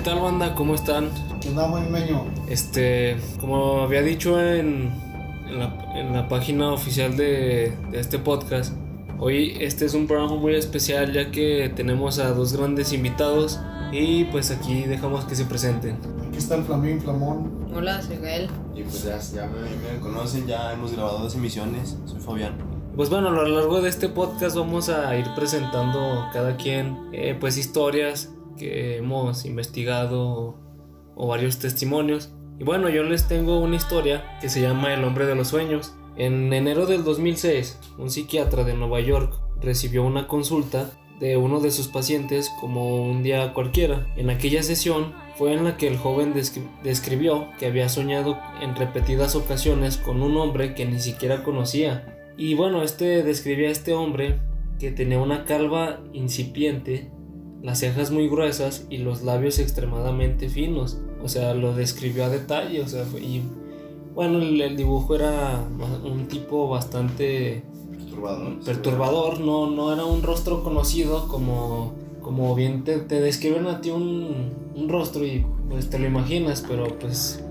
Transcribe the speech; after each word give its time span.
Hola, 0.00 0.04
¿qué 0.04 0.16
tal 0.16 0.22
banda? 0.22 0.54
¿Cómo 0.54 0.74
están? 0.74 1.10
¿Qué 1.42 1.50
onda, 1.50 1.66
buen 1.66 1.92
meño? 1.92 2.24
Este, 2.48 3.18
como 3.38 3.82
había 3.82 4.00
dicho 4.00 4.40
en, 4.40 4.90
en, 5.46 5.58
la, 5.58 5.92
en 5.94 6.14
la 6.14 6.26
página 6.26 6.72
oficial 6.72 7.18
de, 7.18 7.76
de 7.90 8.00
este 8.00 8.18
podcast, 8.18 8.72
hoy 9.18 9.58
este 9.60 9.84
es 9.84 9.92
un 9.92 10.06
programa 10.06 10.36
muy 10.36 10.54
especial 10.54 11.12
ya 11.12 11.30
que 11.30 11.70
tenemos 11.76 12.18
a 12.18 12.32
dos 12.32 12.56
grandes 12.56 12.94
invitados 12.94 13.60
y 13.92 14.24
pues 14.24 14.50
aquí 14.50 14.84
dejamos 14.84 15.26
que 15.26 15.34
se 15.34 15.44
presenten. 15.44 15.98
Aquí 16.26 16.38
está 16.38 16.54
el 16.54 16.64
Flamín 16.64 16.98
Flamón. 17.02 17.68
Hola, 17.74 18.00
soy 18.00 18.16
Gael. 18.16 18.48
Y 18.74 18.82
pues 18.84 19.04
ya, 19.04 19.18
ya 19.18 19.48
me, 19.48 19.60
me 19.92 20.00
conocen, 20.00 20.46
ya 20.46 20.72
hemos 20.72 20.92
grabado 20.94 21.18
dos 21.18 21.34
emisiones. 21.34 21.98
Soy 22.06 22.20
Fabián. 22.20 22.54
Pues 22.96 23.10
bueno, 23.10 23.28
a 23.28 23.32
lo 23.32 23.46
largo 23.46 23.82
de 23.82 23.90
este 23.90 24.08
podcast 24.08 24.56
vamos 24.56 24.88
a 24.88 25.14
ir 25.14 25.26
presentando 25.36 26.26
cada 26.32 26.56
quien 26.56 27.10
eh, 27.12 27.36
pues 27.38 27.58
historias 27.58 28.30
que 28.60 28.98
hemos 28.98 29.46
investigado 29.46 30.58
o 31.16 31.26
varios 31.26 31.58
testimonios. 31.58 32.30
Y 32.58 32.64
bueno, 32.64 32.90
yo 32.90 33.02
les 33.02 33.26
tengo 33.26 33.58
una 33.58 33.76
historia 33.76 34.38
que 34.42 34.50
se 34.50 34.60
llama 34.60 34.92
El 34.92 35.02
hombre 35.04 35.24
de 35.24 35.34
los 35.34 35.48
sueños. 35.48 35.94
En 36.18 36.52
enero 36.52 36.84
del 36.84 37.02
2006, 37.04 37.78
un 37.98 38.10
psiquiatra 38.10 38.64
de 38.64 38.74
Nueva 38.74 39.00
York 39.00 39.32
recibió 39.62 40.04
una 40.04 40.26
consulta 40.28 40.90
de 41.18 41.36
uno 41.38 41.60
de 41.60 41.70
sus 41.70 41.88
pacientes 41.88 42.50
como 42.60 43.02
un 43.02 43.22
día 43.22 43.54
cualquiera. 43.54 44.06
En 44.16 44.28
aquella 44.28 44.62
sesión 44.62 45.14
fue 45.36 45.54
en 45.54 45.64
la 45.64 45.78
que 45.78 45.88
el 45.88 45.96
joven 45.96 46.34
descri- 46.34 46.68
describió 46.82 47.48
que 47.58 47.66
había 47.66 47.88
soñado 47.88 48.38
en 48.60 48.76
repetidas 48.76 49.34
ocasiones 49.36 49.96
con 49.96 50.22
un 50.22 50.36
hombre 50.36 50.74
que 50.74 50.84
ni 50.84 50.98
siquiera 51.00 51.42
conocía. 51.42 52.16
Y 52.36 52.54
bueno, 52.54 52.82
este 52.82 53.22
describía 53.22 53.68
a 53.68 53.72
este 53.72 53.94
hombre 53.94 54.38
que 54.78 54.90
tenía 54.90 55.18
una 55.18 55.44
calva 55.44 56.00
incipiente, 56.14 57.10
las 57.62 57.78
cejas 57.80 58.10
muy 58.10 58.28
gruesas 58.28 58.86
y 58.90 58.98
los 58.98 59.22
labios 59.22 59.58
extremadamente 59.58 60.48
finos. 60.48 60.98
O 61.22 61.28
sea, 61.28 61.54
lo 61.54 61.74
describió 61.74 62.24
a 62.24 62.28
detalle, 62.28 62.80
o 62.82 62.88
sea, 62.88 63.04
fue- 63.04 63.20
y 63.22 63.42
bueno, 64.14 64.38
el, 64.38 64.60
el 64.60 64.76
dibujo 64.76 65.14
era 65.14 65.62
un 66.04 66.26
tipo 66.28 66.68
bastante 66.68 67.62
Perturbador. 67.90 68.60
perturbador, 68.64 69.40
no, 69.40 69.70
no 69.70 69.92
era 69.92 70.04
un 70.04 70.22
rostro 70.22 70.62
conocido 70.64 71.28
como, 71.28 71.92
como 72.22 72.54
bien 72.54 72.82
te, 72.84 72.98
te 72.98 73.20
describen 73.20 73.66
a 73.66 73.80
ti 73.80 73.90
un, 73.90 74.52
un 74.74 74.88
rostro 74.88 75.24
y 75.24 75.44
pues 75.68 75.88
te 75.90 75.98
lo 75.98 76.06
imaginas, 76.06 76.64
pero 76.66 76.98
pues 76.98 77.44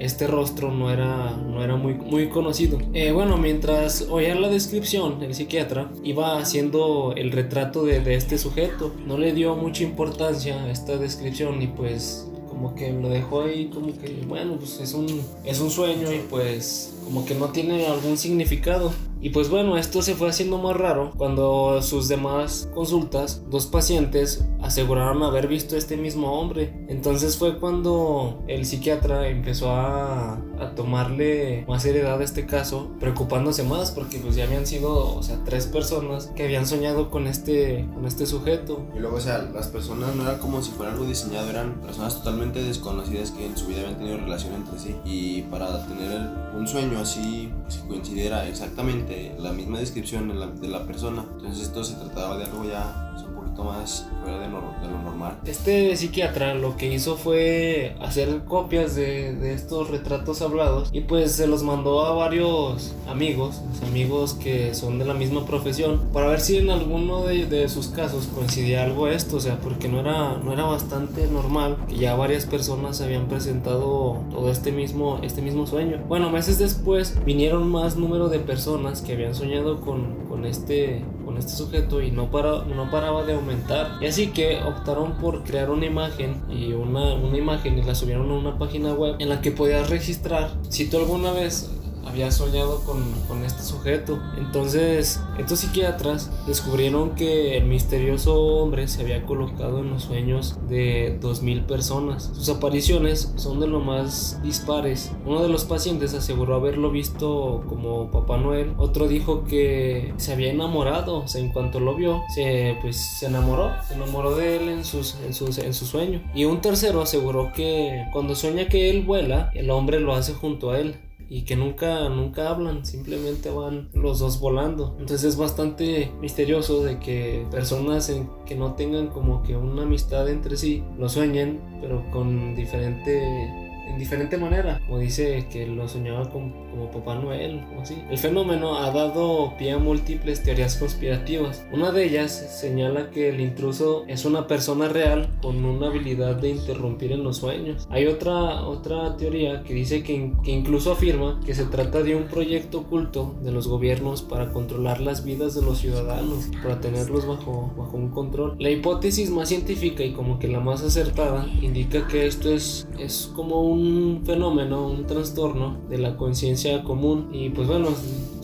este 0.00 0.26
rostro 0.26 0.72
no 0.72 0.90
era, 0.90 1.32
no 1.32 1.62
era 1.62 1.76
muy, 1.76 1.94
muy 1.94 2.28
conocido. 2.28 2.78
Eh, 2.94 3.12
bueno, 3.12 3.36
mientras 3.36 4.06
oía 4.10 4.34
la 4.34 4.48
descripción, 4.48 5.22
el 5.22 5.34
psiquiatra 5.34 5.90
iba 6.02 6.38
haciendo 6.38 7.12
el 7.16 7.32
retrato 7.32 7.84
de, 7.84 7.98
este 8.14 8.38
sujeto. 8.38 8.94
No 9.06 9.18
le 9.18 9.32
dio 9.32 9.54
mucha 9.56 9.82
importancia 9.82 10.62
a 10.62 10.70
esta 10.70 10.96
descripción 10.96 11.60
y 11.62 11.66
pues 11.66 12.26
como 12.48 12.74
que 12.74 12.92
lo 12.92 13.08
dejó 13.08 13.42
ahí 13.42 13.66
como 13.72 13.96
que 13.96 14.24
bueno 14.26 14.56
pues 14.56 14.80
es 14.80 14.94
un 14.94 15.06
es 15.44 15.60
un 15.60 15.70
sueño 15.70 16.12
y 16.12 16.18
pues 16.28 16.92
como 17.04 17.24
que 17.24 17.34
no 17.34 17.50
tiene 17.50 17.86
algún 17.86 18.16
significado 18.16 18.92
y 19.20 19.30
pues 19.30 19.48
bueno 19.48 19.76
esto 19.76 20.02
se 20.02 20.14
fue 20.14 20.28
haciendo 20.28 20.58
más 20.58 20.76
raro 20.76 21.12
cuando 21.16 21.80
sus 21.82 22.08
demás 22.08 22.68
consultas 22.74 23.42
dos 23.50 23.66
pacientes 23.66 24.44
aseguraron 24.60 25.22
haber 25.22 25.48
visto 25.48 25.76
este 25.76 25.96
mismo 25.96 26.38
hombre 26.38 26.86
entonces 26.88 27.36
fue 27.36 27.58
cuando 27.58 28.42
el 28.48 28.64
psiquiatra 28.66 29.28
empezó 29.28 29.70
a, 29.72 30.34
a 30.60 30.74
tomarle 30.74 31.64
más 31.68 31.82
seriedad 31.82 32.20
a 32.20 32.24
este 32.24 32.46
caso 32.46 32.90
preocupándose 33.00 33.62
más 33.62 33.90
porque 33.90 34.18
pues 34.18 34.36
ya 34.36 34.44
habían 34.44 34.66
sido 34.66 35.16
o 35.16 35.22
sea 35.22 35.38
tres 35.44 35.66
personas 35.66 36.28
que 36.34 36.44
habían 36.44 36.66
soñado 36.66 37.10
con 37.10 37.26
este 37.26 37.86
con 37.94 38.06
este 38.06 38.26
sujeto 38.26 38.86
Y 38.94 38.98
luego, 38.98 39.16
o 39.16 39.20
sea, 39.20 39.38
las 39.52 39.68
personas 39.68 40.14
no 40.14 40.22
era 40.22 40.38
como 40.38 40.62
si 40.62 40.70
fuera 40.70 40.92
algo 40.92 41.04
diseñado, 41.04 41.50
eran 41.50 41.80
personas 41.80 42.16
totalmente 42.16 42.62
desconocidas 42.62 43.30
que 43.30 43.46
en 43.46 43.56
su 43.56 43.66
vida 43.66 43.80
habían 43.80 43.98
tenido 43.98 44.16
relación 44.18 44.54
entre 44.54 44.78
sí. 44.78 44.96
Y 45.04 45.42
para 45.42 45.86
tener 45.86 46.20
un 46.56 46.66
sueño 46.66 46.98
así, 46.98 47.52
pues, 47.62 47.76
que 47.78 47.88
coincidiera 47.88 48.46
exactamente 48.48 49.07
la 49.38 49.52
misma 49.52 49.78
descripción 49.78 50.28
de 50.60 50.68
la, 50.68 50.86
persona, 50.86 51.24
entonces 51.32 51.66
esto 51.66 51.82
se 51.84 51.94
trataba 51.94 52.36
de 52.36 52.44
algo 52.44 52.64
ya 52.64 53.14
poquito 53.58 53.64
más 53.64 54.06
fuera 54.22 54.38
de, 54.38 54.46
de 54.46 54.92
lo 54.92 55.02
normal. 55.02 55.38
Este 55.44 55.96
psiquiatra 55.96 56.54
lo 56.54 56.76
que 56.76 56.92
hizo 56.92 57.16
fue 57.16 57.96
hacer 58.00 58.44
copias 58.44 58.94
de, 58.94 59.34
de 59.34 59.54
estos 59.54 59.90
retratos 59.90 60.42
hablados 60.42 60.90
y 60.92 61.00
pues 61.00 61.32
se 61.32 61.46
los 61.46 61.62
mandó 61.62 62.04
a 62.06 62.12
varios 62.12 62.94
amigos, 63.08 63.60
amigos 63.86 64.34
que 64.34 64.74
son 64.74 64.98
de 64.98 65.04
la 65.04 65.14
misma 65.14 65.44
profesión, 65.46 66.00
para 66.12 66.28
ver 66.28 66.40
si 66.40 66.58
en 66.58 66.70
alguno 66.70 67.22
de, 67.24 67.46
de 67.46 67.68
sus 67.68 67.88
casos 67.88 68.28
coincidía 68.34 68.84
algo 68.84 69.08
esto, 69.08 69.36
o 69.36 69.40
sea, 69.40 69.58
porque 69.58 69.88
no 69.88 70.00
era, 70.00 70.38
no 70.38 70.52
era 70.52 70.64
bastante 70.64 71.26
normal 71.26 71.76
que 71.88 71.96
ya 71.96 72.14
varias 72.14 72.46
personas 72.46 73.00
habían 73.00 73.26
presentado 73.28 74.22
todo 74.30 74.50
este 74.50 74.72
mismo, 74.72 75.18
este 75.22 75.42
mismo 75.42 75.66
sueño. 75.66 75.98
Bueno, 76.08 76.30
meses 76.30 76.58
después 76.58 77.16
vinieron 77.24 77.68
más 77.70 77.96
número 77.96 78.28
de 78.28 78.38
personas 78.38 79.02
que 79.02 79.12
habían 79.12 79.34
soñado 79.34 79.80
con, 79.80 80.26
con 80.28 80.44
este 80.44 81.02
con 81.28 81.36
este 81.36 81.52
sujeto 81.52 82.00
y 82.00 82.10
no, 82.10 82.30
para, 82.30 82.64
no 82.64 82.90
paraba 82.90 83.22
de 83.22 83.34
aumentar. 83.34 83.98
Y 84.00 84.06
así 84.06 84.28
que 84.28 84.62
optaron 84.62 85.12
por 85.18 85.44
crear 85.44 85.68
una 85.68 85.84
imagen 85.84 86.40
y 86.48 86.72
una, 86.72 87.12
una 87.16 87.36
imagen 87.36 87.78
y 87.78 87.82
la 87.82 87.94
subieron 87.94 88.30
a 88.30 88.34
una 88.34 88.58
página 88.58 88.94
web 88.94 89.16
en 89.18 89.28
la 89.28 89.42
que 89.42 89.50
podías 89.50 89.90
registrar 89.90 90.50
si 90.70 90.88
tú 90.88 90.96
alguna 90.96 91.32
vez 91.32 91.70
habías 92.06 92.36
soñado 92.36 92.82
con, 92.84 93.12
con 93.26 93.44
este 93.44 93.62
sujeto. 93.62 94.18
Entonces, 94.36 95.20
estos 95.38 95.60
psiquiatras 95.60 96.30
descubrieron 96.46 97.14
que 97.14 97.56
el 97.56 97.64
misterioso 97.64 98.40
hombre 98.40 98.88
se 98.88 99.02
había 99.02 99.24
colocado 99.24 99.80
en 99.80 99.90
los 99.90 100.04
sueños 100.04 100.56
de 100.68 101.18
2.000 101.20 101.66
personas. 101.66 102.30
Sus 102.34 102.48
apariciones 102.48 103.32
son 103.36 103.60
de 103.60 103.66
lo 103.66 103.80
más 103.80 104.40
dispares. 104.42 105.12
Uno 105.24 105.42
de 105.42 105.48
los 105.48 105.64
pacientes 105.64 106.14
aseguró 106.14 106.54
haberlo 106.54 106.90
visto 106.90 107.64
como 107.68 108.10
Papá 108.10 108.38
Noel. 108.38 108.74
Otro 108.78 109.08
dijo 109.08 109.44
que 109.44 110.14
se 110.16 110.32
había 110.32 110.50
enamorado. 110.50 111.18
O 111.18 111.28
sea, 111.28 111.40
en 111.40 111.52
cuanto 111.52 111.80
lo 111.80 111.94
vio, 111.94 112.22
se, 112.34 112.76
pues, 112.80 112.96
se 112.96 113.26
enamoró. 113.26 113.72
Se 113.86 113.94
enamoró 113.94 114.34
de 114.34 114.56
él 114.56 114.68
en, 114.68 114.84
sus, 114.84 115.16
en, 115.26 115.34
sus, 115.34 115.58
en 115.58 115.74
su 115.74 115.86
sueño. 115.86 116.22
Y 116.34 116.44
un 116.44 116.60
tercero 116.60 117.02
aseguró 117.02 117.52
que 117.52 118.06
cuando 118.12 118.34
sueña 118.34 118.68
que 118.68 118.90
él 118.90 119.02
vuela, 119.02 119.50
el 119.54 119.70
hombre 119.70 120.00
lo 120.00 120.14
hace 120.14 120.32
junto 120.34 120.70
a 120.70 120.78
él 120.78 120.96
y 121.28 121.42
que 121.42 121.56
nunca 121.56 122.08
nunca 122.08 122.50
hablan, 122.50 122.84
simplemente 122.86 123.50
van 123.50 123.88
los 123.92 124.18
dos 124.18 124.40
volando. 124.40 124.96
Entonces 124.98 125.24
es 125.24 125.36
bastante 125.36 126.10
misterioso 126.20 126.82
de 126.82 126.98
que 126.98 127.46
personas 127.50 128.12
que 128.46 128.54
no 128.54 128.74
tengan 128.74 129.08
como 129.08 129.42
que 129.42 129.56
una 129.56 129.82
amistad 129.82 130.28
entre 130.28 130.56
sí 130.56 130.82
lo 130.98 131.08
sueñen, 131.08 131.60
pero 131.80 132.10
con 132.10 132.54
diferente 132.54 133.67
en 133.88 133.98
diferente 133.98 134.36
manera, 134.36 134.80
como 134.86 134.98
dice 134.98 135.46
que 135.50 135.66
lo 135.66 135.88
soñaba 135.88 136.28
con- 136.30 136.52
como 136.70 136.90
Papá 136.90 137.14
Noel 137.16 137.64
o 137.76 137.80
así. 137.82 137.96
El 138.10 138.18
fenómeno 138.18 138.78
ha 138.78 138.90
dado 138.90 139.54
pie 139.58 139.72
a 139.72 139.78
múltiples 139.78 140.42
teorías 140.42 140.76
conspirativas. 140.76 141.64
Una 141.72 141.90
de 141.92 142.04
ellas 142.04 142.30
señala 142.60 143.10
que 143.10 143.30
el 143.30 143.40
intruso 143.40 144.04
es 144.06 144.24
una 144.24 144.46
persona 144.46 144.88
real 144.88 145.28
con 145.42 145.64
una 145.64 145.88
habilidad 145.88 146.36
de 146.36 146.50
interrumpir 146.50 147.12
en 147.12 147.24
los 147.24 147.38
sueños. 147.38 147.86
Hay 147.90 148.06
otra, 148.06 148.62
otra 148.66 149.16
teoría 149.16 149.62
que 149.62 149.74
dice 149.74 150.02
que, 150.02 150.32
que 150.44 150.50
incluso 150.52 150.92
afirma 150.92 151.40
que 151.44 151.54
se 151.54 151.64
trata 151.64 152.02
de 152.02 152.14
un 152.16 152.24
proyecto 152.24 152.80
oculto 152.80 153.34
de 153.42 153.50
los 153.52 153.66
gobiernos 153.68 154.22
para 154.22 154.52
controlar 154.52 155.00
las 155.00 155.24
vidas 155.24 155.54
de 155.54 155.62
los 155.62 155.78
ciudadanos, 155.78 156.48
para 156.62 156.80
tenerlos 156.80 157.26
bajo, 157.26 157.72
bajo 157.76 157.96
un 157.96 158.10
control. 158.10 158.56
La 158.58 158.70
hipótesis 158.70 159.30
más 159.30 159.48
científica 159.48 160.04
y 160.04 160.12
como 160.12 160.38
que 160.38 160.48
la 160.48 160.60
más 160.60 160.82
acertada 160.82 161.46
indica 161.62 162.06
que 162.06 162.26
esto 162.26 162.50
es, 162.52 162.88
es 162.98 163.32
como 163.34 163.62
un 163.62 163.77
fenómeno, 164.24 164.86
un 164.86 165.06
trastorno 165.06 165.76
de 165.88 165.98
la 165.98 166.16
conciencia 166.16 166.82
común. 166.84 167.28
Y 167.32 167.50
pues 167.50 167.68
bueno, 167.68 167.88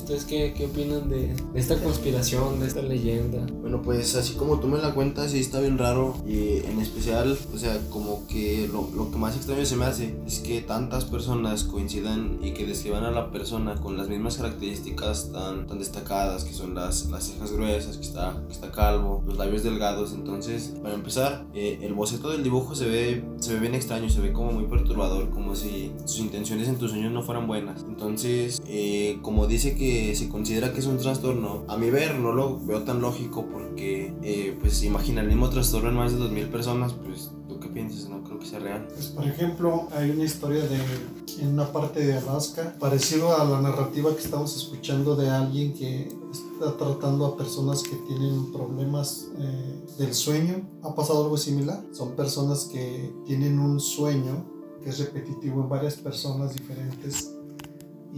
¿ustedes 0.04 0.26
qué, 0.26 0.52
qué 0.54 0.66
opinan 0.66 1.08
de, 1.08 1.34
de 1.34 1.60
esta 1.60 1.82
conspiración, 1.82 2.60
de 2.60 2.66
esta 2.66 2.82
leyenda? 2.82 3.46
Bueno, 3.62 3.80
pues 3.80 4.14
así 4.14 4.34
como 4.34 4.60
tú 4.60 4.68
me 4.68 4.78
la 4.78 4.94
cuentas, 4.94 5.30
sí 5.30 5.40
está 5.40 5.60
bien 5.60 5.78
raro. 5.78 6.14
Y 6.26 6.58
en 6.58 6.78
especial, 6.78 7.38
o 7.54 7.58
sea, 7.58 7.80
como 7.88 8.26
que 8.26 8.68
lo, 8.70 8.90
lo 8.94 9.10
que 9.10 9.16
más 9.16 9.34
extraño 9.34 9.64
se 9.64 9.76
me 9.76 9.86
hace 9.86 10.14
es 10.26 10.40
que 10.40 10.60
tantas 10.60 11.06
personas 11.06 11.64
coincidan 11.64 12.38
y 12.42 12.52
que 12.52 12.66
describan 12.66 13.04
a 13.04 13.10
la 13.10 13.30
persona 13.30 13.76
con 13.76 13.96
las 13.96 14.08
mismas 14.08 14.36
características 14.36 15.32
tan, 15.32 15.66
tan 15.66 15.78
destacadas, 15.78 16.44
que 16.44 16.52
son 16.52 16.74
las, 16.74 17.06
las 17.06 17.24
cejas 17.24 17.52
gruesas, 17.52 17.96
que 17.96 18.04
está, 18.04 18.42
que 18.46 18.52
está 18.52 18.70
calvo, 18.70 19.22
los 19.26 19.38
labios 19.38 19.62
delgados. 19.62 20.12
Entonces, 20.12 20.74
para 20.82 20.94
empezar, 20.94 21.46
eh, 21.54 21.78
el 21.80 21.94
boceto 21.94 22.28
del 22.28 22.42
dibujo 22.42 22.74
se 22.74 22.86
ve, 22.86 23.24
se 23.38 23.54
ve 23.54 23.60
bien 23.60 23.74
extraño, 23.74 24.10
se 24.10 24.20
ve 24.20 24.34
como 24.34 24.52
muy 24.52 24.64
perturbador, 24.64 25.30
como 25.30 25.56
si 25.56 25.92
sus 26.04 26.18
intenciones 26.18 26.68
en 26.68 26.76
tus 26.76 26.90
sueños 26.90 27.10
no 27.10 27.22
fueran 27.22 27.46
buenas. 27.46 27.86
Entonces, 27.88 28.60
eh, 28.68 29.18
como 29.22 29.46
dice 29.46 29.74
que 29.74 29.94
se 30.14 30.29
considera 30.29 30.73
que 30.73 30.81
es 30.81 30.87
un 30.87 30.99
trastorno, 30.99 31.64
a 31.69 31.76
mi 31.76 31.91
ver 31.91 32.17
no 32.17 32.32
lo 32.32 32.58
veo 32.64 32.82
tan 32.82 33.00
lógico 33.00 33.46
porque, 33.46 34.14
eh, 34.23 34.56
pues 34.61 34.82
imagina 34.82 35.20
el 35.20 35.29
mismo 35.29 35.49
trastorno 35.50 35.88
en 35.91 35.96
más 35.96 36.12
de 36.12 36.19
2.000 36.19 36.50
personas, 36.50 36.93
pues 36.93 37.31
lo 37.49 37.61
que 37.61 37.69
piensas, 37.69 38.08
no 38.08 38.23
creo 38.25 38.38
que 38.38 38.46
sea 38.46 38.58
real. 38.58 38.87
Pues, 38.93 39.06
por 39.06 39.25
ejemplo, 39.26 39.88
hay 39.93 40.11
una 40.11 40.25
historia 40.25 40.64
de 40.64 40.79
en 41.41 41.49
una 41.49 41.73
parte 41.73 42.05
de 42.05 42.17
Alaska, 42.17 42.76
parecido 42.79 43.37
a 43.37 43.44
la 43.44 43.61
narrativa 43.61 44.14
que 44.14 44.23
estamos 44.23 44.56
escuchando 44.56 45.17
de 45.17 45.31
alguien 45.31 45.75
que 45.75 46.08
está 46.31 46.76
tratando 46.76 47.26
a 47.26 47.37
personas 47.37 47.82
que 47.82 47.97
tienen 48.08 48.52
problemas 48.52 49.29
eh, 49.38 49.85
del 49.99 50.14
sueño. 50.14 50.62
¿Ha 50.82 50.94
pasado 50.94 51.25
algo 51.25 51.37
similar? 51.37 51.82
Son 51.93 52.12
personas 52.12 52.69
que 52.73 53.12
tienen 53.26 53.58
un 53.58 53.81
sueño 53.81 54.44
que 54.82 54.90
es 54.90 54.99
repetitivo 54.99 55.62
en 55.62 55.69
varias 55.69 55.97
personas 55.97 56.55
diferentes 56.55 57.33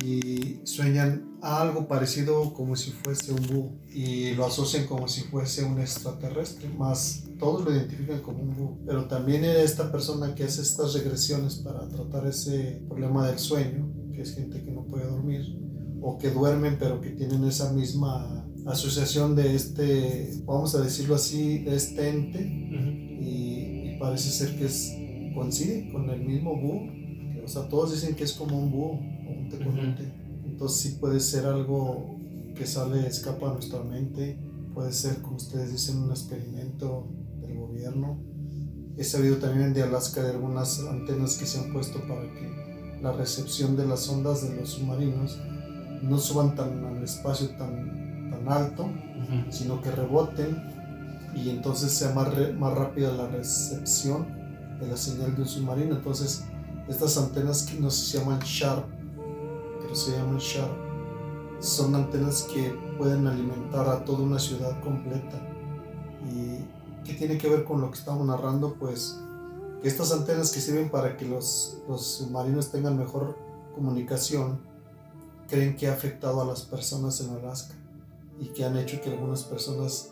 y 0.03 0.61
sueñan 0.65 1.39
algo 1.41 1.87
parecido 1.89 2.53
como 2.53 2.77
si 2.77 2.91
fuese 2.91 3.33
un 3.33 3.47
búho 3.47 3.73
y 3.89 4.35
lo 4.35 4.47
asocian 4.47 4.87
como 4.87 5.09
si 5.09 5.23
fuese 5.23 5.65
un 5.65 5.81
extraterrestre, 5.81 6.69
más 6.69 7.25
todos 7.39 7.65
lo 7.65 7.75
identifican 7.75 8.21
como 8.21 8.43
un 8.43 8.57
búho. 8.57 8.79
Pero 8.87 9.07
también 9.07 9.45
esta 9.45 9.91
persona 9.91 10.35
que 10.35 10.45
hace 10.45 10.63
estas 10.63 10.95
regresiones 10.95 11.57
para 11.57 11.89
tratar 11.89 12.27
ese 12.27 12.83
problema 12.89 13.29
del 13.29 13.39
sueño, 13.39 13.93
que 14.13 14.23
es 14.23 14.35
gente 14.35 14.63
que 14.63 14.71
no 14.71 14.85
puede 14.87 15.07
dormir 15.07 15.59
o 16.03 16.19
que 16.19 16.31
duermen 16.31 16.77
pero 16.79 17.01
que 17.01 17.11
tienen 17.11 17.45
esa 17.45 17.73
misma 17.73 18.47
asociación 18.67 19.35
de 19.37 19.55
este, 19.55 20.43
vamos 20.45 20.75
a 20.75 20.81
decirlo 20.81 21.15
así, 21.15 21.59
de 21.59 21.77
este 21.77 22.09
ente 22.09 22.41
y, 22.41 23.93
y 23.95 23.97
parece 23.99 24.31
ser 24.31 24.57
que 24.59 24.67
es, 24.67 24.93
coincide 25.35 25.91
con 25.93 26.11
el 26.11 26.21
mismo 26.23 26.57
búho. 26.61 26.96
O 27.47 27.49
sea, 27.49 27.69
todos 27.69 27.93
dicen 27.93 28.15
que 28.15 28.25
es 28.25 28.35
como 28.35 28.59
un 28.59 28.71
búho 28.71 29.01
entonces 30.45 30.81
sí 30.81 30.97
puede 30.99 31.21
ser 31.21 31.47
algo 31.47 32.19
que 32.55 32.67
sale, 32.67 33.07
escapa 33.07 33.51
a 33.51 33.53
nuestra 33.53 33.83
mente, 33.83 34.39
puede 34.73 34.93
ser, 34.93 35.21
como 35.21 35.37
ustedes 35.37 35.73
dicen, 35.73 35.99
un 35.99 36.11
experimento 36.11 37.09
del 37.41 37.57
gobierno. 37.57 38.19
He 38.97 39.05
sabido 39.05 39.37
también 39.37 39.75
de 39.75 39.83
Alaska 39.83 40.23
de 40.23 40.31
algunas 40.31 40.81
antenas 40.81 41.37
que 41.37 41.47
se 41.47 41.61
han 41.61 41.73
puesto 41.73 42.01
para 42.09 42.23
que 42.33 42.99
la 43.03 43.13
recepción 43.13 43.77
de 43.77 43.87
las 43.87 44.09
ondas 44.09 44.49
de 44.49 44.57
los 44.57 44.71
submarinos 44.71 45.39
no 46.03 46.19
suban 46.19 46.55
tan 46.55 46.85
al 46.85 47.03
espacio 47.03 47.49
tan, 47.51 48.31
tan 48.31 48.49
alto, 48.49 48.89
sino 49.51 49.83
que 49.83 49.91
reboten 49.91 50.57
y 51.35 51.51
entonces 51.51 51.93
sea 51.93 52.15
más, 52.15 52.29
más 52.59 52.73
rápida 52.73 53.13
la 53.13 53.29
recepción 53.29 54.27
de 54.81 54.87
la 54.87 54.97
señal 54.97 55.35
de 55.37 55.43
un 55.43 55.49
submarino. 55.49 55.97
Entonces, 55.97 56.45
estas 56.89 57.17
antenas 57.17 57.63
que 57.65 57.79
nos 57.81 58.13
llaman 58.13 58.39
SHARP 58.41 58.97
se 59.97 60.13
llaman 60.13 60.39
Sharp. 60.39 60.77
Son 61.59 61.95
antenas 61.95 62.43
que 62.43 62.79
pueden 62.99 63.27
alimentar 63.27 63.89
a 63.89 64.05
toda 64.05 64.21
una 64.21 64.39
ciudad 64.39 64.79
completa. 64.83 65.41
¿Y 66.31 66.59
qué 67.05 67.15
tiene 67.15 67.39
que 67.39 67.49
ver 67.49 67.65
con 67.65 67.81
lo 67.81 67.91
que 67.91 67.99
estamos 67.99 68.27
narrando? 68.27 68.75
Pues 68.75 69.19
que 69.81 69.89
estas 69.89 70.13
antenas 70.13 70.53
que 70.53 70.61
sirven 70.61 70.91
para 70.91 71.17
que 71.17 71.25
los, 71.25 71.79
los 71.89 72.07
submarinos 72.07 72.71
tengan 72.71 72.99
mejor 72.99 73.39
comunicación, 73.75 74.61
creen 75.49 75.77
que 75.77 75.89
ha 75.89 75.93
afectado 75.93 76.43
a 76.43 76.45
las 76.45 76.63
personas 76.63 77.21
en 77.21 77.31
Alaska 77.31 77.75
y 78.39 78.49
que 78.49 78.65
han 78.65 78.77
hecho 78.77 79.01
que 79.01 79.11
algunas 79.11 79.45
personas 79.45 80.11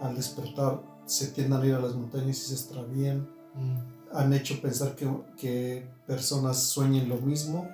al 0.00 0.16
despertar 0.16 0.82
se 1.04 1.28
tiendan 1.28 1.62
a 1.62 1.66
ir 1.66 1.74
a 1.74 1.80
las 1.80 1.94
montañas 1.94 2.38
y 2.38 2.48
se 2.48 2.54
extravíen. 2.54 3.28
Mm. 3.54 3.95
Han 4.12 4.32
hecho 4.32 4.60
pensar 4.60 4.94
que, 4.94 5.08
que 5.36 5.86
personas 6.06 6.62
sueñen 6.62 7.08
lo 7.08 7.16
mismo 7.16 7.68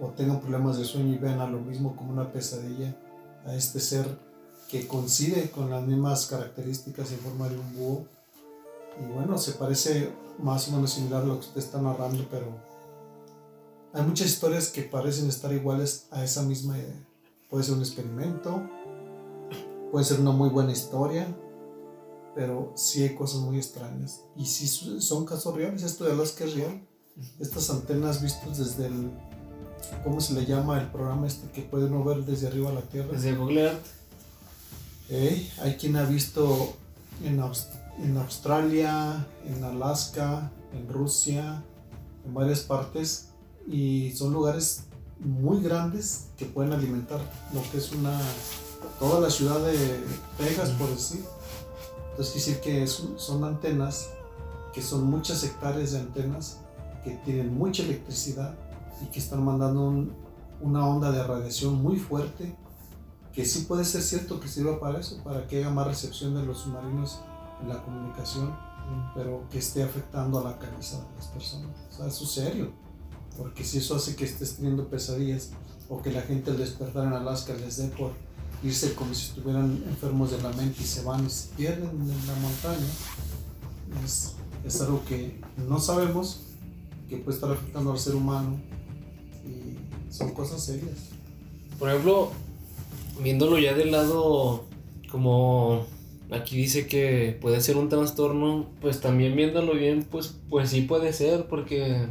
o 0.00 0.08
tengan 0.08 0.40
problemas 0.40 0.78
de 0.78 0.84
sueño 0.84 1.14
y 1.14 1.18
vean 1.18 1.40
a 1.40 1.48
lo 1.48 1.60
mismo 1.60 1.94
como 1.96 2.12
una 2.12 2.32
pesadilla, 2.32 2.96
a 3.44 3.54
este 3.54 3.80
ser 3.80 4.06
que 4.70 4.86
coincide 4.86 5.50
con 5.50 5.68
las 5.70 5.82
mismas 5.82 6.26
características 6.26 7.10
en 7.12 7.18
forma 7.18 7.48
de 7.48 7.58
un 7.58 7.76
búho. 7.76 8.06
Y 9.00 9.12
bueno, 9.12 9.36
se 9.36 9.52
parece 9.52 10.12
más 10.38 10.68
o 10.68 10.72
menos 10.72 10.92
similar 10.92 11.22
a 11.22 11.26
lo 11.26 11.34
que 11.34 11.46
usted 11.46 11.60
está 11.60 11.80
narrando, 11.80 12.26
pero 12.30 12.46
hay 13.92 14.02
muchas 14.02 14.28
historias 14.28 14.68
que 14.68 14.82
parecen 14.82 15.28
estar 15.28 15.52
iguales 15.52 16.06
a 16.10 16.22
esa 16.22 16.42
misma 16.42 16.78
idea. 16.78 17.06
Puede 17.50 17.64
ser 17.64 17.74
un 17.74 17.80
experimento, 17.80 18.62
puede 19.90 20.04
ser 20.04 20.20
una 20.20 20.30
muy 20.30 20.48
buena 20.48 20.70
historia, 20.70 21.26
pero 22.34 22.72
sí 22.76 23.02
hay 23.02 23.14
cosas 23.14 23.40
muy 23.40 23.56
extrañas. 23.56 24.22
Y 24.36 24.46
sí 24.46 24.68
son 25.00 25.24
casos 25.24 25.54
reales, 25.54 25.82
esto 25.82 26.04
de 26.04 26.12
Alaska 26.12 26.44
es 26.44 26.54
real. 26.54 26.86
Estas 27.38 27.68
antenas 27.70 28.22
vistas 28.22 28.58
desde 28.58 28.86
el 28.86 29.10
¿Cómo 30.04 30.20
se 30.20 30.34
le 30.34 30.46
llama 30.46 30.80
el 30.80 30.88
programa 30.88 31.26
este 31.26 31.50
que 31.50 31.62
puede 31.62 31.86
uno 31.86 32.04
ver 32.04 32.24
desde 32.24 32.46
arriba 32.46 32.70
a 32.70 32.72
la 32.72 32.82
Tierra? 32.82 33.12
Desde 33.12 33.34
Google 33.34 33.62
Earth. 33.64 35.46
hay 35.60 35.74
quien 35.76 35.96
ha 35.96 36.04
visto 36.04 36.74
en, 37.24 37.42
en 38.02 38.16
Australia, 38.16 39.26
en 39.46 39.64
Alaska, 39.64 40.50
en 40.72 40.88
Rusia, 40.88 41.62
en 42.24 42.34
varias 42.34 42.60
partes 42.60 43.28
y 43.66 44.12
son 44.12 44.32
lugares 44.32 44.84
muy 45.18 45.62
grandes 45.62 46.28
que 46.38 46.46
pueden 46.46 46.72
alimentar 46.72 47.20
lo 47.52 47.62
que 47.70 47.78
es 47.78 47.92
una 47.92 48.18
toda 48.98 49.20
la 49.20 49.28
ciudad 49.28 49.60
de 49.60 50.02
Texas 50.38 50.70
por 50.70 50.88
decir 50.88 51.22
entonces 52.20 52.58
quiere 52.62 52.80
decir 52.80 53.14
que 53.14 53.18
son 53.18 53.44
antenas 53.44 54.10
que 54.74 54.82
son 54.82 55.04
muchas 55.04 55.42
hectáreas 55.42 55.92
de 55.92 56.00
antenas 56.00 56.60
que 57.02 57.12
tienen 57.24 57.56
mucha 57.56 57.82
electricidad 57.82 58.54
y 59.02 59.06
que 59.06 59.18
están 59.18 59.42
mandando 59.42 60.12
una 60.60 60.86
onda 60.86 61.10
de 61.10 61.22
radiación 61.24 61.82
muy 61.82 61.98
fuerte 61.98 62.54
que 63.32 63.46
sí 63.46 63.60
puede 63.60 63.86
ser 63.86 64.02
cierto 64.02 64.38
que 64.38 64.48
sirva 64.48 64.78
para 64.78 65.00
eso, 65.00 65.22
para 65.24 65.46
que 65.46 65.58
haya 65.58 65.70
más 65.70 65.86
recepción 65.86 66.34
de 66.34 66.44
los 66.44 66.58
submarinos 66.58 67.20
en 67.62 67.68
la 67.70 67.82
comunicación, 67.82 68.54
pero 69.14 69.48
que 69.48 69.58
esté 69.58 69.82
afectando 69.82 70.40
a 70.40 70.44
la 70.44 70.58
cabeza 70.58 70.98
de 70.98 71.16
las 71.16 71.26
personas. 71.28 71.70
O 71.90 71.96
sea, 71.96 72.06
eso 72.06 72.24
es 72.24 72.30
serio, 72.30 72.72
porque 73.38 73.64
si 73.64 73.78
eso 73.78 73.94
hace 73.94 74.16
que 74.16 74.24
estés 74.24 74.56
teniendo 74.56 74.88
pesadillas 74.88 75.50
o 75.88 76.02
que 76.02 76.10
la 76.10 76.22
gente 76.22 76.50
al 76.50 76.58
despertar 76.58 77.06
en 77.06 77.12
Alaska 77.12 77.54
les 77.54 77.76
dé 77.76 77.88
por 77.88 78.12
irse 78.62 78.94
como 78.94 79.14
si 79.14 79.26
estuvieran 79.28 79.82
enfermos 79.88 80.30
de 80.30 80.42
la 80.42 80.50
mente 80.50 80.82
y 80.82 80.86
se 80.86 81.02
van 81.02 81.24
y 81.26 81.30
se 81.30 81.48
pierden 81.56 81.88
en 81.88 82.26
la 82.26 82.34
montaña, 82.34 82.86
es, 84.04 84.34
es 84.64 84.80
algo 84.80 85.02
que 85.04 85.40
no 85.68 85.78
sabemos, 85.80 86.42
que 87.08 87.16
puede 87.16 87.36
estar 87.36 87.50
afectando 87.50 87.92
al 87.92 87.98
ser 87.98 88.14
humano 88.14 88.58
son 90.10 90.34
cosas 90.34 90.62
serias. 90.62 91.10
Por 91.78 91.88
ejemplo, 91.88 92.30
viéndolo 93.22 93.58
ya 93.58 93.74
del 93.74 93.92
lado 93.92 94.64
como 95.10 95.86
aquí 96.30 96.56
dice 96.56 96.86
que 96.86 97.38
puede 97.40 97.60
ser 97.60 97.76
un 97.76 97.88
trastorno, 97.88 98.66
pues 98.80 99.00
también 99.00 99.34
viéndolo 99.34 99.74
bien, 99.74 100.06
pues, 100.08 100.36
pues 100.48 100.70
sí 100.70 100.82
puede 100.82 101.12
ser, 101.12 101.46
porque 101.46 102.06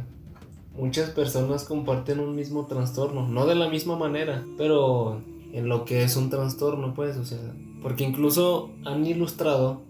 muchas 0.76 1.10
personas 1.10 1.64
comparten 1.64 2.20
un 2.20 2.34
mismo 2.34 2.66
trastorno, 2.66 3.26
no 3.28 3.46
de 3.46 3.54
la 3.54 3.68
misma 3.68 3.96
manera, 3.96 4.44
pero 4.58 5.22
en 5.52 5.68
lo 5.68 5.84
que 5.84 6.04
es 6.04 6.16
un 6.16 6.30
trastorno, 6.30 6.94
pues, 6.94 7.16
o 7.16 7.24
sea, 7.24 7.38
porque 7.82 8.04
incluso 8.04 8.70
han 8.84 9.06
ilustrado, 9.06 9.82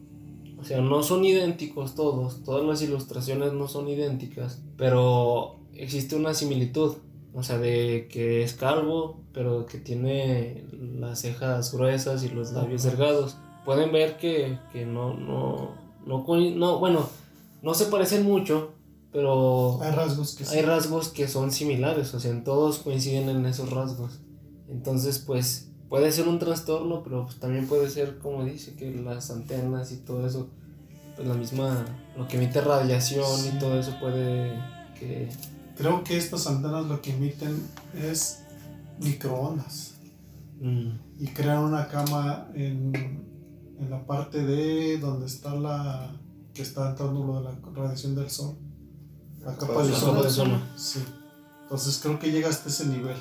o 0.58 0.64
sea, 0.64 0.80
no 0.80 1.02
son 1.02 1.24
idénticos 1.24 1.94
todos, 1.94 2.42
todas 2.44 2.64
las 2.64 2.82
ilustraciones 2.82 3.52
no 3.52 3.68
son 3.68 3.88
idénticas, 3.88 4.62
pero 4.76 5.56
existe 5.74 6.16
una 6.16 6.34
similitud. 6.34 6.96
O 7.32 7.44
sea, 7.44 7.58
de 7.58 8.08
que 8.10 8.42
es 8.42 8.54
calvo, 8.54 9.20
pero 9.32 9.64
que 9.64 9.78
tiene 9.78 10.64
las 10.72 11.20
cejas 11.20 11.72
gruesas 11.72 12.24
y 12.24 12.28
los 12.28 12.52
labios 12.52 12.82
delgados. 12.82 13.36
Pueden 13.64 13.92
ver 13.92 14.16
que, 14.16 14.58
que 14.72 14.84
no, 14.84 15.14
no, 15.14 15.76
no, 16.04 16.24
no, 16.26 16.78
bueno, 16.80 17.08
no 17.62 17.74
se 17.74 17.84
parecen 17.86 18.24
mucho, 18.24 18.72
pero 19.12 19.80
hay 19.82 19.92
rasgos 19.92 20.34
que 20.34 20.44
hay 20.44 20.62
rasgos 20.62 21.08
que 21.08 21.28
son 21.28 21.52
similares, 21.52 22.12
o 22.14 22.20
sea, 22.20 22.30
en 22.30 22.42
todos 22.42 22.78
coinciden 22.78 23.28
en 23.28 23.46
esos 23.46 23.70
rasgos. 23.70 24.18
Entonces, 24.70 25.18
pues 25.18 25.68
puede 25.88 26.12
ser 26.12 26.28
un 26.28 26.38
trastorno, 26.38 27.02
pero 27.02 27.24
pues, 27.24 27.38
también 27.38 27.66
puede 27.66 27.90
ser, 27.90 28.18
como 28.18 28.44
dice, 28.44 28.74
que 28.74 28.90
las 28.92 29.30
antenas 29.30 29.92
y 29.92 29.96
todo 29.96 30.26
eso, 30.26 30.48
pues 31.16 31.26
la 31.26 31.34
misma, 31.34 31.84
lo 32.16 32.28
que 32.28 32.36
emite 32.36 32.60
radiación 32.60 33.46
y 33.46 33.58
todo 33.58 33.78
eso 33.78 33.98
puede 34.00 34.54
que 34.98 35.28
Creo 35.80 36.04
que 36.04 36.18
estas 36.18 36.46
antenas 36.46 36.84
lo 36.84 37.00
que 37.00 37.10
emiten 37.10 37.66
es 37.94 38.42
microondas. 38.98 39.94
Mm. 40.60 40.90
Y 41.18 41.26
crean 41.28 41.64
una 41.64 41.88
cama 41.88 42.48
en, 42.52 42.94
en, 43.78 43.88
la 43.88 44.04
parte 44.04 44.44
de 44.44 44.98
donde 44.98 45.24
está 45.24 45.54
la 45.54 46.12
que 46.52 46.60
está 46.60 46.90
entrando 46.90 47.24
lo 47.24 47.38
de 47.38 47.44
la 47.44 47.54
radiación 47.74 48.14
del 48.14 48.28
sol. 48.28 48.56
La 49.42 49.56
capa 49.56 49.82
de 49.82 49.92
ozono. 49.92 50.60
Sí. 50.76 51.02
Entonces 51.62 51.98
creo 52.02 52.18
que 52.18 52.30
llega 52.30 52.50
hasta 52.50 52.68
ese 52.68 52.84
nivel. 52.84 53.16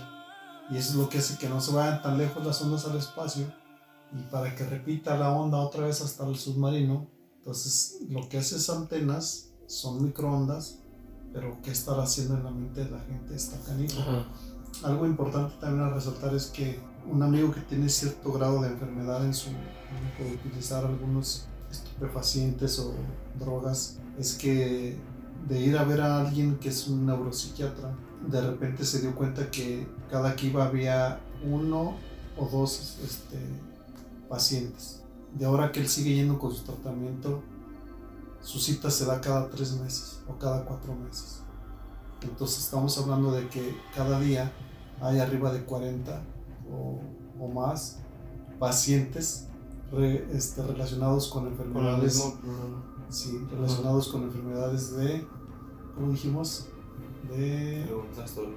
Y 0.70 0.78
eso 0.78 0.92
es 0.92 0.96
lo 0.96 1.10
que 1.10 1.20
hace 1.20 1.38
que 1.38 1.50
no 1.50 1.62
se 1.62 1.74
vayan 1.74 2.02
tan 2.02 2.18
lejos 2.18 2.46
las 2.46 2.62
ondas 2.62 2.86
al 2.86 2.98
espacio. 2.98 3.52
Y 4.12 4.22
para 4.32 4.56
que 4.56 4.66
repita 4.66 5.18
la 5.18 5.32
onda 5.32 5.58
otra 5.58 5.86
vez 5.86 6.02
hasta 6.02 6.28
el 6.28 6.36
submarino. 6.36 7.08
Entonces 7.38 8.00
lo 8.10 8.28
que 8.30 8.38
hace 8.38 8.58
esas 8.58 8.78
antenas 8.78 9.50
son 9.68 10.04
microondas 10.04 10.80
pero 11.34 11.58
qué 11.64 11.72
estar 11.72 12.00
haciendo 12.00 12.36
en 12.36 12.44
la 12.44 12.52
mente 12.52 12.84
de 12.84 12.92
la 12.92 13.00
gente 13.02 13.36
está 13.36 13.58
canijo. 13.60 14.02
Algo 14.84 15.06
importante 15.06 15.56
también 15.60 15.88
a 15.88 15.94
resaltar 15.94 16.34
es 16.34 16.48
que 16.48 16.80
un 17.10 17.22
amigo 17.24 17.52
que 17.52 17.62
tiene 17.62 17.90
cierto 17.90 18.32
grado 18.32 18.62
de 18.62 18.70
enfermedad 18.70 19.26
en 19.26 19.34
su 19.34 19.50
puede 20.18 20.36
utilizar 20.36 20.86
algunos 20.86 21.48
estupefacientes 21.72 22.80
o 22.80 22.94
drogas 23.40 24.00
es 24.18 24.36
que 24.36 24.98
de 25.48 25.62
ir 25.62 25.78
a 25.78 25.84
ver 25.84 26.02
a 26.02 26.20
alguien 26.20 26.58
que 26.58 26.70
es 26.70 26.88
un 26.88 27.06
neuropsiquiatra, 27.06 27.96
de 28.28 28.42
repente 28.42 28.84
se 28.84 29.02
dio 29.02 29.16
cuenta 29.16 29.50
que 29.50 29.88
cada 30.10 30.36
iba 30.42 30.66
había 30.66 31.20
uno 31.44 31.96
o 32.38 32.46
dos 32.48 32.98
este, 33.04 33.38
pacientes. 34.28 35.02
De 35.38 35.46
ahora 35.46 35.72
que 35.72 35.80
él 35.80 35.88
sigue 35.88 36.16
yendo 36.16 36.40
con 36.40 36.54
su 36.54 36.64
tratamiento, 36.64 37.42
su 38.42 38.60
cita 38.60 38.90
se 38.90 39.06
da 39.06 39.22
cada 39.22 39.50
tres 39.50 39.74
meses 39.80 40.22
o 40.28 40.38
cada 40.38 40.66
cuatro 40.66 40.96
meses. 40.96 41.42
Entonces 42.22 42.60
estamos 42.60 42.98
hablando 42.98 43.32
de 43.32 43.48
que 43.48 43.76
cada 43.96 44.20
día 44.20 44.52
hay 45.02 45.20
arriba 45.20 45.52
de 45.54 45.64
40 45.64 46.22
o, 46.72 47.00
o 47.44 47.48
más 47.48 48.00
pacientes 48.60 49.48
re- 49.92 50.28
este, 50.34 50.62
relacionados 50.64 51.28
con 51.30 51.48
enfermedades, 51.48 52.22
sí, 53.10 53.40
relacionados 53.52 54.08
con 54.10 54.24
enfermedades 54.24 54.96
de, 54.98 55.26
¿cómo 55.96 56.12
dijimos? 56.12 56.68
De 57.30 57.88
Un 57.94 58.12
trastorno. 58.16 58.56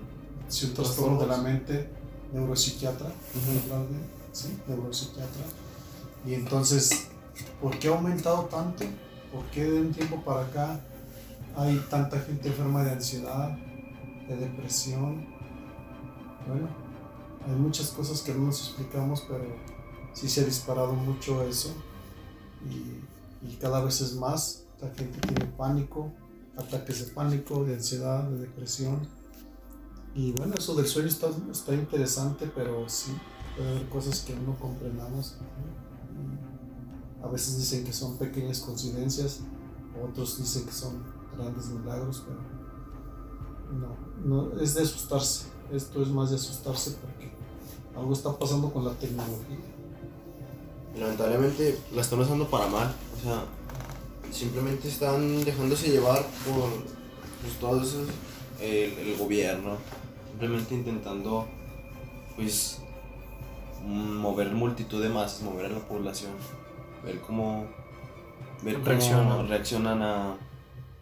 Sí, 0.53 0.67
un 0.67 0.75
trastorno 0.75 1.19
de 1.19 1.27
la 1.27 1.39
mente, 1.39 1.89
neuropsiquiatra, 2.33 3.07
hablar 3.07 3.89
de, 3.89 3.97
sí, 4.33 4.59
neuropsiquiatra. 4.69 5.45
Y 6.27 6.35
entonces, 6.35 7.09
¿por 7.61 7.79
qué 7.79 7.89
ha 7.89 7.93
aumentado 7.93 8.45
tanto? 8.45 8.85
¿Por 9.33 9.45
qué 9.47 9.65
de 9.65 9.81
un 9.81 9.93
tiempo 9.93 10.23
para 10.23 10.43
acá 10.43 10.81
hay 11.57 11.77
tanta 11.89 12.21
gente 12.21 12.49
enferma 12.49 12.85
de 12.85 12.93
ansiedad, 12.93 13.57
de 14.29 14.37
depresión? 14.37 15.27
Bueno, 16.47 16.69
hay 17.49 17.55
muchas 17.55 17.89
cosas 17.89 18.21
que 18.21 18.35
no 18.35 18.47
nos 18.47 18.61
explicamos, 18.61 19.25
pero 19.27 19.45
sí 20.13 20.29
se 20.29 20.43
ha 20.43 20.45
disparado 20.45 20.93
mucho 20.93 21.43
eso. 21.43 21.75
Y, 22.71 23.49
y 23.49 23.57
cada 23.57 23.83
vez 23.83 24.03
es 24.03 24.15
más. 24.15 24.65
La 24.81 24.89
gente 24.91 25.19
tiene 25.21 25.47
pánico, 25.57 26.13
ataques 26.57 27.07
de 27.07 27.13
pánico, 27.13 27.65
de 27.65 27.75
ansiedad, 27.75 28.25
de 28.25 28.41
depresión. 28.41 29.09
Y 30.15 30.33
bueno, 30.33 30.55
eso 30.59 30.75
del 30.75 30.87
sueño 30.87 31.09
está, 31.09 31.31
está 31.51 31.75
interesante, 31.75 32.51
pero 32.55 32.89
sí, 32.89 33.13
puede 33.57 33.71
haber 33.71 33.89
cosas 33.89 34.21
que 34.21 34.35
no 34.35 34.55
comprendamos. 34.59 35.37
A 37.23 37.29
veces 37.29 37.57
dicen 37.57 37.85
que 37.85 37.93
son 37.93 38.19
pequeñas 38.19 38.61
coincidencias, 38.61 39.41
otros 40.03 40.39
dicen 40.39 40.67
que 40.67 40.73
son 40.73 41.03
grandes 41.37 41.67
milagros, 41.67 42.25
pero 42.27 42.41
no, 43.79 44.51
no, 44.51 44.61
es 44.61 44.75
de 44.75 44.83
asustarse. 44.83 45.47
Esto 45.73 46.03
es 46.03 46.09
más 46.09 46.31
de 46.31 46.37
asustarse 46.37 46.97
porque 47.01 47.33
algo 47.97 48.13
está 48.13 48.37
pasando 48.37 48.71
con 48.71 48.85
la 48.85 48.93
tecnología. 48.93 49.59
Lamentablemente 50.99 51.79
la 51.95 52.03
están 52.03 52.21
usando 52.21 52.51
para 52.51 52.67
mal. 52.67 52.95
O 53.19 53.23
sea, 53.23 53.45
simplemente 54.31 54.89
están 54.89 55.43
dejándose 55.45 55.91
llevar 55.91 56.27
por 56.45 56.71
pues, 57.41 57.59
todos 57.61 57.89
esos, 57.89 58.09
el, 58.61 58.93
el 58.99 59.17
gobierno, 59.17 59.79
simplemente 60.43 60.75
intentando, 60.75 61.47
pues, 62.35 62.81
mover 63.87 64.51
multitud 64.51 65.01
de 65.01 65.09
masas, 65.09 65.43
mover 65.43 65.67
a 65.67 65.69
la 65.69 65.79
población, 65.79 66.33
ver 67.05 67.21
cómo, 67.21 67.67
ver 68.63 68.75
cómo 68.75 68.87
Reaccionan. 68.87 69.49
reaccionan 69.49 70.03
a, 70.03 70.37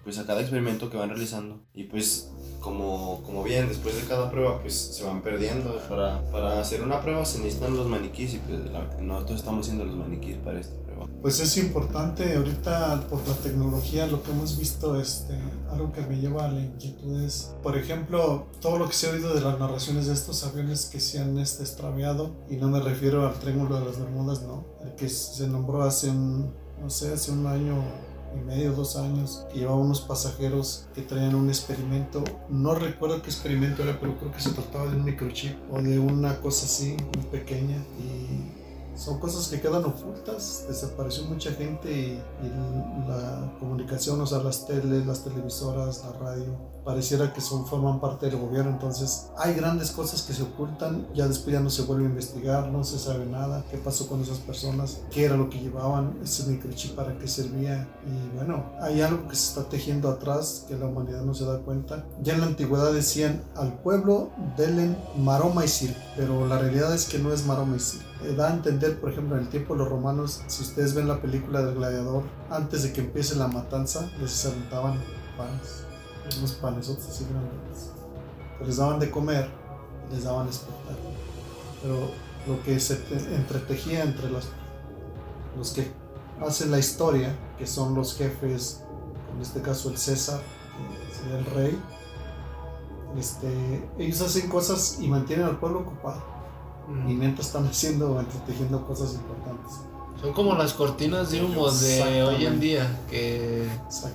pues, 0.05 0.19
a 0.19 0.27
cada 0.27 0.43
experimento 0.43 0.91
que 0.91 0.99
van 0.99 1.09
realizando. 1.09 1.59
Y 1.73 1.85
pues, 1.85 2.31
como, 2.61 3.23
como 3.25 3.43
bien, 3.43 3.67
después 3.69 3.97
de 3.97 4.07
cada 4.07 4.31
prueba, 4.31 4.61
pues 4.61 4.75
se 4.79 5.05
van 5.05 5.23
perdiendo. 5.23 5.75
Para, 5.89 6.21
para 6.31 6.61
hacer 6.61 6.83
una 6.83 7.01
prueba 7.01 7.25
se 7.25 7.39
necesitan 7.39 7.75
los 7.77 7.87
maniquís 7.87 8.35
y 8.35 8.39
pues 8.41 8.61
la- 8.71 9.01
nosotros 9.01 9.39
estamos 9.41 9.65
haciendo 9.67 9.87
los 9.87 9.97
maniquís 9.97 10.37
para 10.37 10.61
prueba. 10.61 10.90
Pues 11.23 11.39
es 11.41 11.57
importante 11.59 12.35
ahorita 12.35 13.07
por 13.11 13.27
la 13.29 13.35
tecnología 13.35 14.07
lo 14.07 14.23
que 14.23 14.31
hemos 14.31 14.59
visto, 14.59 14.99
este, 15.01 15.39
algo 15.71 15.93
que 15.93 16.01
me 16.03 16.19
lleva 16.19 16.47
a 16.47 16.53
la 16.53 16.61
inquietud 16.61 17.21
es, 17.23 17.55
por 17.63 17.77
ejemplo, 17.77 18.47
todo 18.61 18.79
lo 18.79 18.89
que 18.89 18.95
se 18.95 19.09
ha 19.09 19.13
oído 19.13 19.35
de 19.35 19.41
las 19.41 19.59
narraciones 19.59 20.07
de 20.07 20.15
estos 20.15 20.45
aviones 20.45 20.87
que 20.87 20.99
se 21.01 21.21
han 21.21 21.39
este, 21.39 21.63
extraviado, 21.63 22.31
y 22.49 22.57
no 22.57 22.69
me 22.69 22.81
refiero 22.81 23.27
al 23.27 23.35
Triángulo 23.35 23.79
de 23.79 23.85
las 23.87 23.99
Bermudas, 23.99 24.43
no, 24.43 24.65
el 24.83 24.95
que 24.95 25.09
se 25.09 25.47
nombró 25.47 25.83
hace 25.83 26.09
un, 26.09 26.53
no 26.81 26.89
sé, 26.89 27.13
hace 27.13 27.33
un 27.33 27.47
año 27.47 27.83
y 28.35 28.45
medio, 28.45 28.73
dos 28.73 28.97
años, 28.97 29.45
que 29.53 29.59
llevaba 29.59 29.79
unos 29.79 30.01
pasajeros 30.01 30.87
que 30.95 31.03
traían 31.03 31.35
un 31.35 31.49
experimento, 31.49 32.23
no 32.49 32.75
recuerdo 32.75 33.21
qué 33.23 33.29
experimento 33.29 33.83
era, 33.83 33.99
pero 34.01 34.17
creo 34.19 34.33
que 34.33 34.41
se 34.41 34.51
trataba 34.51 34.87
de 34.87 34.97
un 34.97 35.05
microchip 35.05 35.57
o 35.71 35.83
de 35.83 35.99
una 35.99 36.41
cosa 36.41 36.67
así, 36.67 36.97
muy 37.15 37.25
pequeña, 37.31 37.77
y 37.99 38.60
son 39.01 39.19
cosas 39.19 39.49
que 39.49 39.61
quedan 39.61 39.85
ocultas. 39.85 40.67
Desapareció 40.69 41.25
mucha 41.25 41.51
gente 41.53 41.91
y, 41.91 42.23
y 42.45 43.09
la 43.09 43.51
comunicación, 43.59 44.21
o 44.21 44.27
sea, 44.27 44.39
las 44.39 44.67
teles, 44.67 45.07
las 45.07 45.25
televisoras, 45.25 46.05
la 46.05 46.13
radio, 46.19 46.57
pareciera 46.85 47.33
que 47.33 47.41
son, 47.41 47.67
forman 47.67 47.99
parte 47.99 48.27
del 48.27 48.39
gobierno. 48.39 48.71
Entonces, 48.71 49.29
hay 49.39 49.55
grandes 49.55 49.91
cosas 49.91 50.23
que 50.23 50.35
se 50.35 50.43
ocultan. 50.43 51.09
Ya 51.15 51.27
después 51.27 51.55
ya 51.55 51.61
no 51.61 51.71
se 51.71 51.83
vuelve 51.83 52.05
a 52.05 52.09
investigar, 52.11 52.69
no 52.69 52.85
se 52.85 52.99
sabe 52.99 53.25
nada. 53.25 53.65
¿Qué 53.71 53.79
pasó 53.79 54.07
con 54.07 54.21
esas 54.21 54.39
personas? 54.39 55.01
¿Qué 55.11 55.25
era 55.25 55.37
lo 55.37 55.49
que 55.49 55.61
llevaban? 55.61 56.19
¿Ese 56.23 56.47
microchip 56.51 56.95
para 56.95 57.17
qué 57.19 57.27
servía? 57.27 57.89
Y 58.07 58.37
bueno, 58.37 58.67
hay 58.81 59.01
algo 59.01 59.27
que 59.29 59.35
se 59.35 59.49
está 59.49 59.69
tejiendo 59.71 60.11
atrás 60.11 60.67
que 60.69 60.77
la 60.77 60.87
humanidad 60.87 61.23
no 61.23 61.33
se 61.33 61.47
da 61.47 61.59
cuenta. 61.61 62.05
Ya 62.23 62.35
en 62.35 62.41
la 62.41 62.47
antigüedad 62.47 62.93
decían 62.93 63.43
al 63.57 63.81
pueblo 63.81 64.31
denle 64.59 64.95
maroma 65.17 65.65
y 65.65 65.69
circo, 65.69 66.01
pero 66.17 66.47
la 66.47 66.59
realidad 66.59 66.95
es 66.95 67.07
que 67.07 67.19
no 67.19 67.33
es 67.33 67.47
maroma 67.47 67.77
y 67.77 67.81
circo. 67.81 68.10
Eh, 68.23 68.35
da 68.37 68.49
a 68.49 68.53
entender, 68.53 69.01
por 69.01 69.11
ejemplo, 69.11 69.37
en 69.37 69.43
el 69.45 69.49
tiempo 69.49 69.75
de 69.75 69.81
los 69.81 69.89
romanos, 69.89 70.43
si 70.47 70.63
ustedes 70.63 70.95
ven 70.95 71.09
la 71.09 71.21
película 71.23 71.63
del 71.63 71.75
gladiador, 71.77 72.23
antes 72.51 72.83
de 72.83 72.93
que 72.93 73.01
empiece 73.01 73.35
la 73.37 73.49
matanza, 73.49 74.11
les 74.21 74.45
aventaban 74.47 74.99
panes, 75.39 75.85
unos 76.39 76.53
panes, 76.53 76.89
así 76.91 77.25
grandes. 77.25 77.91
Que 78.59 78.65
les 78.67 78.77
daban 78.77 78.99
de 78.99 79.11
comer 79.11 79.49
y 80.11 80.15
les 80.15 80.25
daban 80.25 80.49
espectáculo. 80.49 81.15
Pero 81.83 82.11
lo 82.47 82.63
que 82.63 82.79
se 82.79 82.97
te- 82.97 83.35
entretejía 83.35 84.03
entre 84.03 84.29
los, 84.31 84.49
los 85.57 85.71
que 85.73 85.91
hacen 86.47 86.71
la 86.71 86.79
historia, 86.79 87.35
que 87.59 87.67
son 87.67 87.95
los 87.95 88.15
jefes, 88.17 88.83
en 89.35 89.41
este 89.41 89.63
caso 89.63 89.89
el 89.89 89.97
César, 89.97 90.41
que 91.09 91.15
sería 91.15 91.39
el 91.39 91.45
rey, 91.47 91.83
este, 93.19 93.89
ellos 93.99 94.21
hacen 94.21 94.49
cosas 94.49 94.99
y 95.01 95.09
mantienen 95.09 95.47
al 95.47 95.59
pueblo 95.59 95.81
ocupado. 95.81 96.23
Y 97.09 97.13
mientras 97.15 97.47
están 97.47 97.67
haciendo 97.67 98.13
o 98.13 98.21
entretejiendo 98.21 98.85
cosas 98.87 99.15
importantes. 99.15 99.91
Son 100.21 100.35
como 100.35 100.55
las 100.55 100.75
cortinas 100.75 101.31
de 101.31 101.43
humo 101.43 101.71
de 101.71 102.23
hoy 102.23 102.45
en 102.45 102.61
día, 102.61 102.99
que 103.09 103.67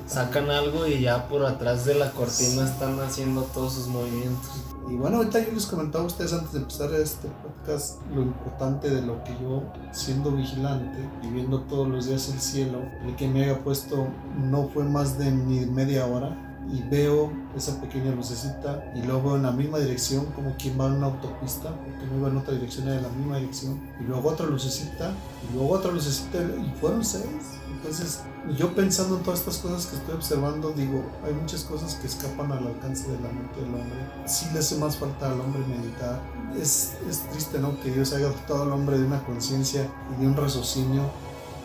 sacan 0.05 0.51
algo 0.51 0.86
y 0.86 1.01
ya 1.01 1.27
por 1.27 1.43
atrás 1.43 1.86
de 1.86 1.95
la 1.95 2.12
cortina 2.12 2.63
están 2.65 3.00
haciendo 3.00 3.41
todos 3.41 3.74
sus 3.74 3.88
movimientos. 3.88 4.51
Y 4.88 4.95
bueno, 4.98 5.17
ahorita 5.17 5.43
yo 5.43 5.51
les 5.51 5.65
comentaba 5.65 6.03
a 6.03 6.07
ustedes 6.07 6.31
antes 6.34 6.53
de 6.53 6.60
empezar 6.60 6.93
este 6.93 7.27
podcast 7.27 8.00
lo 8.13 8.22
importante 8.22 8.91
de 8.91 9.01
lo 9.01 9.24
que 9.24 9.31
yo, 9.41 9.63
siendo 9.91 10.29
vigilante 10.29 11.10
y 11.24 11.27
viendo 11.29 11.62
todos 11.62 11.88
los 11.88 12.05
días 12.05 12.29
el 12.29 12.39
cielo, 12.39 12.84
el 13.03 13.15
que 13.15 13.27
me 13.27 13.43
haya 13.43 13.63
puesto 13.63 14.07
no 14.38 14.69
fue 14.72 14.84
más 14.84 15.17
de 15.17 15.31
ni 15.31 15.65
media 15.65 16.05
hora 16.05 16.45
y 16.72 16.81
veo 16.84 17.31
esa 17.55 17.79
pequeña 17.79 18.12
lucecita 18.12 18.84
y 18.95 19.01
luego 19.01 19.24
veo 19.24 19.36
en 19.38 19.43
la 19.43 19.51
misma 19.51 19.79
dirección 19.79 20.25
como 20.36 20.55
quien 20.55 20.79
va 20.79 20.88
en 20.88 20.93
una 20.93 21.07
autopista, 21.07 21.69
porque 21.69 22.05
no 22.07 22.17
iba 22.17 22.29
en 22.29 22.38
otra 22.38 22.53
dirección, 22.53 22.88
era 22.88 22.98
en 22.98 23.03
la 23.03 23.10
misma 23.10 23.38
dirección, 23.38 23.79
y 24.00 24.03
luego 24.03 24.29
otra 24.29 24.45
lucecita 24.45 25.12
y 25.50 25.55
luego 25.55 25.74
otra 25.74 25.91
lucecita 25.91 26.39
y 26.39 26.74
fueron 26.79 27.03
seis. 27.03 27.25
Entonces, 27.72 28.22
yo 28.57 28.74
pensando 28.74 29.17
en 29.17 29.24
todas 29.24 29.39
estas 29.39 29.57
cosas 29.57 29.86
que 29.88 29.95
estoy 29.98 30.15
observando, 30.15 30.72
digo, 30.72 31.03
hay 31.24 31.34
muchas 31.34 31.63
cosas 31.63 31.95
que 31.95 32.07
escapan 32.07 32.51
al 32.51 32.65
alcance 32.65 33.07
de 33.10 33.19
la 33.19 33.29
mente 33.29 33.60
del 33.62 33.69
hombre. 33.69 33.98
Sí 34.25 34.48
le 34.53 34.60
hace 34.60 34.75
más 34.77 34.98
falta 34.98 35.31
al 35.31 35.39
hombre 35.39 35.62
meditar. 35.67 36.19
Es, 36.60 36.93
es 37.10 37.19
triste, 37.29 37.60
¿no? 37.60 37.79
Que 37.81 37.91
Dios 37.91 38.13
haya 38.13 38.27
dotado 38.27 38.63
al 38.63 38.72
hombre 38.72 38.98
de 38.98 39.05
una 39.05 39.24
conciencia 39.24 39.88
y 40.15 40.22
de 40.22 40.27
un 40.27 40.36
raciocinio 40.36 41.03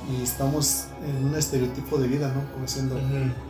y 0.09 0.23
estamos 0.23 0.87
en 1.07 1.27
un 1.27 1.35
estereotipo 1.35 1.99
de 1.99 2.09
vida, 2.09 2.33
¿no? 2.33 2.53
Como 2.53 2.67
siendo 2.67 2.97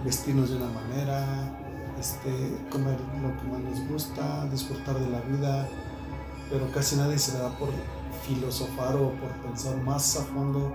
vestirnos 0.04 0.50
de 0.50 0.56
una 0.56 0.68
manera, 0.68 1.56
este, 1.98 2.30
comer 2.70 2.98
lo 3.22 3.36
que 3.40 3.48
más 3.48 3.60
nos 3.60 3.88
gusta, 3.88 4.46
disfrutar 4.50 4.98
de 4.98 5.08
la 5.10 5.20
vida, 5.20 5.68
pero 6.50 6.70
casi 6.72 6.96
nadie 6.96 7.18
se 7.18 7.32
le 7.32 7.38
da 7.38 7.56
por 7.58 7.68
filosofar 8.26 8.96
o 8.96 9.12
por 9.12 9.30
pensar 9.42 9.76
más 9.82 10.16
a 10.16 10.24
fondo 10.24 10.74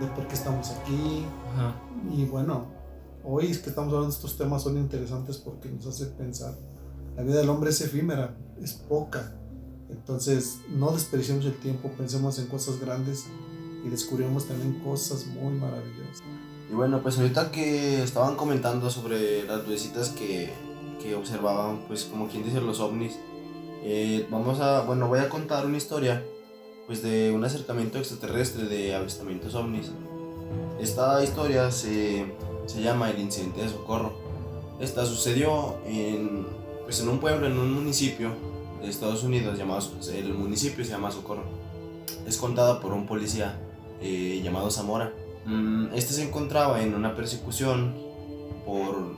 de 0.00 0.06
por 0.08 0.26
qué 0.28 0.34
estamos 0.34 0.70
aquí. 0.70 1.24
Ajá. 1.54 1.74
Y 2.12 2.24
bueno, 2.26 2.66
hoy 3.24 3.46
es 3.46 3.58
que 3.58 3.70
estamos 3.70 3.88
hablando 3.88 4.08
de 4.08 4.14
estos 4.14 4.36
temas 4.36 4.62
son 4.62 4.76
interesantes 4.76 5.38
porque 5.38 5.68
nos 5.70 5.86
hace 5.86 6.06
pensar. 6.06 6.54
La 7.16 7.22
vida 7.22 7.38
del 7.38 7.48
hombre 7.48 7.70
es 7.70 7.80
efímera, 7.80 8.36
es 8.60 8.74
poca. 8.74 9.34
Entonces, 9.88 10.58
no 10.68 10.90
desperdiciemos 10.90 11.44
el 11.46 11.56
tiempo, 11.58 11.90
pensemos 11.96 12.38
en 12.38 12.46
cosas 12.46 12.78
grandes 12.80 13.26
y 13.86 13.88
descubrimos 13.88 14.46
también 14.46 14.80
cosas 14.80 15.26
muy 15.26 15.54
maravillosas. 15.54 16.22
Y 16.68 16.74
bueno, 16.74 17.00
pues 17.02 17.16
ahorita 17.18 17.52
que 17.52 18.02
estaban 18.02 18.34
comentando 18.34 18.90
sobre 18.90 19.44
las 19.44 19.66
lucecitas 19.66 20.08
que, 20.08 20.50
que 21.00 21.14
observaban, 21.14 21.84
pues 21.86 22.04
como 22.04 22.28
quien 22.28 22.44
dice 22.44 22.60
los 22.60 22.80
ovnis, 22.80 23.16
eh, 23.84 24.26
vamos 24.28 24.58
a, 24.58 24.80
bueno, 24.80 25.06
voy 25.06 25.20
a 25.20 25.28
contar 25.28 25.64
una 25.66 25.76
historia, 25.76 26.24
pues 26.88 27.02
de 27.02 27.30
un 27.30 27.44
acercamiento 27.44 27.98
extraterrestre 27.98 28.64
de 28.64 28.96
avistamientos 28.96 29.54
ovnis. 29.54 29.92
Esta 30.80 31.22
historia 31.22 31.70
se, 31.70 32.34
se 32.66 32.82
llama 32.82 33.10
el 33.10 33.20
incidente 33.20 33.62
de 33.62 33.68
Socorro. 33.68 34.14
Esta 34.80 35.06
sucedió 35.06 35.76
en, 35.86 36.44
pues 36.84 37.00
en 37.00 37.08
un 37.08 37.20
pueblo, 37.20 37.46
en 37.46 37.56
un 37.56 37.72
municipio 37.72 38.32
de 38.82 38.88
Estados 38.88 39.22
Unidos 39.22 39.56
llamado, 39.56 39.80
el 40.12 40.34
municipio 40.34 40.84
se 40.84 40.90
llama 40.90 41.12
Socorro. 41.12 41.44
Es 42.26 42.36
contada 42.36 42.80
por 42.80 42.92
un 42.92 43.06
policía 43.06 43.60
eh, 44.00 44.40
llamado 44.42 44.70
Zamora. 44.70 45.12
Mm, 45.46 45.94
este 45.94 46.12
se 46.14 46.24
encontraba 46.26 46.82
en 46.82 46.94
una 46.94 47.14
persecución 47.14 47.94
por 48.64 49.16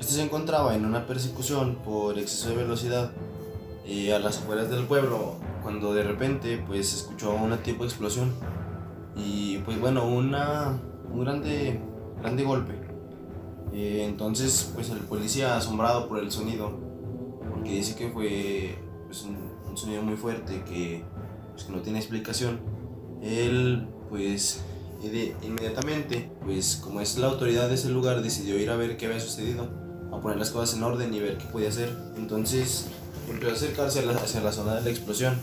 este 0.00 0.14
se 0.14 0.22
encontraba 0.24 0.74
en 0.74 0.84
una 0.84 1.06
persecución 1.06 1.76
por 1.84 2.18
exceso 2.18 2.48
de 2.48 2.56
velocidad 2.56 3.12
eh, 3.86 4.12
a 4.12 4.18
las 4.18 4.38
afueras 4.38 4.68
del 4.68 4.84
pueblo 4.84 5.36
cuando 5.62 5.94
de 5.94 6.02
repente 6.02 6.60
pues 6.66 6.92
escuchó 6.92 7.32
una 7.32 7.62
tipo 7.62 7.84
de 7.84 7.90
explosión 7.90 8.32
y 9.14 9.58
pues 9.58 9.78
bueno 9.80 10.08
una 10.08 10.80
un 11.12 11.20
grande 11.24 11.80
grande 12.20 12.42
golpe 12.42 12.72
eh, 13.72 14.04
entonces 14.08 14.72
pues 14.74 14.90
el 14.90 14.98
policía 14.98 15.56
asombrado 15.56 16.08
por 16.08 16.18
el 16.18 16.32
sonido 16.32 16.72
porque 17.48 17.70
dice 17.70 17.94
que 17.94 18.10
fue 18.10 18.76
pues, 19.06 19.22
un, 19.22 19.76
sonido 19.76 20.02
muy 20.02 20.16
fuerte 20.16 20.64
que, 20.64 21.04
pues, 21.52 21.64
que 21.64 21.72
no 21.72 21.80
tiene 21.80 22.00
explicación 22.00 22.60
él 23.22 23.86
pues 24.12 24.60
inmediatamente 25.42 26.30
pues 26.44 26.76
como 26.76 27.00
es 27.00 27.16
la 27.16 27.28
autoridad 27.28 27.68
de 27.68 27.74
ese 27.74 27.88
lugar 27.88 28.22
decidió 28.22 28.58
ir 28.58 28.70
a 28.70 28.76
ver 28.76 28.96
qué 28.98 29.06
había 29.06 29.18
sucedido 29.18 29.66
a 30.12 30.20
poner 30.20 30.38
las 30.38 30.50
cosas 30.50 30.76
en 30.76 30.84
orden 30.84 31.12
y 31.14 31.18
ver 31.18 31.38
qué 31.38 31.46
podía 31.46 31.70
hacer 31.70 31.90
entonces 32.16 32.88
empezó 33.28 33.50
a 33.50 33.54
acercarse 33.54 34.00
hacia 34.00 34.40
la 34.42 34.52
zona 34.52 34.74
de 34.74 34.82
la 34.82 34.90
explosión 34.90 35.34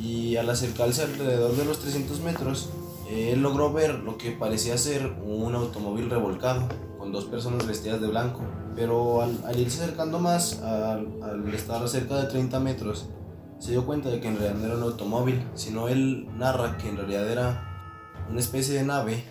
y 0.00 0.36
al 0.36 0.48
acercarse 0.48 1.02
alrededor 1.02 1.54
de 1.56 1.64
los 1.64 1.78
300 1.80 2.20
metros, 2.20 2.70
él 3.10 3.42
logró 3.42 3.72
ver 3.72 3.94
lo 3.96 4.16
que 4.16 4.30
parecía 4.30 4.78
ser 4.78 5.12
un 5.24 5.54
automóvil 5.54 6.08
revolcado 6.08 6.68
con 6.98 7.12
dos 7.12 7.26
personas 7.26 7.66
vestidas 7.66 8.00
de 8.00 8.08
blanco. 8.08 8.40
Pero 8.74 9.20
al, 9.20 9.58
irse 9.58 9.82
acercando 9.82 10.18
más, 10.18 10.60
al, 10.62 11.52
estar 11.52 11.86
cerca 11.88 12.16
de 12.16 12.28
30 12.28 12.60
metros, 12.60 13.08
se 13.58 13.72
dio 13.72 13.84
cuenta 13.84 14.08
de 14.08 14.20
que 14.20 14.28
en 14.28 14.38
realidad 14.38 14.58
no 14.58 14.66
era 14.66 14.76
un 14.76 14.82
automóvil, 14.84 15.44
sino 15.54 15.88
él 15.88 16.28
narra 16.38 16.78
que 16.78 16.88
en 16.88 16.96
realidad 16.96 17.30
era 17.30 17.69
una 18.30 18.40
especie 18.40 18.74
de 18.74 18.84
nave 18.84 19.24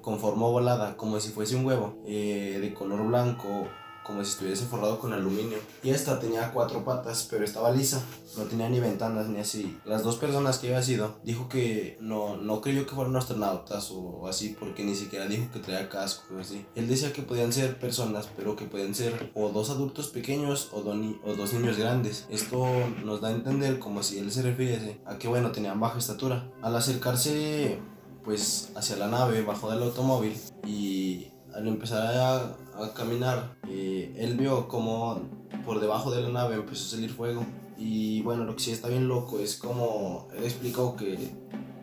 con 0.00 0.18
forma 0.18 0.46
ovalada, 0.46 0.96
como 0.96 1.20
si 1.20 1.30
fuese 1.30 1.56
un 1.56 1.66
huevo, 1.66 1.98
eh, 2.06 2.58
de 2.60 2.72
color 2.72 3.06
blanco 3.06 3.68
como 4.04 4.22
si 4.22 4.32
estuviese 4.32 4.66
forrado 4.66 4.98
con 4.98 5.12
aluminio. 5.12 5.58
Y 5.82 5.90
esta 5.90 6.20
tenía 6.20 6.52
cuatro 6.52 6.84
patas, 6.84 7.26
pero 7.28 7.44
estaba 7.44 7.70
lisa, 7.72 8.02
no 8.36 8.44
tenía 8.44 8.68
ni 8.68 8.78
ventanas 8.78 9.28
ni 9.28 9.40
así. 9.40 9.78
Las 9.84 10.04
dos 10.04 10.16
personas 10.16 10.58
que 10.58 10.68
había 10.68 10.82
sido, 10.82 11.16
dijo 11.24 11.48
que 11.48 11.96
no, 12.00 12.36
no 12.36 12.60
creyó 12.60 12.86
que 12.86 12.94
fueran 12.94 13.16
astronautas 13.16 13.90
o 13.90 14.28
así, 14.28 14.54
porque 14.60 14.84
ni 14.84 14.94
siquiera 14.94 15.26
dijo 15.26 15.50
que 15.52 15.58
traía 15.58 15.88
casco 15.88 16.34
o 16.36 16.40
así. 16.40 16.66
Él 16.74 16.86
decía 16.86 17.12
que 17.12 17.22
podían 17.22 17.52
ser 17.52 17.78
personas, 17.78 18.28
pero 18.36 18.54
que 18.54 18.66
podían 18.66 18.94
ser 18.94 19.32
o 19.34 19.48
dos 19.48 19.70
adultos 19.70 20.08
pequeños 20.08 20.68
o, 20.72 20.80
o 20.80 21.34
dos 21.34 21.52
niños 21.54 21.78
grandes. 21.78 22.26
Esto 22.28 22.66
nos 23.04 23.22
da 23.22 23.28
a 23.28 23.32
entender 23.32 23.78
como 23.78 24.02
si 24.02 24.18
él 24.18 24.30
se 24.30 24.42
refiriese 24.42 25.00
a 25.06 25.16
que, 25.16 25.28
bueno, 25.28 25.50
tenían 25.50 25.80
baja 25.80 25.98
estatura. 25.98 26.50
Al 26.60 26.76
acercarse 26.76 27.80
pues 28.24 28.72
hacia 28.74 28.96
la 28.96 29.08
nave, 29.08 29.42
bajó 29.42 29.70
del 29.70 29.82
automóvil 29.82 30.36
y 30.66 31.28
al 31.54 31.68
empezar 31.68 32.16
a, 32.16 32.56
caminar, 32.94 33.56
eh, 33.68 34.14
él 34.18 34.36
vio 34.36 34.66
como 34.66 35.22
por 35.64 35.80
debajo 35.80 36.10
de 36.10 36.22
la 36.22 36.28
nave 36.28 36.56
empezó 36.56 36.84
a 36.86 36.88
salir 36.96 37.10
fuego. 37.10 37.44
Y 37.78 38.22
bueno, 38.22 38.44
lo 38.44 38.54
que 38.56 38.62
sí 38.62 38.70
está 38.72 38.88
bien 38.88 39.08
loco 39.08 39.38
es 39.38 39.56
como 39.56 40.28
él 40.36 40.44
explicó 40.44 40.96
que 40.96 41.30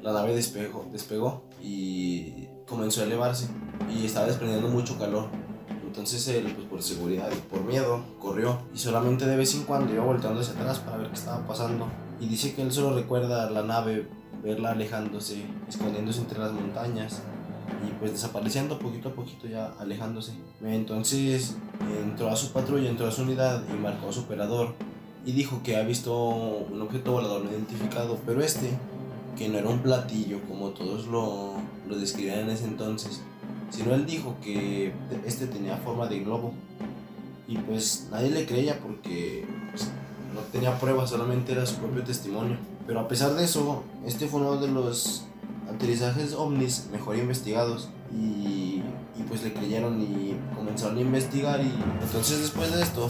la 0.02 0.14
nave 0.14 0.36
despegó, 0.36 0.86
despegó 0.92 1.44
y 1.62 2.48
comenzó 2.68 3.02
a 3.02 3.06
elevarse 3.06 3.48
y 3.94 4.06
estaba 4.06 4.28
desprendiendo 4.28 4.68
mucho 4.68 4.98
calor. 4.98 5.28
Entonces 5.86 6.26
él, 6.30 6.54
pues 6.56 6.68
por 6.68 6.82
seguridad 6.82 7.30
y 7.32 7.36
por 7.50 7.64
miedo, 7.66 8.02
corrió 8.20 8.62
y 8.74 8.78
solamente 8.78 9.26
de 9.26 9.36
vez 9.36 9.54
en 9.56 9.64
cuando 9.64 9.94
iba 9.94 10.04
volteando 10.04 10.40
hacia 10.40 10.54
atrás 10.54 10.80
para 10.80 10.98
ver 10.98 11.10
qué 11.10 11.16
estaba 11.16 11.46
pasando. 11.46 11.88
Y 12.20 12.28
dice 12.28 12.54
que 12.54 12.62
él 12.62 12.72
solo 12.72 12.96
recuerda 12.96 13.50
la 13.50 13.64
nave, 13.64 14.08
verla 14.44 14.72
alejándose, 14.72 15.46
escondiéndose 15.68 16.22
entre 16.22 16.40
las 16.40 16.52
montañas 16.52 17.22
y 17.88 17.92
pues 18.00 18.14
desapareciendo 18.14 18.80
poquito 18.80 19.10
a 19.10 19.14
poquito 19.14 19.48
ya 19.48 19.74
alejándose. 19.80 20.34
Entonces 20.64 21.56
entró 22.04 22.30
a 22.30 22.36
su 22.36 22.52
patrulla, 22.52 22.90
entró 22.90 23.08
a 23.08 23.12
su 23.12 23.24
unidad 23.24 23.64
y 23.72 23.78
marcó 23.78 24.10
a 24.10 24.14
su 24.14 24.22
operador 24.22 24.74
y 25.26 25.32
dijo 25.34 25.62
que 25.64 25.78
ha 25.78 25.84
visto 25.84 26.14
un 26.18 26.82
objeto 26.82 27.12
volador 27.12 27.44
no 27.44 27.52
identificado, 27.52 28.18
pero 28.26 28.42
este, 28.42 28.72
que 29.38 29.50
no 29.50 29.58
era 29.58 29.70
un 29.70 29.80
platillo 29.80 30.40
como 30.48 30.70
todos 30.70 31.08
lo, 31.08 31.54
lo 31.88 31.98
describían 31.98 32.40
en 32.40 32.50
ese 32.50 32.66
entonces, 32.66 33.22
sino 33.70 33.94
él 33.94 34.06
dijo 34.06 34.36
que 34.42 34.94
este 35.26 35.48
tenía 35.48 35.78
forma 35.78 36.08
de 36.08 36.20
globo. 36.20 36.54
Y 37.48 37.58
pues 37.58 38.08
nadie 38.12 38.30
le 38.30 38.46
creía 38.46 38.80
porque 38.80 39.46
pues, 39.72 39.90
no 40.34 40.40
tenía 40.52 40.80
pruebas, 40.80 41.10
solamente 41.10 41.52
era 41.52 41.66
su 41.66 41.76
propio 41.76 42.04
testimonio. 42.04 42.58
Pero 42.92 43.00
a 43.00 43.08
pesar 43.08 43.36
de 43.36 43.46
eso, 43.46 43.86
este 44.06 44.28
fue 44.28 44.42
uno 44.42 44.58
de 44.58 44.68
los 44.68 45.24
aterrizajes 45.74 46.34
ovnis 46.34 46.90
mejor 46.92 47.16
investigados. 47.16 47.88
Y, 48.14 48.84
pues 49.30 49.44
le 49.44 49.54
creyeron 49.54 50.02
y 50.02 50.36
comenzaron 50.54 50.98
a 50.98 51.02
investigar 51.02 51.62
y 51.62 51.72
entonces 52.04 52.42
después 52.42 52.76
de 52.76 52.82
esto 52.82 53.08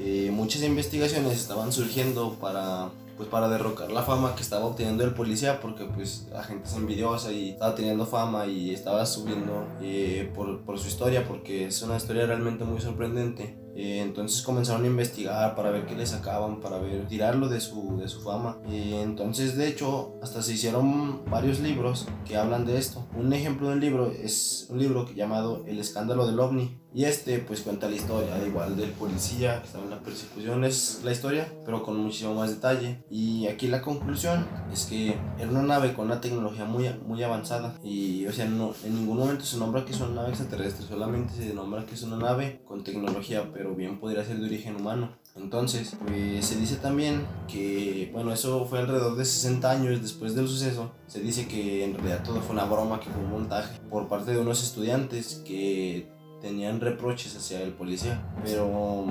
eh, 0.00 0.30
muchas 0.32 0.62
investigaciones 0.62 1.34
estaban 1.34 1.72
surgiendo 1.72 2.36
para 2.40 2.88
pues 3.18 3.28
para 3.28 3.48
derrocar 3.50 3.92
la 3.92 4.02
fama 4.02 4.34
que 4.34 4.40
estaba 4.40 4.64
obteniendo 4.64 5.04
el 5.04 5.12
policía 5.12 5.60
porque 5.60 5.84
pues 5.84 6.26
la 6.32 6.42
gente 6.42 6.66
es 6.66 6.74
envidiosa 6.74 7.32
y 7.32 7.50
estaba 7.50 7.74
teniendo 7.74 8.06
fama 8.06 8.46
y 8.46 8.70
estaba 8.70 9.04
subiendo 9.04 9.66
eh, 9.82 10.32
por, 10.34 10.60
por, 10.60 10.78
su 10.78 10.88
historia 10.88 11.28
porque 11.28 11.66
es 11.66 11.82
una 11.82 11.98
historia 11.98 12.24
realmente 12.24 12.64
muy 12.64 12.80
sorprendente 12.80 13.61
eh, 13.74 14.00
entonces 14.00 14.42
comenzaron 14.42 14.84
a 14.84 14.86
investigar 14.86 15.54
para 15.54 15.70
ver 15.70 15.86
qué 15.86 15.94
le 15.94 16.06
sacaban, 16.06 16.60
para 16.60 16.78
ver, 16.78 17.06
tirarlo 17.08 17.48
de 17.48 17.60
su, 17.60 17.96
de 17.96 18.08
su 18.08 18.20
fama. 18.20 18.58
Eh, 18.68 19.00
entonces, 19.02 19.56
de 19.56 19.68
hecho, 19.68 20.14
hasta 20.22 20.42
se 20.42 20.52
hicieron 20.54 21.24
varios 21.30 21.60
libros 21.60 22.06
que 22.26 22.36
hablan 22.36 22.66
de 22.66 22.78
esto. 22.78 23.06
Un 23.16 23.32
ejemplo 23.32 23.70
del 23.70 23.80
libro 23.80 24.10
es 24.10 24.66
un 24.68 24.78
libro 24.78 25.08
llamado 25.14 25.64
El 25.66 25.78
escándalo 25.78 26.26
del 26.26 26.40
ovni. 26.40 26.81
Y 26.94 27.04
este 27.04 27.38
pues 27.38 27.62
cuenta 27.62 27.88
la 27.88 27.96
historia, 27.96 28.44
igual 28.46 28.76
del 28.76 28.90
policía 28.90 29.60
que 29.60 29.66
estaba 29.66 29.84
en 29.84 29.90
la 29.90 30.00
persecución, 30.00 30.64
es 30.64 31.00
la 31.04 31.12
historia, 31.12 31.52
pero 31.64 31.82
con 31.82 31.96
muchísimo 31.96 32.34
más 32.34 32.50
detalle. 32.50 33.02
Y 33.10 33.46
aquí 33.46 33.68
la 33.68 33.82
conclusión 33.82 34.46
es 34.72 34.84
que 34.84 35.16
era 35.38 35.50
una 35.50 35.62
nave 35.62 35.94
con 35.94 36.06
una 36.06 36.20
tecnología 36.20 36.64
muy, 36.64 36.90
muy 37.06 37.22
avanzada. 37.22 37.74
Y 37.82 38.26
o 38.26 38.32
sea, 38.32 38.46
no, 38.46 38.74
en 38.84 38.94
ningún 38.94 39.18
momento 39.18 39.44
se 39.44 39.56
nombra 39.56 39.84
que 39.84 39.92
es 39.92 40.00
una 40.00 40.14
nave 40.14 40.30
extraterrestre, 40.30 40.86
solamente 40.86 41.32
se 41.34 41.54
nombra 41.54 41.86
que 41.86 41.94
es 41.94 42.02
una 42.02 42.16
nave 42.16 42.60
con 42.66 42.84
tecnología, 42.84 43.50
pero 43.52 43.74
bien 43.74 43.98
podría 43.98 44.24
ser 44.24 44.38
de 44.38 44.46
origen 44.46 44.76
humano. 44.76 45.16
Entonces, 45.34 45.96
pues 46.06 46.44
se 46.44 46.56
dice 46.56 46.76
también 46.76 47.26
que, 47.48 48.10
bueno, 48.12 48.32
eso 48.32 48.66
fue 48.66 48.80
alrededor 48.80 49.16
de 49.16 49.24
60 49.24 49.70
años 49.70 50.02
después 50.02 50.34
del 50.34 50.46
suceso. 50.46 50.92
Se 51.06 51.20
dice 51.20 51.48
que 51.48 51.84
en 51.84 51.94
realidad 51.94 52.22
todo 52.22 52.40
fue 52.42 52.52
una 52.52 52.66
broma, 52.66 53.00
que 53.00 53.08
fue 53.08 53.22
un 53.22 53.30
montaje 53.30 53.80
por 53.88 54.08
parte 54.08 54.32
de 54.32 54.38
unos 54.38 54.62
estudiantes 54.62 55.42
que 55.46 56.10
tenían 56.42 56.80
reproches 56.80 57.34
hacia 57.36 57.62
el 57.62 57.72
policía. 57.72 58.20
Pero, 58.44 59.06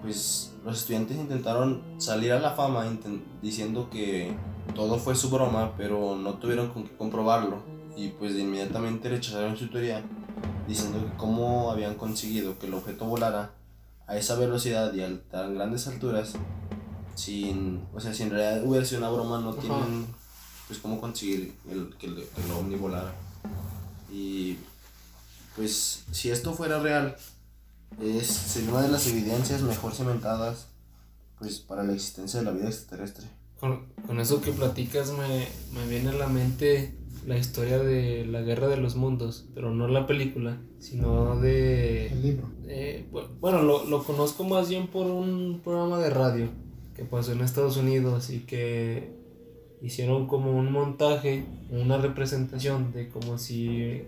pues 0.00 0.54
los 0.64 0.78
estudiantes 0.78 1.18
intentaron 1.18 1.82
salir 1.98 2.32
a 2.32 2.40
la 2.40 2.52
fama 2.52 2.86
diciendo 3.42 3.90
que 3.90 4.34
todo 4.74 4.98
fue 4.98 5.14
su 5.14 5.28
broma, 5.28 5.74
pero 5.76 6.16
no 6.16 6.34
tuvieron 6.34 6.68
con 6.68 6.84
qué 6.84 6.96
comprobarlo. 6.96 7.58
Y 7.96 8.08
pues 8.10 8.36
inmediatamente 8.36 9.08
rechazaron 9.08 9.56
su 9.56 9.68
teoría, 9.68 10.04
diciendo 10.68 11.04
que 11.04 11.16
cómo 11.16 11.72
habían 11.72 11.96
conseguido 11.96 12.58
que 12.58 12.66
el 12.66 12.74
objeto 12.74 13.06
volara 13.06 13.50
a 14.06 14.16
esa 14.16 14.36
velocidad 14.36 14.94
y 14.94 15.02
a 15.02 15.20
tan 15.30 15.54
grandes 15.54 15.88
alturas, 15.88 16.34
sin, 17.16 17.82
o 17.92 18.00
sea, 18.00 18.14
si 18.14 18.22
en 18.22 18.30
realidad 18.30 18.64
hubiera 18.64 18.86
sido 18.86 19.00
una 19.00 19.10
broma, 19.10 19.40
no 19.40 19.52
tienen 19.54 20.06
pues 20.68 20.78
cómo 20.78 21.00
conseguir 21.00 21.54
el, 21.68 21.94
que, 21.98 22.06
el, 22.06 22.50
ovni 22.56 22.76
volara. 22.76 23.12
Y 24.12 24.58
pues 25.58 26.04
si 26.12 26.30
esto 26.30 26.54
fuera 26.54 26.78
real, 26.78 27.16
es, 28.00 28.28
sería 28.28 28.70
una 28.70 28.82
de 28.82 28.88
las 28.88 29.08
evidencias 29.08 29.60
mejor 29.62 29.92
cimentadas 29.92 30.68
pues 31.36 31.58
para 31.58 31.82
la 31.82 31.94
existencia 31.94 32.38
de 32.38 32.46
la 32.46 32.52
vida 32.52 32.68
extraterrestre. 32.68 33.26
Con, 33.58 33.86
con 34.06 34.20
eso 34.20 34.40
que 34.40 34.52
platicas 34.52 35.10
me, 35.10 35.48
me 35.74 35.88
viene 35.88 36.10
a 36.10 36.12
la 36.12 36.28
mente 36.28 36.94
la 37.26 37.36
historia 37.36 37.80
de 37.80 38.24
la 38.24 38.42
guerra 38.42 38.68
de 38.68 38.76
los 38.76 38.94
mundos, 38.94 39.46
pero 39.52 39.74
no 39.74 39.88
la 39.88 40.06
película, 40.06 40.58
sino 40.78 41.40
de... 41.40 42.06
El 42.06 42.22
libro. 42.22 42.48
bueno, 43.40 43.62
lo, 43.62 43.84
lo, 43.84 44.04
conozco 44.04 44.44
más 44.44 44.68
bien 44.68 44.86
por 44.86 45.06
un 45.06 45.60
programa 45.64 45.98
de 45.98 46.10
radio 46.10 46.48
que 46.94 47.04
pasó 47.04 47.32
en 47.32 47.40
Estados 47.40 47.76
Unidos 47.76 48.30
y 48.30 48.40
que 48.40 49.12
hicieron 49.82 50.28
como 50.28 50.52
un 50.56 50.70
montaje, 50.70 51.44
una 51.70 51.98
representación 51.98 52.92
de 52.92 53.08
como 53.08 53.38
si 53.38 54.04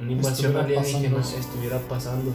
una 0.00 0.12
invasión 0.12 0.56
alienígena 0.56 1.20
estuviera 1.38 1.78
pasando. 1.88 2.30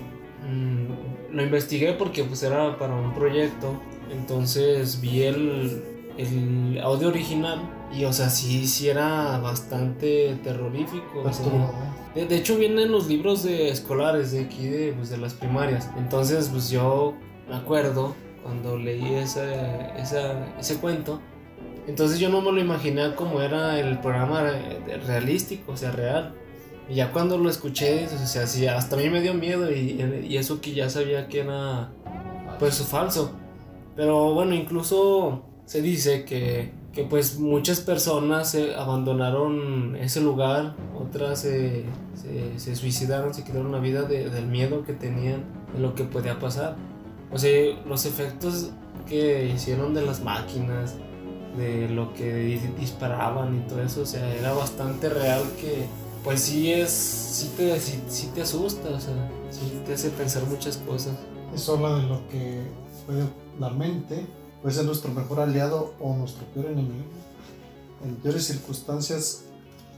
Mm, 0.47 1.35
lo 1.35 1.43
investigué 1.43 1.93
porque 1.93 2.23
pues 2.23 2.43
era 2.43 2.77
para 2.77 2.95
un 2.95 3.13
proyecto, 3.13 3.81
entonces 4.11 5.01
vi 5.01 5.23
el, 5.23 5.83
el 6.17 6.79
audio 6.83 7.07
original 7.09 7.59
Y 7.93 8.05
o 8.05 8.13
sea, 8.13 8.29
sí, 8.29 8.67
sí 8.67 8.89
era 8.89 9.37
bastante 9.39 10.37
terrorífico. 10.43 11.19
o 11.23 11.33
sea, 11.33 11.43
Perturbador. 11.43 11.75
de, 12.13 12.25
de 12.25 12.35
hecho, 12.37 12.57
vienen 12.57 12.91
los 12.91 13.07
libros 13.07 13.43
de 13.43 13.69
escolares 13.69 14.31
de 14.31 14.41
aquí, 14.41 14.67
de, 14.67 14.93
pues, 14.93 15.09
de 15.09 15.17
las 15.17 15.33
primarias. 15.33 15.89
Entonces, 15.97 16.49
pues 16.49 16.69
yo 16.69 17.13
me 17.49 17.55
acuerdo 17.55 18.15
cuando 18.43 18.77
leí 18.77 19.15
ese, 19.15 19.55
esa- 19.97 20.55
ese 20.59 20.75
cuento. 20.77 21.19
Entonces 21.87 22.17
yo 22.19 22.29
no 22.29 22.41
me 22.41 22.51
lo 22.51 22.59
imaginé 22.59 23.13
como 23.15 23.41
era 23.41 23.79
el 23.79 23.99
programa 23.99 24.41
re- 24.41 24.97
realístico, 25.05 25.71
o 25.73 25.77
sea, 25.77 25.91
real. 25.91 26.33
Y 26.89 26.95
ya 26.95 27.11
cuando 27.11 27.37
lo 27.37 27.49
escuché, 27.49 28.05
o 28.05 28.27
sea, 28.27 28.45
sí, 28.47 28.67
hasta 28.67 28.95
a 28.95 28.99
mí 28.99 29.09
me 29.09 29.21
dio 29.21 29.33
miedo 29.33 29.71
y, 29.71 29.99
y 30.27 30.37
eso 30.37 30.61
que 30.61 30.73
ya 30.73 30.89
sabía 30.89 31.27
que 31.27 31.39
era 31.41 31.89
pues 32.59 32.77
falso. 32.83 33.31
Pero 33.95 34.33
bueno, 34.33 34.53
incluso 34.53 35.43
se 35.65 35.81
dice 35.81 36.25
que, 36.25 36.71
que 36.93 37.03
pues 37.03 37.39
muchas 37.39 37.79
personas 37.79 38.53
eh, 38.55 38.75
abandonaron 38.75 39.95
ese 39.95 40.21
lugar, 40.21 40.75
otras 40.99 41.43
eh, 41.45 41.85
se, 42.13 42.59
se 42.59 42.75
suicidaron, 42.75 43.33
se 43.33 43.43
quitaron 43.43 43.71
la 43.71 43.79
vida 43.79 44.03
de- 44.03 44.29
del 44.29 44.45
miedo 44.47 44.83
que 44.83 44.93
tenían 44.93 45.43
de 45.73 45.79
lo 45.81 45.95
que 45.95 46.03
podía 46.03 46.39
pasar. 46.39 46.75
O 47.31 47.39
sea, 47.39 47.51
los 47.87 48.05
efectos 48.05 48.71
que 49.07 49.47
hicieron 49.47 49.93
de 49.95 50.01
las 50.03 50.21
máquinas, 50.23 50.95
de 51.57 51.89
lo 51.89 52.13
que 52.13 52.31
di- 52.33 52.59
disparaban 52.79 53.55
y 53.57 53.67
todo 53.67 53.81
eso, 53.81 54.01
o 54.01 54.05
sea, 54.05 54.31
era 54.35 54.53
bastante 54.53 55.09
real 55.09 55.41
que 55.59 55.85
pues 56.25 56.41
sí 56.41 56.73
es, 56.73 56.89
sí 56.89 57.53
te, 57.55 57.79
sí, 57.79 58.03
sí 58.07 58.31
te 58.33 58.41
asusta, 58.41 58.89
o 58.89 58.99
sea, 58.99 59.29
sí 59.51 59.79
te 59.85 59.93
hace 59.93 60.09
pensar 60.09 60.43
muchas 60.47 60.77
cosas. 60.77 61.15
Eso 61.53 61.75
habla 61.75 61.97
de 61.97 62.03
lo 62.07 62.27
que 62.29 62.63
puede 63.05 63.29
la 63.59 63.69
mente, 63.69 64.25
puede 64.61 64.73
ser 64.73 64.85
nuestro 64.85 65.13
mejor 65.13 65.39
aliado 65.39 65.93
o 65.99 66.15
nuestro 66.15 66.43
peor 66.47 66.65
enemigo. 66.65 67.05
En 68.03 68.15
peores 68.15 68.43
circunstancias, 68.45 69.43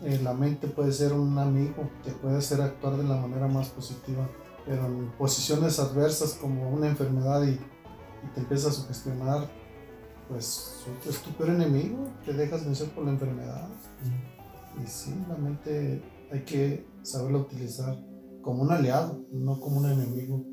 eh, 0.04 0.20
la 0.22 0.34
mente 0.34 0.68
puede 0.68 0.92
ser 0.92 1.14
un 1.14 1.40
amigo, 1.40 1.90
te 2.04 2.12
puede 2.12 2.38
hacer 2.38 2.62
actuar 2.62 2.98
de 2.98 3.06
la 3.06 3.16
manera 3.16 3.48
más 3.48 3.70
positiva, 3.70 4.30
pero 4.66 4.86
en 4.86 5.10
posiciones 5.18 5.80
adversas 5.80 6.34
como 6.34 6.70
una 6.70 6.88
enfermedad 6.88 7.42
y, 7.44 7.52
y 7.52 8.28
te 8.36 8.42
empiezas 8.42 8.74
a 8.74 8.82
sugestionar, 8.82 9.50
pues 10.28 10.84
es 11.08 11.22
tu 11.22 11.32
peor 11.32 11.52
enemigo, 11.52 12.10
te 12.26 12.34
dejas 12.34 12.66
vencer 12.66 12.90
por 12.90 13.06
la 13.06 13.12
enfermedad. 13.12 13.70
Y 14.84 14.88
sí, 14.88 15.16
la 15.28 15.36
mente 15.36 16.04
hay 16.32 16.42
que 16.42 16.86
saberla 17.04 17.40
utilizar 17.40 17.98
como 18.42 18.64
un 18.64 18.72
aliado, 18.72 19.26
no 19.32 19.60
como 19.60 19.78
un 19.80 19.86
enemigo. 19.86 20.44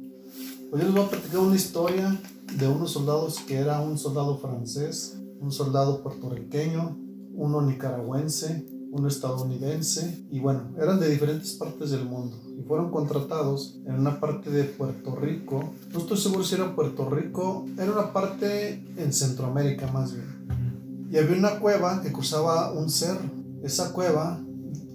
Yo 0.71 0.79
les 0.79 0.93
voy 0.93 1.03
a 1.03 1.09
platicar 1.09 1.39
una 1.39 1.57
historia 1.57 2.21
de 2.59 2.69
unos 2.69 2.93
soldados 2.93 3.41
que 3.47 3.57
era 3.57 3.81
un 3.81 3.99
soldado 3.99 4.39
francés, 4.39 5.19
un 5.41 5.53
soldado 5.53 6.03
puertorriqueño, 6.03 6.97
uno 7.35 7.63
nicaragüense, 7.63 8.67
uno 8.91 9.09
estadounidense 9.09 10.25
y 10.31 10.39
bueno, 10.39 10.73
eran 10.79 11.01
de 11.01 11.11
diferentes 11.11 11.53
partes 11.55 11.91
del 11.91 12.05
mundo 12.05 12.37
y 12.57 12.63
fueron 12.63 12.91
contratados 12.91 13.81
en 13.87 13.95
una 13.95 14.21
parte 14.21 14.51
de 14.51 14.65
Puerto 14.65 15.17
Rico. 15.17 15.73
No 15.93 15.99
estoy 15.99 16.17
seguro 16.17 16.45
si 16.45 16.55
era 16.55 16.75
Puerto 16.75 17.11
Rico, 17.11 17.67
era 17.77 17.91
una 17.93 18.13
parte 18.13 18.85
en 18.97 19.13
Centroamérica 19.13 19.91
más 19.93 20.13
bien. 20.13 21.09
Y 21.11 21.19
había 21.19 21.37
una 21.37 21.59
cueva 21.59 22.03
que 22.03 22.13
cruzaba 22.13 22.73
un 22.73 22.89
cerro. 22.89 23.31
Esa 23.63 23.93
cueva, 23.93 24.41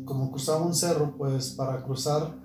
como 0.09 0.31
cruzaba 0.31 0.65
un 0.65 0.73
cerro, 0.73 1.15
pues 1.15 1.51
para 1.51 1.83
cruzar 1.83 2.35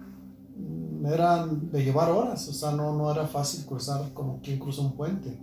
mm, 0.57 1.07
era 1.07 1.47
de 1.47 1.83
llevar 1.83 2.11
horas, 2.13 2.47
o 2.49 2.53
sea, 2.53 2.71
no, 2.73 2.93
no 2.93 3.11
era 3.11 3.27
fácil 3.27 3.65
cruzar 3.65 4.13
como 4.13 4.41
quien 4.43 4.59
cruza 4.59 4.83
un 4.83 4.93
puente. 4.93 5.41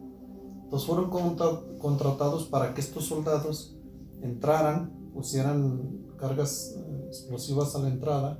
Entonces 0.63 0.87
fueron 0.87 1.09
contra- 1.09 1.59
contratados 1.79 2.45
para 2.45 2.73
que 2.73 2.79
estos 2.81 3.05
soldados 3.05 3.75
entraran, 4.21 4.91
pusieran 5.13 5.97
cargas 6.17 6.75
eh, 6.77 7.05
explosivas 7.07 7.75
a 7.75 7.79
la 7.79 7.89
entrada 7.89 8.39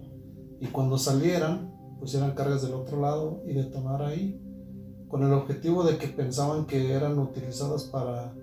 y 0.59 0.67
cuando 0.67 0.97
salieran 0.99 1.71
pusieran 1.99 2.33
cargas 2.33 2.61
del 2.61 2.73
otro 2.73 3.01
lado 3.01 3.41
y 3.45 3.53
detonar 3.53 4.01
ahí, 4.03 4.39
con 5.07 5.23
el 5.23 5.33
objetivo 5.33 5.83
de 5.83 5.97
que 5.97 6.07
pensaban 6.07 6.65
que 6.65 6.93
eran 6.93 7.17
utilizadas 7.19 7.83
para 7.85 8.33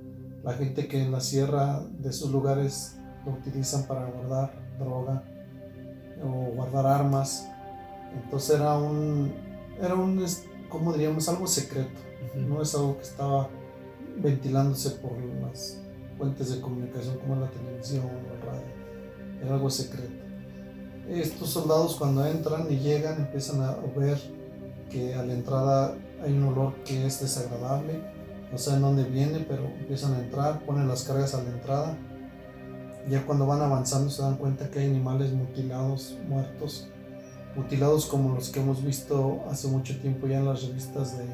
la 0.45 0.53
gente 0.53 0.87
que 0.89 1.03
en 1.03 1.11
la 1.13 1.21
sierra 1.21 1.81
de 1.99 2.11
esos 2.11 2.31
lugares 2.31 2.99
lo 3.25 3.33
utilizan 3.33 3.87
para 3.87 4.11
guardar 4.11 4.68
droga 4.79 5.23
o 6.23 6.55
guardar 6.55 6.87
armas. 6.87 7.49
Entonces 8.23 8.57
era 8.57 8.77
un, 8.79 9.33
era 9.81 9.95
un, 9.95 10.25
¿cómo 10.69 10.93
diríamos? 10.93 11.29
Algo 11.29 11.47
secreto. 11.47 12.01
No 12.35 12.63
es 12.63 12.75
algo 12.75 12.97
que 12.97 13.05
estaba 13.05 13.49
ventilándose 14.17 14.91
por 14.91 15.13
las 15.43 15.79
fuentes 16.17 16.51
de 16.51 16.61
comunicación 16.61 17.19
como 17.19 17.37
la 17.37 17.51
televisión 17.51 18.05
o 18.05 18.35
el 18.35 18.41
radio. 18.43 19.43
Era 19.43 19.55
algo 19.55 19.71
secreto. 19.71 20.25
Estos 21.09 21.51
soldados 21.51 21.97
cuando 21.97 22.27
entran 22.27 22.71
y 22.71 22.79
llegan 22.79 23.19
empiezan 23.19 23.63
a 23.63 23.77
ver 23.97 24.19
que 24.91 25.15
a 25.15 25.23
la 25.23 25.33
entrada 25.33 25.95
hay 26.23 26.33
un 26.33 26.45
olor 26.45 26.75
que 26.85 27.07
es 27.07 27.21
desagradable. 27.21 28.01
No 28.51 28.59
saben 28.59 28.81
dónde 28.81 29.05
viene, 29.05 29.45
pero 29.49 29.65
empiezan 29.65 30.15
a 30.15 30.19
entrar, 30.21 30.61
ponen 30.65 30.89
las 30.89 31.05
cargas 31.05 31.35
a 31.35 31.43
la 31.43 31.51
entrada. 31.51 31.97
Ya 33.09 33.25
cuando 33.25 33.47
van 33.47 33.63
avanzando 33.63 34.11
se 34.11 34.23
dan 34.23 34.37
cuenta 34.37 34.71
que 34.71 34.81
hay 34.81 34.87
animales 34.87 35.33
mutilados, 35.33 36.19
muertos, 36.29 36.89
mutilados 37.57 38.07
como 38.07 38.35
los 38.35 38.51
que 38.51 38.61
hemos 38.61 38.85
visto 38.85 39.43
hace 39.51 39.69
mucho 39.69 39.99
tiempo 40.01 40.27
ya 40.27 40.39
en 40.39 40.45
las 40.45 40.63
revistas 40.63 41.17
de, 41.17 41.25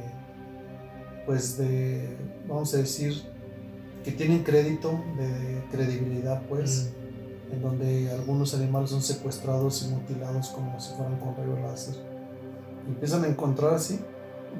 pues 1.26 1.58
de, 1.58 2.16
vamos 2.48 2.72
a 2.74 2.78
decir, 2.78 3.22
que 4.04 4.12
tienen 4.12 4.44
crédito, 4.44 4.90
de 5.16 5.64
credibilidad, 5.70 6.42
pues, 6.48 6.92
en 7.50 7.60
donde 7.60 8.10
algunos 8.12 8.54
animales 8.54 8.90
son 8.90 9.02
secuestrados 9.02 9.82
y 9.82 9.88
mutilados 9.88 10.48
como 10.50 10.78
si 10.78 10.94
fueran 10.94 11.18
con 11.18 11.36
rayo 11.36 11.58
láser. 11.60 11.96
Y 12.86 12.90
empiezan 12.90 13.24
a 13.24 13.28
encontrar 13.28 13.74
así 13.74 13.98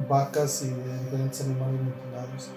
vacas 0.09 0.62
y 0.62 0.68
diferentes 1.05 1.42
animales 1.42 1.81
mutilados. 1.81 2.48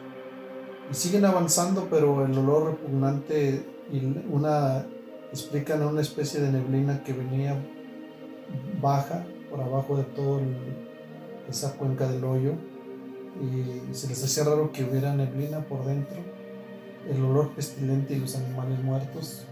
Y 0.89 0.93
siguen 0.93 1.26
avanzando, 1.26 1.88
pero 1.89 2.26
el 2.26 2.38
olor 2.38 2.72
repugnante 2.72 3.77
y 3.91 4.04
una 4.32 4.86
explican 5.32 5.84
una 5.84 6.02
especie 6.02 6.39
de 6.39 6.52
neblina 6.52 7.04
que 7.04 7.13
venía 7.13 7.58
baja 8.82 9.26
por 9.50 9.62
abajo 9.62 9.97
de 9.97 10.04
toda 10.04 10.41
esa 11.50 11.73
cuenca 11.73 12.08
del 12.08 12.23
hoyo 12.23 12.54
y 13.41 13.93
se 13.93 14.08
les 14.08 14.23
hacía 14.23 14.45
raro 14.45 14.71
que 14.71 14.84
hubiera 14.84 15.13
neblina 15.13 15.60
por 15.62 15.86
dentro, 15.86 16.17
el 17.10 17.23
olor 17.23 17.54
pestilente 17.54 18.15
y 18.15 18.19
los 18.19 18.36
animales 18.36 18.82
muertos, 18.84 19.43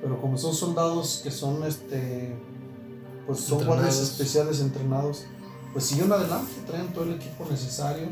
pero 0.00 0.20
como 0.20 0.36
son 0.36 0.54
soldados 0.54 1.20
que 1.22 1.30
son 1.30 1.62
este 1.64 2.36
pues 3.26 3.40
son 3.40 3.64
guardias 3.64 3.94
Entrenados. 3.94 4.10
especiales 4.10 4.60
entrenados, 4.60 5.24
pues 5.72 5.84
siguieron 5.84 6.12
adelante, 6.12 6.52
traían 6.66 6.92
todo 6.92 7.04
el 7.04 7.14
equipo 7.14 7.46
necesario 7.48 8.08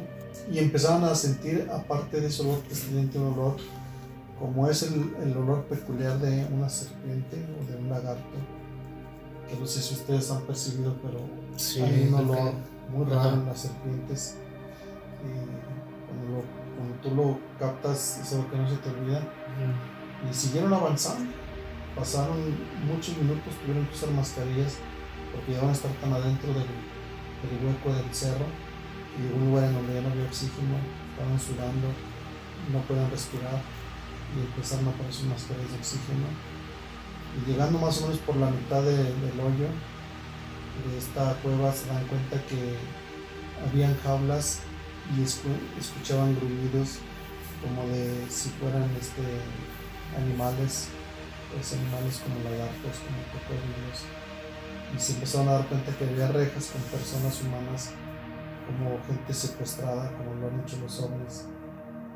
y 0.51 0.59
empezaron 0.59 1.05
a 1.05 1.15
sentir 1.15 1.69
aparte 1.73 2.21
de 2.21 2.29
ese 2.29 2.43
olor 2.43 2.61
pestilente 2.61 3.19
un 3.19 3.33
olor 3.33 3.57
como 4.41 4.67
es 4.69 4.83
el, 4.83 5.15
el 5.23 5.37
olor 5.37 5.65
peculiar 5.67 6.19
de 6.19 6.47
una 6.53 6.69
serpiente 6.69 7.37
o 7.61 7.71
de 7.71 7.77
un 7.77 7.89
lagarto, 7.91 8.39
que 9.49 9.57
no 9.57 9.67
sé 9.67 9.81
si 9.83 9.95
ustedes 9.95 10.31
han 10.31 10.43
percibido, 10.43 10.97
pero 11.03 11.19
Sí, 11.57 11.81
hay 11.83 12.09
un 12.09 12.15
olor 12.15 12.53
muy 12.91 13.05
raro 13.05 13.35
en 13.35 13.47
las 13.47 13.59
serpientes. 13.61 14.37
Y 15.23 16.07
cuando, 16.07 16.39
lo- 16.39 16.45
cuando 16.77 16.95
tú 17.03 17.15
lo 17.15 17.39
captas, 17.59 18.19
es 18.23 18.33
algo 18.33 18.51
que 18.51 18.57
no 18.57 18.69
se 18.69 18.77
te 18.77 18.89
olvida. 18.89 19.21
Y 20.29 20.35
siguieron 20.35 20.73
avanzando. 20.73 21.31
Pasaron 21.97 22.39
muchos 22.87 23.17
minutos, 23.19 23.53
tuvieron 23.61 23.85
que 23.87 23.95
usar 23.95 24.11
mascarillas 24.13 24.79
porque 25.33 25.53
ya 25.53 25.61
van 25.61 25.71
a 25.71 25.73
estar 25.73 25.91
tan 26.01 26.13
adentro 26.13 26.49
del, 26.55 26.65
del 26.65 27.67
hueco 27.67 27.93
del 27.93 28.15
cerro. 28.15 28.47
Y 29.19 29.37
un 29.37 29.51
lugar 29.51 29.65
en 29.65 29.75
donde 29.75 29.95
ya 29.95 30.01
no 30.03 30.09
había 30.11 30.25
oxígeno, 30.25 30.77
estaban 31.13 31.39
sudando, 31.39 31.89
no 32.73 32.79
podían 32.89 33.11
respirar. 33.11 33.61
Y 34.37 34.41
empezaron 34.47 34.89
a 34.89 34.93
poner 34.93 35.13
sus 35.13 35.27
mascarillas 35.27 35.73
de 35.73 35.79
oxígeno. 35.79 36.27
Y 37.37 37.51
llegando 37.51 37.79
más 37.79 37.99
o 38.01 38.03
menos 38.07 38.19
por 38.19 38.37
la 38.37 38.51
mitad 38.51 38.83
de- 38.83 38.97
del 39.05 39.41
hoyo 39.41 39.69
de 40.87 40.99
esta 40.99 41.35
cueva, 41.43 41.73
se 41.73 41.87
dan 41.89 42.07
cuenta 42.07 42.41
que 42.47 42.77
habían 43.69 43.97
jaulas 44.03 44.61
y 45.17 45.21
escu- 45.23 45.61
escuchaban 45.79 46.35
gruñidos 46.37 46.99
como 47.61 47.87
de 47.89 48.27
si 48.31 48.49
fueran 48.51 48.89
este, 48.99 49.21
animales, 50.17 50.89
pues 51.53 51.73
animales 51.75 52.23
como 52.25 52.37
lagartos, 52.43 52.97
como 53.05 53.21
cocodrilos. 53.35 54.07
Y 54.97 54.99
se 54.99 55.13
empezaron 55.15 55.49
a 55.49 55.53
dar 55.53 55.67
cuenta 55.67 55.93
que 55.97 56.05
había 56.09 56.29
rejas 56.29 56.67
con 56.73 56.81
personas 56.83 57.41
humanas, 57.43 57.91
como 58.67 58.99
gente 59.07 59.35
secuestrada, 59.35 60.11
como 60.17 60.35
lo 60.41 60.49
han 60.49 60.61
hecho 60.61 60.79
los 60.79 60.99
hombres, 61.01 61.45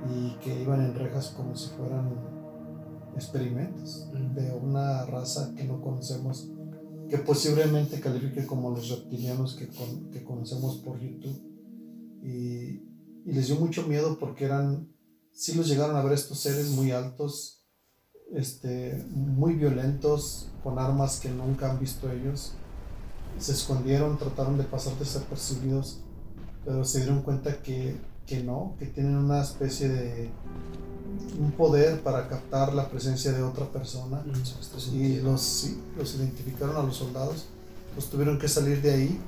y 0.09 0.37
que 0.43 0.63
iban 0.63 0.85
en 0.85 0.95
rejas 0.95 1.29
como 1.29 1.57
si 1.57 1.71
fueran 1.71 2.13
experimentos 3.15 4.09
de 4.35 4.53
una 4.53 5.05
raza 5.07 5.55
que 5.55 5.65
no 5.65 5.81
conocemos, 5.81 6.51
que 7.09 7.19
posiblemente 7.19 8.01
califique 8.01 8.45
como 8.47 8.71
los 8.71 8.89
reptilianos 8.89 9.55
que, 9.55 9.69
con- 9.69 10.11
que 10.11 10.25
conocemos 10.25 10.77
por 10.79 10.99
YouTube. 11.01 11.41
Y, 12.23 12.83
y 13.25 13.33
les 13.33 13.47
dio 13.47 13.57
mucho 13.57 13.87
miedo 13.87 14.19
porque 14.19 14.45
eran, 14.47 14.89
sí 15.33 15.55
los 15.55 15.69
llegaron 15.69 15.97
a 15.97 16.03
ver 16.03 16.13
estos 16.15 16.41
seres 16.41 16.71
muy 16.71 16.91
altos, 16.91 17.65
este, 18.33 19.05
muy 19.11 19.55
violentos, 19.55 20.49
con 20.63 20.79
armas 20.79 21.21
que 21.21 21.29
nunca 21.29 21.71
han 21.71 21.79
visto 21.79 22.11
ellos. 22.11 22.55
Se 23.39 23.53
escondieron, 23.53 24.19
trataron 24.19 24.59
de 24.59 24.65
pasar 24.65 24.99
desapercibidos, 24.99 26.01
pero 26.65 26.85
se 26.85 27.01
dieron 27.01 27.23
cuenta 27.23 27.63
que, 27.63 27.97
que 28.27 28.43
no, 28.43 28.75
que 28.79 28.87
tienen 28.87 29.17
una 29.17 29.43
especie 29.43 29.89
de 29.89 30.31
un 31.39 31.53
poder 31.53 32.01
para 32.03 32.29
captar 32.29 32.73
la 32.75 32.89
presencia 32.89 33.33
de 33.33 33.43
otra 33.43 33.67
persona. 33.67 34.23
Y 34.93 35.21
los, 35.21 35.41
sí, 35.41 35.83
los 35.97 36.15
identificaron 36.15 36.77
a 36.77 36.83
los 36.83 36.97
soldados, 36.97 37.47
los 37.95 38.11
tuvieron 38.11 38.39
que 38.39 38.49
salir 38.49 38.81
de 38.83 38.93
ahí, 38.93 39.21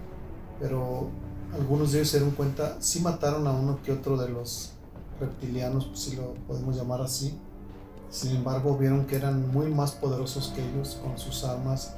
pero 0.61 1.09
algunos 1.55 1.93
de 1.93 1.99
ellos 1.99 2.11
se 2.11 2.19
dieron 2.19 2.35
cuenta, 2.35 2.77
sí 2.81 3.01
mataron 3.01 3.47
a 3.47 3.53
uno 3.53 3.81
que 3.83 3.93
otro 3.93 4.17
de 4.17 4.29
los 4.29 4.73
reptilianos, 5.21 5.91
si 5.95 6.17
lo 6.17 6.35
podemos 6.47 6.77
llamar 6.77 7.01
así. 7.01 7.39
Sin 8.11 8.37
embargo, 8.37 8.77
vieron 8.79 9.07
que 9.07 9.17
eran 9.17 9.51
muy 9.51 9.67
más 9.67 9.93
poderosos 9.93 10.53
que 10.55 10.63
ellos 10.65 10.99
con 11.03 11.19
sus 11.19 11.45
armas 11.45 11.95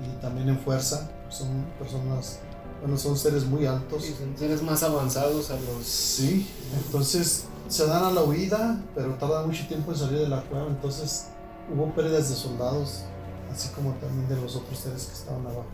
y 0.00 0.20
también 0.20 0.48
en 0.48 0.58
fuerza. 0.58 1.10
Son 1.28 1.66
personas, 1.78 2.40
bueno, 2.82 2.98
son 2.98 3.16
seres 3.16 3.46
muy 3.46 3.64
altos. 3.64 4.04
son 4.04 4.36
seres 4.36 4.60
más 4.60 4.82
avanzados 4.82 5.52
a 5.52 5.54
los... 5.54 5.86
Sí, 5.86 6.48
entonces 6.84 7.44
se 7.68 7.86
dan 7.86 8.02
a 8.02 8.10
la 8.10 8.24
huida, 8.24 8.82
pero 8.92 9.14
tardan 9.14 9.46
mucho 9.46 9.68
tiempo 9.68 9.92
en 9.92 9.98
salir 9.98 10.18
de 10.18 10.28
la 10.28 10.42
cueva, 10.42 10.66
entonces 10.66 11.28
hubo 11.72 11.94
pérdidas 11.94 12.28
de 12.28 12.34
soldados, 12.34 13.04
así 13.52 13.68
como 13.68 13.92
también 13.94 14.28
de 14.28 14.34
los 14.34 14.56
otros 14.56 14.76
seres 14.76 15.06
que 15.06 15.12
estaban 15.12 15.46
abajo. 15.46 15.68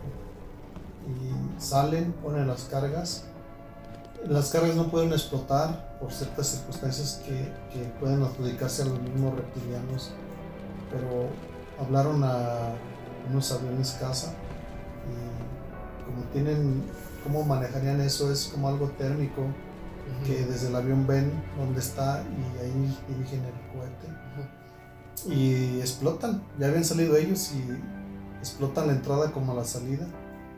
Y 1.07 1.59
salen, 1.59 2.13
ponen 2.13 2.47
las 2.47 2.65
cargas. 2.65 3.23
Las 4.27 4.51
cargas 4.51 4.75
no 4.75 4.91
pueden 4.91 5.11
explotar 5.11 5.97
por 5.99 6.13
ciertas 6.13 6.45
circunstancias 6.45 7.21
que, 7.25 7.51
que 7.73 7.85
pueden 7.99 8.21
adjudicarse 8.21 8.83
a 8.83 8.85
los 8.85 9.01
mismos 9.01 9.33
reptilianos, 9.35 10.11
pero 10.91 11.27
hablaron 11.83 12.23
a 12.23 12.75
unos 13.31 13.51
aviones 13.51 13.97
casa 13.99 14.33
y 15.07 15.48
como 16.09 16.23
tienen, 16.31 16.83
cómo 17.23 17.43
manejarían 17.43 18.01
eso 18.01 18.31
es 18.31 18.49
como 18.53 18.67
algo 18.67 18.87
térmico 18.97 19.43
que 20.25 20.45
desde 20.45 20.69
el 20.69 20.75
avión 20.75 21.05
ven 21.05 21.31
dónde 21.57 21.79
está 21.79 22.23
y 22.23 22.63
ahí 22.63 22.97
dirigen 23.07 23.41
el 23.45 23.53
cohete. 23.71 24.09
Y 25.27 25.79
explotan. 25.79 26.41
Ya 26.57 26.67
habían 26.67 26.83
salido 26.83 27.15
ellos 27.15 27.51
y 27.53 27.63
explotan 28.39 28.87
la 28.87 28.93
entrada 28.93 29.31
como 29.31 29.53
la 29.53 29.63
salida. 29.63 30.07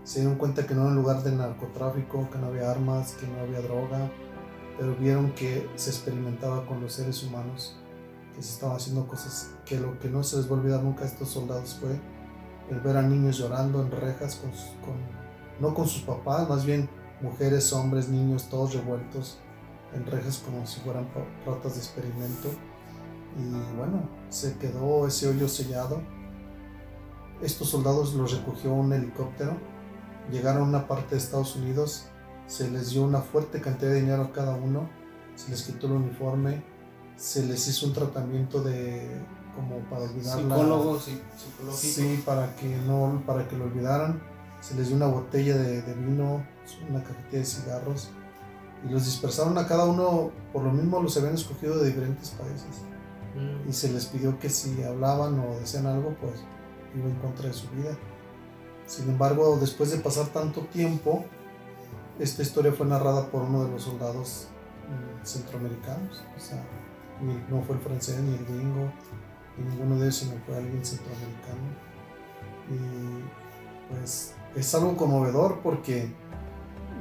Se 0.03 0.19
dieron 0.19 0.37
cuenta 0.37 0.65
que 0.65 0.73
no 0.73 0.81
era 0.81 0.91
un 0.91 0.95
lugar 0.95 1.23
de 1.23 1.31
narcotráfico, 1.31 2.29
que 2.31 2.37
no 2.37 2.47
había 2.47 2.71
armas, 2.71 3.13
que 3.13 3.27
no 3.27 3.39
había 3.41 3.61
droga, 3.61 4.09
pero 4.77 4.95
vieron 4.95 5.31
que 5.33 5.69
se 5.75 5.89
experimentaba 5.89 6.65
con 6.65 6.81
los 6.81 6.93
seres 6.93 7.21
humanos, 7.23 7.75
que 8.35 8.41
se 8.41 8.53
estaban 8.53 8.77
haciendo 8.77 9.07
cosas 9.07 9.51
que 9.65 9.79
lo 9.79 9.99
que 9.99 10.09
no 10.09 10.23
se 10.23 10.37
les 10.37 10.47
va 10.47 10.55
a 10.55 10.59
olvidar 10.59 10.83
nunca 10.83 11.03
a 11.03 11.07
estos 11.07 11.29
soldados 11.29 11.77
fue 11.79 11.99
el 12.71 12.79
ver 12.79 12.97
a 12.97 13.01
niños 13.01 13.37
llorando 13.37 13.81
en 13.81 13.91
rejas, 13.91 14.35
con, 14.35 14.51
no 15.61 15.73
con 15.73 15.87
sus 15.87 16.01
papás, 16.01 16.49
más 16.49 16.65
bien 16.65 16.89
mujeres, 17.21 17.71
hombres, 17.71 18.09
niños, 18.09 18.49
todos 18.49 18.73
revueltos 18.73 19.37
en 19.93 20.05
rejas 20.05 20.39
como 20.39 20.65
si 20.65 20.79
fueran 20.81 21.07
ratas 21.45 21.75
de 21.75 21.79
experimento. 21.79 22.49
Y 23.37 23.77
bueno, 23.77 24.09
se 24.29 24.57
quedó 24.57 25.07
ese 25.07 25.29
hoyo 25.29 25.47
sellado. 25.47 26.01
Estos 27.41 27.69
soldados 27.69 28.13
los 28.13 28.37
recogió 28.37 28.73
un 28.73 28.91
helicóptero, 28.93 29.57
llegaron 30.31 30.63
a 30.63 30.65
una 30.65 30.87
parte 30.87 31.15
de 31.15 31.21
Estados 31.21 31.55
Unidos, 31.55 32.05
se 32.45 32.69
les 32.69 32.91
dio 32.91 33.03
una 33.03 33.21
fuerte 33.21 33.61
cantidad 33.61 33.91
de 33.91 34.01
dinero 34.01 34.23
a 34.23 34.31
cada 34.31 34.55
uno, 34.55 34.89
se 35.35 35.49
les 35.49 35.63
quitó 35.63 35.87
el 35.87 35.93
uniforme, 35.93 36.63
se 37.15 37.45
les 37.45 37.67
hizo 37.67 37.87
un 37.87 37.93
tratamiento 37.93 38.61
de 38.61 39.09
como 39.55 39.79
para 39.89 40.03
olvidar 40.03 40.39
Psicólogo, 40.39 40.99
sí, 41.73 42.23
para 42.25 42.55
que 42.55 42.77
no 42.87 43.21
para 43.25 43.47
que 43.47 43.57
lo 43.57 43.65
olvidaran 43.65 44.21
se 44.61 44.75
les 44.75 44.87
dio 44.87 44.95
una 44.95 45.07
botella 45.07 45.57
de, 45.57 45.81
de 45.81 45.93
vino 45.95 46.43
una 46.89 47.03
cajetilla 47.03 47.39
de 47.39 47.45
cigarros 47.45 48.09
y 48.87 48.89
los 48.89 49.05
dispersaron 49.05 49.57
a 49.57 49.67
cada 49.67 49.85
uno, 49.85 50.31
por 50.51 50.63
lo 50.63 50.71
mismo 50.71 51.01
los 51.01 51.15
habían 51.17 51.35
escogido 51.35 51.77
de 51.79 51.87
diferentes 51.87 52.29
países. 52.31 52.83
Mm. 53.35 53.69
Y 53.69 53.73
se 53.73 53.91
les 53.91 54.05
pidió 54.05 54.39
que 54.39 54.49
si 54.49 54.81
hablaban 54.83 55.39
o 55.39 55.59
decían 55.59 55.85
algo, 55.85 56.15
pues 56.19 56.43
iba 56.95 57.07
en 57.07 57.15
contra 57.15 57.47
de 57.47 57.53
su 57.53 57.69
vida. 57.69 57.95
Sin 58.87 59.09
embargo, 59.09 59.57
después 59.59 59.91
de 59.91 59.97
pasar 59.97 60.27
tanto 60.27 60.61
tiempo, 60.61 61.25
esta 62.19 62.41
historia 62.41 62.71
fue 62.71 62.87
narrada 62.87 63.27
por 63.27 63.43
uno 63.43 63.65
de 63.65 63.71
los 63.71 63.83
soldados 63.83 64.47
mm, 64.89 65.25
centroamericanos. 65.25 66.23
O 66.35 66.39
sea, 66.39 66.63
no 67.49 67.61
fue 67.61 67.75
el 67.75 67.81
francés 67.81 68.19
ni 68.19 68.35
el 68.35 68.45
gringo, 68.45 68.91
ni 69.57 69.69
ninguno 69.69 69.95
de 69.95 70.01
ellos, 70.01 70.15
sino 70.15 70.33
fue 70.45 70.57
alguien 70.57 70.83
centroamericano. 70.83 71.91
Y 72.69 73.93
pues 73.93 74.33
es 74.55 74.75
algo 74.75 74.97
conmovedor 74.97 75.59
porque 75.61 76.11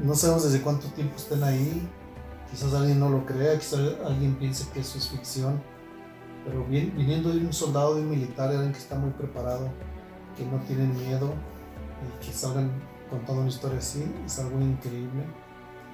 no 0.02 0.14
sabemos 0.14 0.44
desde 0.44 0.62
cuánto 0.62 0.86
tiempo 0.88 1.16
estén 1.16 1.42
ahí. 1.42 1.88
Quizás 2.50 2.74
alguien 2.74 2.98
no 2.98 3.08
lo 3.08 3.24
crea, 3.26 3.58
quizás 3.58 3.80
alguien 4.04 4.34
piense 4.36 4.68
que 4.72 4.80
eso 4.80 4.98
es 4.98 5.08
ficción. 5.08 5.62
Pero 6.44 6.64
viniendo 6.66 7.30
de 7.30 7.38
un 7.38 7.52
soldado, 7.52 7.94
de 7.94 8.02
un 8.02 8.10
militar, 8.10 8.48
alguien 8.48 8.72
que 8.72 8.78
está 8.78 8.96
muy 8.96 9.10
preparado, 9.10 9.68
que 10.36 10.44
no 10.44 10.58
tienen 10.60 10.96
miedo 10.96 11.32
y 12.02 12.24
que 12.24 12.32
salgan 12.32 12.70
contando 13.10 13.42
una 13.42 13.50
historia 13.50 13.78
así, 13.78 14.04
es 14.24 14.38
algo 14.38 14.58
increíble. 14.60 15.24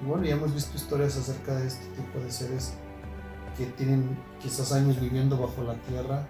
Y 0.01 0.05
bueno, 0.05 0.23
ya 0.23 0.35
hemos 0.35 0.53
visto 0.53 0.77
historias 0.77 1.17
acerca 1.17 1.55
de 1.55 1.67
este 1.67 1.85
tipo 1.87 2.19
de 2.19 2.31
seres 2.31 2.73
que 3.57 3.65
tienen 3.65 4.17
quizás 4.39 4.71
años 4.71 5.01
viviendo 5.01 5.37
bajo 5.37 5.63
la 5.63 5.73
tierra, 5.81 6.27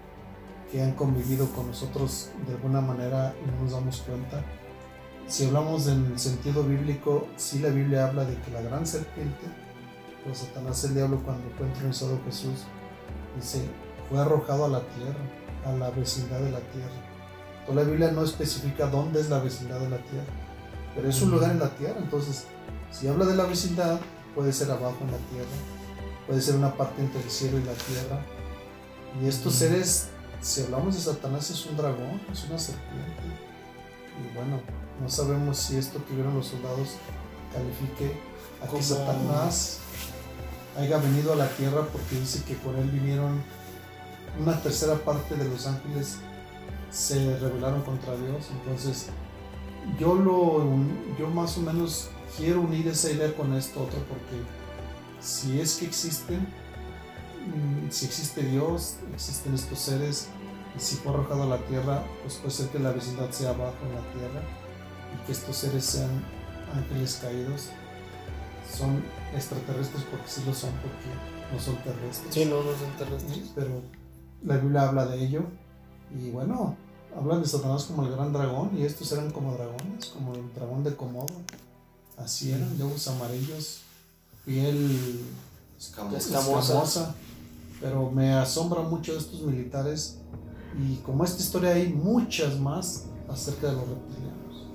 que 0.71 0.81
han 0.81 0.93
convivido 0.93 1.47
con 1.51 1.67
nosotros 1.67 2.31
de 2.47 2.55
alguna 2.55 2.81
manera 2.81 3.35
y 3.43 3.51
no 3.51 3.63
nos 3.63 3.71
damos 3.73 4.01
cuenta 4.01 4.43
si 5.27 5.45
hablamos 5.45 5.87
en 5.87 6.05
el 6.05 6.19
sentido 6.19 6.63
bíblico, 6.63 7.27
sí 7.35 7.59
la 7.59 7.69
Biblia 7.69 8.07
habla 8.07 8.23
de 8.23 8.35
que 8.41 8.51
la 8.51 8.61
gran 8.61 8.87
serpiente, 8.87 9.45
pues 10.23 10.39
Satanás 10.39 10.83
el 10.85 10.95
diablo 10.95 11.21
cuando 11.23 11.49
fue 11.57 11.67
entronizado 11.67 12.19
Jesús, 12.25 12.63
dice, 13.35 13.61
fue 14.09 14.19
arrojado 14.19 14.65
a 14.65 14.69
la 14.69 14.81
tierra, 14.81 15.19
a 15.65 15.71
la 15.73 15.89
vecindad 15.91 16.39
de 16.39 16.51
la 16.51 16.59
tierra. 16.59 16.91
Toda 17.65 17.83
la 17.83 17.89
Biblia 17.89 18.11
no 18.11 18.23
especifica 18.23 18.87
dónde 18.87 19.19
es 19.19 19.29
la 19.29 19.39
vecindad 19.39 19.79
de 19.79 19.89
la 19.89 19.97
tierra, 19.97 20.31
pero 20.95 21.09
es 21.09 21.21
un 21.21 21.31
lugar 21.31 21.51
en 21.51 21.59
la 21.59 21.69
tierra, 21.71 21.99
entonces 21.99 22.45
si 22.91 23.07
habla 23.07 23.25
de 23.25 23.35
la 23.35 23.43
vecindad, 23.43 23.99
puede 24.33 24.53
ser 24.53 24.71
abajo 24.71 24.97
en 25.01 25.11
la 25.11 25.17
tierra, 25.29 25.57
puede 26.25 26.41
ser 26.41 26.55
una 26.55 26.73
parte 26.73 27.01
entre 27.01 27.21
el 27.21 27.29
cielo 27.29 27.59
y 27.59 27.63
la 27.63 27.73
tierra. 27.73 28.21
Y 29.21 29.27
estos 29.27 29.55
seres, 29.55 30.07
si 30.41 30.61
hablamos 30.63 30.95
de 30.95 31.01
Satanás, 31.01 31.49
es 31.49 31.65
un 31.65 31.75
dragón, 31.75 32.21
es 32.31 32.45
una 32.45 32.57
serpiente. 32.57 33.47
Y 34.19 34.35
bueno, 34.35 34.59
no 35.01 35.09
sabemos 35.09 35.57
si 35.57 35.77
esto 35.77 36.03
que 36.05 36.13
vieron 36.13 36.35
los 36.35 36.47
soldados 36.47 36.95
califique 37.53 38.19
a 38.63 38.67
que 38.67 38.81
Satanás 38.81 39.79
haya 40.77 40.97
venido 40.97 41.33
a 41.33 41.35
la 41.35 41.49
tierra 41.49 41.87
porque 41.91 42.19
dice 42.19 42.43
que 42.43 42.55
por 42.55 42.75
él 42.75 42.89
vinieron 42.89 43.41
una 44.39 44.61
tercera 44.61 44.95
parte 44.95 45.35
de 45.35 45.45
los 45.45 45.65
ángeles 45.65 46.17
se 46.91 47.37
rebelaron 47.39 47.81
contra 47.81 48.15
Dios. 48.15 48.47
Entonces, 48.51 49.07
yo 49.99 50.15
lo 50.15 50.63
yo 51.17 51.29
más 51.29 51.57
o 51.57 51.61
menos 51.61 52.09
quiero 52.35 52.61
unir 52.61 52.87
esa 52.87 53.11
idea 53.11 53.33
con 53.35 53.53
esto 53.53 53.83
otro 53.83 53.99
porque 54.07 54.43
si 55.19 55.59
es 55.59 55.75
que 55.75 55.85
existen, 55.85 56.39
mm, 56.39 57.89
si 57.89 58.05
existe 58.05 58.43
Dios, 58.43 58.97
existen 59.13 59.55
estos 59.55 59.79
seres, 59.79 60.27
y 60.77 60.79
si 60.79 60.95
fue 60.97 61.11
arrojado 61.11 61.43
a 61.43 61.45
la 61.47 61.57
tierra, 61.65 62.03
pues 62.21 62.35
puede 62.35 62.51
ser 62.51 62.69
que 62.69 62.79
la 62.79 62.91
vecindad 62.91 63.31
sea 63.31 63.49
abajo 63.49 63.77
en 63.83 63.95
la 63.95 64.01
tierra 64.13 64.41
y 65.13 65.25
que 65.25 65.31
estos 65.31 65.55
seres 65.55 65.83
sean 65.83 66.09
ángeles 66.73 67.19
caídos 67.21 67.69
son 68.71 69.03
extraterrestres 69.33 70.03
porque 70.03 70.27
sí 70.27 70.43
lo 70.45 70.53
son 70.53 70.71
porque 70.73 71.09
no 71.51 71.59
son 71.59 71.77
terrestres. 71.77 72.33
Sí, 72.33 72.45
no, 72.45 72.61
no 72.61 72.77
son 72.77 72.91
terrestres. 72.97 73.51
Pero 73.55 73.81
la 74.43 74.57
Biblia 74.57 74.87
habla 74.87 75.07
de 75.07 75.23
ello 75.23 75.43
y 76.15 76.29
bueno, 76.29 76.75
hablan 77.17 77.41
de 77.41 77.47
Satanás 77.47 77.85
como 77.85 78.03
el 78.03 78.11
gran 78.11 78.31
dragón 78.31 78.77
y 78.77 78.83
estos 78.83 79.11
eran 79.11 79.31
como 79.31 79.53
dragones, 79.53 80.07
como 80.07 80.35
el 80.35 80.53
dragón 80.53 80.83
de 80.83 80.95
Komodo. 80.95 81.33
Así 82.17 82.51
eran, 82.51 82.79
ojos 82.81 83.07
amarillos, 83.07 83.81
piel 84.45 85.21
escamosa. 85.79 86.17
escamosa. 86.17 87.15
Pero 87.79 88.09
me 88.11 88.33
asombra 88.33 88.81
mucho 88.81 89.15
estos 89.15 89.41
militares 89.41 90.16
y 90.79 90.97
como 90.97 91.23
esta 91.23 91.41
historia 91.41 91.71
hay 91.71 91.89
muchas 91.89 92.59
más 92.59 93.07
acerca 93.29 93.67
de 93.67 93.73
los 93.73 93.87
reptilianos. 93.87 94.67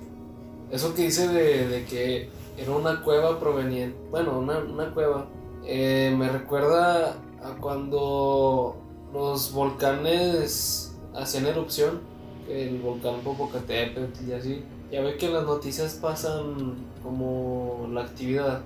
Eso 0.71 0.93
que 0.93 1.03
dice 1.03 1.27
de, 1.27 1.85
que 1.85 2.29
era 2.57 2.71
una 2.71 3.01
cueva 3.03 3.39
proveniente, 3.39 3.97
bueno, 4.11 4.39
una, 4.39 4.59
una 4.59 4.93
cueva, 4.93 5.27
eh, 5.65 6.13
me 6.17 6.29
recuerda 6.29 7.15
a 7.43 7.55
cuando 7.59 8.75
los 9.13 9.53
volcanes 9.53 10.95
hacían 11.15 11.45
erupción, 11.45 12.01
el 12.49 12.79
volcán 12.81 13.21
Popocatépetl 13.23 14.27
y 14.27 14.33
así. 14.33 14.63
Ya 14.91 15.01
ve 15.01 15.17
que 15.17 15.29
las 15.29 15.45
noticias 15.45 15.93
pasan 15.95 16.75
como 17.01 17.87
la 17.91 18.01
actividad 18.01 18.61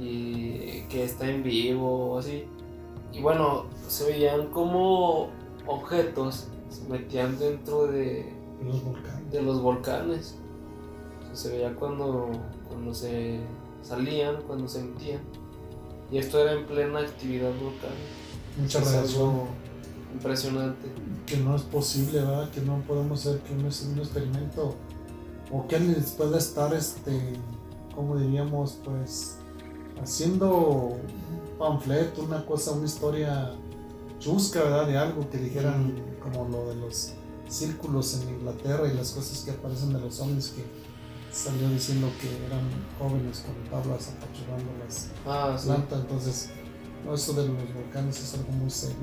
y 0.00 0.82
que 0.88 1.04
está 1.04 1.28
en 1.28 1.42
vivo 1.42 2.12
o 2.12 2.18
así. 2.18 2.44
Y 3.12 3.20
bueno, 3.20 3.64
se 3.88 4.04
veían 4.04 4.46
como 4.48 5.28
objetos 5.66 6.48
se 6.68 6.88
metían 6.88 7.38
dentro 7.38 7.86
de, 7.86 8.32
Los 8.62 8.82
volcanes. 8.84 9.30
de 9.30 9.42
los 9.42 9.62
volcanes. 9.62 10.36
O 11.20 11.26
sea, 11.26 11.36
se 11.36 11.48
veía 11.50 11.74
cuando, 11.74 12.30
cuando 12.68 12.94
se 12.94 13.40
salían, 13.82 14.42
cuando 14.46 14.68
se 14.68 14.82
metían. 14.82 15.20
Y 16.10 16.18
esto 16.18 16.40
era 16.40 16.52
en 16.52 16.66
plena 16.66 17.00
actividad 17.00 17.50
volcánica. 17.50 18.18
Mucha 18.58 18.80
radiación. 18.80 19.42
impresionante. 20.14 20.88
que 21.26 21.36
no 21.36 21.54
es 21.54 21.62
posible, 21.62 22.20
¿verdad? 22.20 22.50
Que 22.50 22.60
no 22.62 22.80
podemos 22.86 23.26
hacer 23.26 23.40
que 23.40 23.54
no 23.54 23.68
es 23.68 23.82
un 23.82 23.98
experimento 23.98 24.74
o 25.50 25.66
que 25.66 25.76
alguien 25.76 26.04
pueda 26.16 26.38
estar, 26.38 26.72
este, 26.74 27.12
como 27.94 28.16
diríamos, 28.16 28.78
pues, 28.84 29.38
haciendo 30.02 30.50
un 30.56 31.58
panfleto, 31.58 32.22
una 32.22 32.44
cosa, 32.44 32.72
una 32.72 32.86
historia 32.86 33.52
chusca, 34.18 34.62
¿verdad? 34.62 34.86
De 34.86 34.98
algo 34.98 35.28
que 35.30 35.38
dijeran 35.38 35.94
como 36.18 36.48
lo 36.48 36.68
de 36.70 36.76
los 36.76 37.12
círculos 37.48 38.14
en 38.20 38.28
Inglaterra 38.34 38.86
y 38.92 38.94
las 38.96 39.10
cosas 39.12 39.42
que 39.44 39.50
aparecen 39.52 39.92
de 39.92 40.00
los 40.00 40.20
hombres 40.20 40.48
que 40.54 40.64
salió 41.32 41.68
diciendo 41.70 42.08
que 42.20 42.28
eran 42.46 42.60
jóvenes 42.98 43.40
con 43.44 43.54
tablas 43.70 44.08
apachurrando 44.08 44.70
las 44.84 45.08
Ah, 45.26 45.56
sí. 45.58 45.66
planta, 45.66 45.96
entonces 45.96 46.50
no, 47.04 47.14
eso 47.14 47.32
de 47.34 47.46
los 47.48 47.74
volcanes 47.74 48.20
es 48.22 48.34
algo 48.34 48.50
muy 48.52 48.70
serio. 48.70 48.96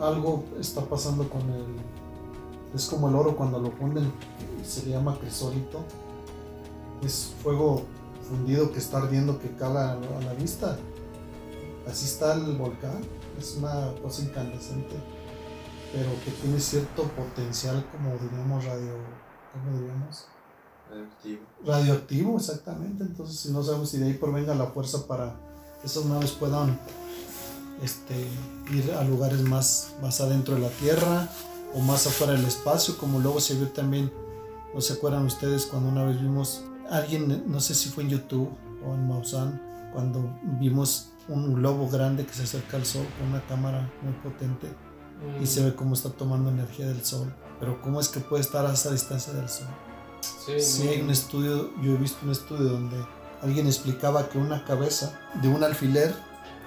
Algo 0.00 0.44
está 0.58 0.80
pasando 0.84 1.28
con 1.28 1.42
el... 1.50 1.66
Es 2.74 2.86
como 2.86 3.08
el 3.08 3.14
oro 3.14 3.36
cuando 3.36 3.60
lo 3.60 3.70
funden, 3.70 4.10
se 4.64 4.84
le 4.86 4.92
llama 4.92 5.16
crisólito. 5.20 5.84
Es 7.02 7.32
fuego 7.42 7.82
fundido 8.28 8.72
que 8.72 8.78
está 8.78 8.98
ardiendo 8.98 9.38
que 9.38 9.50
cala 9.54 9.92
a 9.92 9.96
la- 9.96 10.18
a 10.18 10.20
la 10.22 10.32
vista. 10.34 10.76
Así 11.86 12.06
está 12.06 12.34
el 12.34 12.56
volcán, 12.56 13.00
es 13.38 13.56
una 13.58 13.92
cosa 14.02 14.22
incandescente, 14.22 14.96
pero 15.94 16.10
que 16.24 16.32
tiene 16.42 16.58
cierto 16.58 17.04
potencial 17.04 17.86
como 17.92 18.18
diríamos 18.18 18.64
radio... 18.64 18.94
¿Cómo 19.52 19.78
diríamos? 19.78 20.26
Radioactivo. 20.90 21.42
radioactivo, 21.64 22.36
exactamente. 22.36 23.04
Entonces, 23.04 23.38
si 23.38 23.52
no 23.52 23.62
sabemos 23.62 23.90
si 23.90 23.98
de 23.98 24.06
ahí 24.06 24.14
provenga 24.14 24.54
la 24.56 24.66
fuerza 24.66 25.06
para 25.06 25.36
que 25.80 25.86
esas 25.86 26.04
naves 26.06 26.32
puedan 26.32 26.76
este, 27.80 28.26
ir 28.72 28.92
a 28.92 29.04
lugares 29.04 29.40
más, 29.42 29.94
más 30.02 30.20
adentro 30.20 30.56
de 30.56 30.62
la 30.62 30.68
Tierra 30.70 31.28
o 31.72 31.78
más 31.78 32.08
afuera 32.08 32.32
del 32.32 32.44
espacio, 32.44 32.98
como 32.98 33.20
luego 33.20 33.40
se 33.40 33.54
vio 33.54 33.68
también, 33.68 34.12
no 34.74 34.80
se 34.80 34.94
acuerdan 34.94 35.24
ustedes 35.24 35.66
cuando 35.66 35.90
una 35.90 36.04
vez 36.04 36.20
vimos 36.20 36.64
alguien, 36.90 37.44
no 37.46 37.60
sé 37.60 37.74
si 37.74 37.90
fue 37.90 38.02
en 38.02 38.10
YouTube 38.10 38.50
o 38.84 38.94
en 38.94 39.06
Maussan, 39.08 39.62
cuando 39.92 40.36
vimos 40.58 41.10
un 41.28 41.54
globo 41.54 41.88
grande 41.88 42.26
que 42.26 42.34
se 42.34 42.42
acerca 42.42 42.76
al 42.76 42.84
Sol 42.84 43.06
con 43.18 43.28
una 43.28 43.46
cámara 43.46 43.88
muy 44.02 44.12
potente 44.14 44.68
Mm, 45.24 45.42
y 45.42 45.46
se 45.46 45.64
ve 45.64 45.74
cómo 45.74 45.94
está 45.94 46.10
tomando 46.10 46.50
energía 46.50 46.86
del 46.86 47.04
Sol. 47.04 47.32
Pero 47.60 47.80
¿cómo 47.80 48.00
es 48.00 48.08
que 48.08 48.20
puede 48.20 48.42
estar 48.42 48.66
a 48.66 48.72
esa 48.72 48.90
distancia 48.90 49.32
del 49.32 49.48
Sol? 49.48 49.68
Sí, 50.46 50.60
Sí, 50.60 50.88
hay 50.88 51.00
un 51.00 51.10
estudio, 51.10 51.70
yo 51.82 51.92
he 51.92 51.96
visto 51.96 52.18
un 52.24 52.32
estudio 52.32 52.64
donde 52.64 52.96
alguien 53.42 53.66
explicaba 53.66 54.28
que 54.28 54.38
una 54.38 54.64
cabeza 54.64 55.18
de 55.42 55.48
un 55.48 55.62
alfiler, 55.62 56.14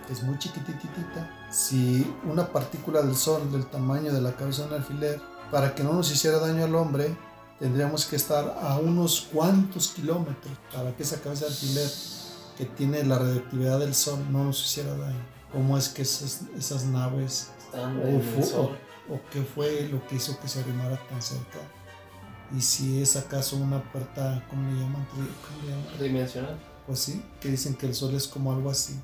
que 0.06 0.14
es 0.14 0.24
muy 0.24 0.38
chiquititita, 0.38 1.48
si 1.52 2.14
una 2.24 2.48
partícula 2.52 3.02
del 3.02 3.16
sol 3.16 3.52
del 3.52 3.66
tamaño 3.66 4.14
de 4.14 4.22
la 4.22 4.36
cabeza 4.36 4.64
de 4.64 4.68
un 4.70 4.74
alfiler, 4.76 5.22
para 5.52 5.74
que 5.74 5.84
no 5.84 5.94
nos 5.94 6.12
hiciera 6.12 6.40
daño 6.40 6.64
al 6.64 6.76
hombre, 6.76 7.18
tendríamos 7.60 8.06
que 8.06 8.16
estar 8.16 8.58
a 8.62 8.78
unos 8.78 9.28
cuantos 9.34 9.90
kilómetros 9.90 10.54
para 10.74 10.96
que 10.96 11.04
esa 11.04 11.20
cabeza 11.22 11.46
de 11.46 11.52
alfiler 11.52 11.90
que 12.58 12.66
tiene 12.66 13.04
la 13.04 13.20
radioactividad 13.20 13.80
del 13.80 13.96
sol 13.96 14.20
no 14.32 14.44
nos 14.44 14.64
hiciera 14.64 14.96
daño. 14.96 15.26
¿Cómo 15.52 15.78
es 15.78 15.90
que 15.90 16.02
esas, 16.02 16.42
esas 16.58 16.86
naves 16.86 17.50
Están 17.68 18.00
o, 18.00 18.08
en 18.08 18.16
el 18.38 18.44
sol. 18.44 18.78
o- 19.10 19.20
qué 19.32 19.42
fue 19.42 19.88
lo 19.92 20.06
que 20.08 20.16
hizo 20.16 20.38
que 20.40 20.48
se 20.48 20.60
arrimara 20.60 20.98
tan 21.10 21.22
cerca. 21.22 21.60
Y 22.56 22.62
si 22.62 23.02
es 23.02 23.16
acaso 23.16 23.58
una 23.58 23.82
puerta, 23.92 24.44
¿cómo 24.50 24.70
le 24.72 24.80
llaman? 24.80 25.06
¿Cómo 25.12 25.24
le 25.64 25.70
llaman? 25.72 26.00
Dimensional. 26.00 26.58
Pues 26.86 27.00
sí, 27.00 27.22
que 27.42 27.50
dicen 27.50 27.76
que 27.76 27.86
el 27.88 27.94
sol 27.96 28.16
es 28.16 28.28
como 28.28 28.52
algo 28.54 28.70
así. 28.70 29.00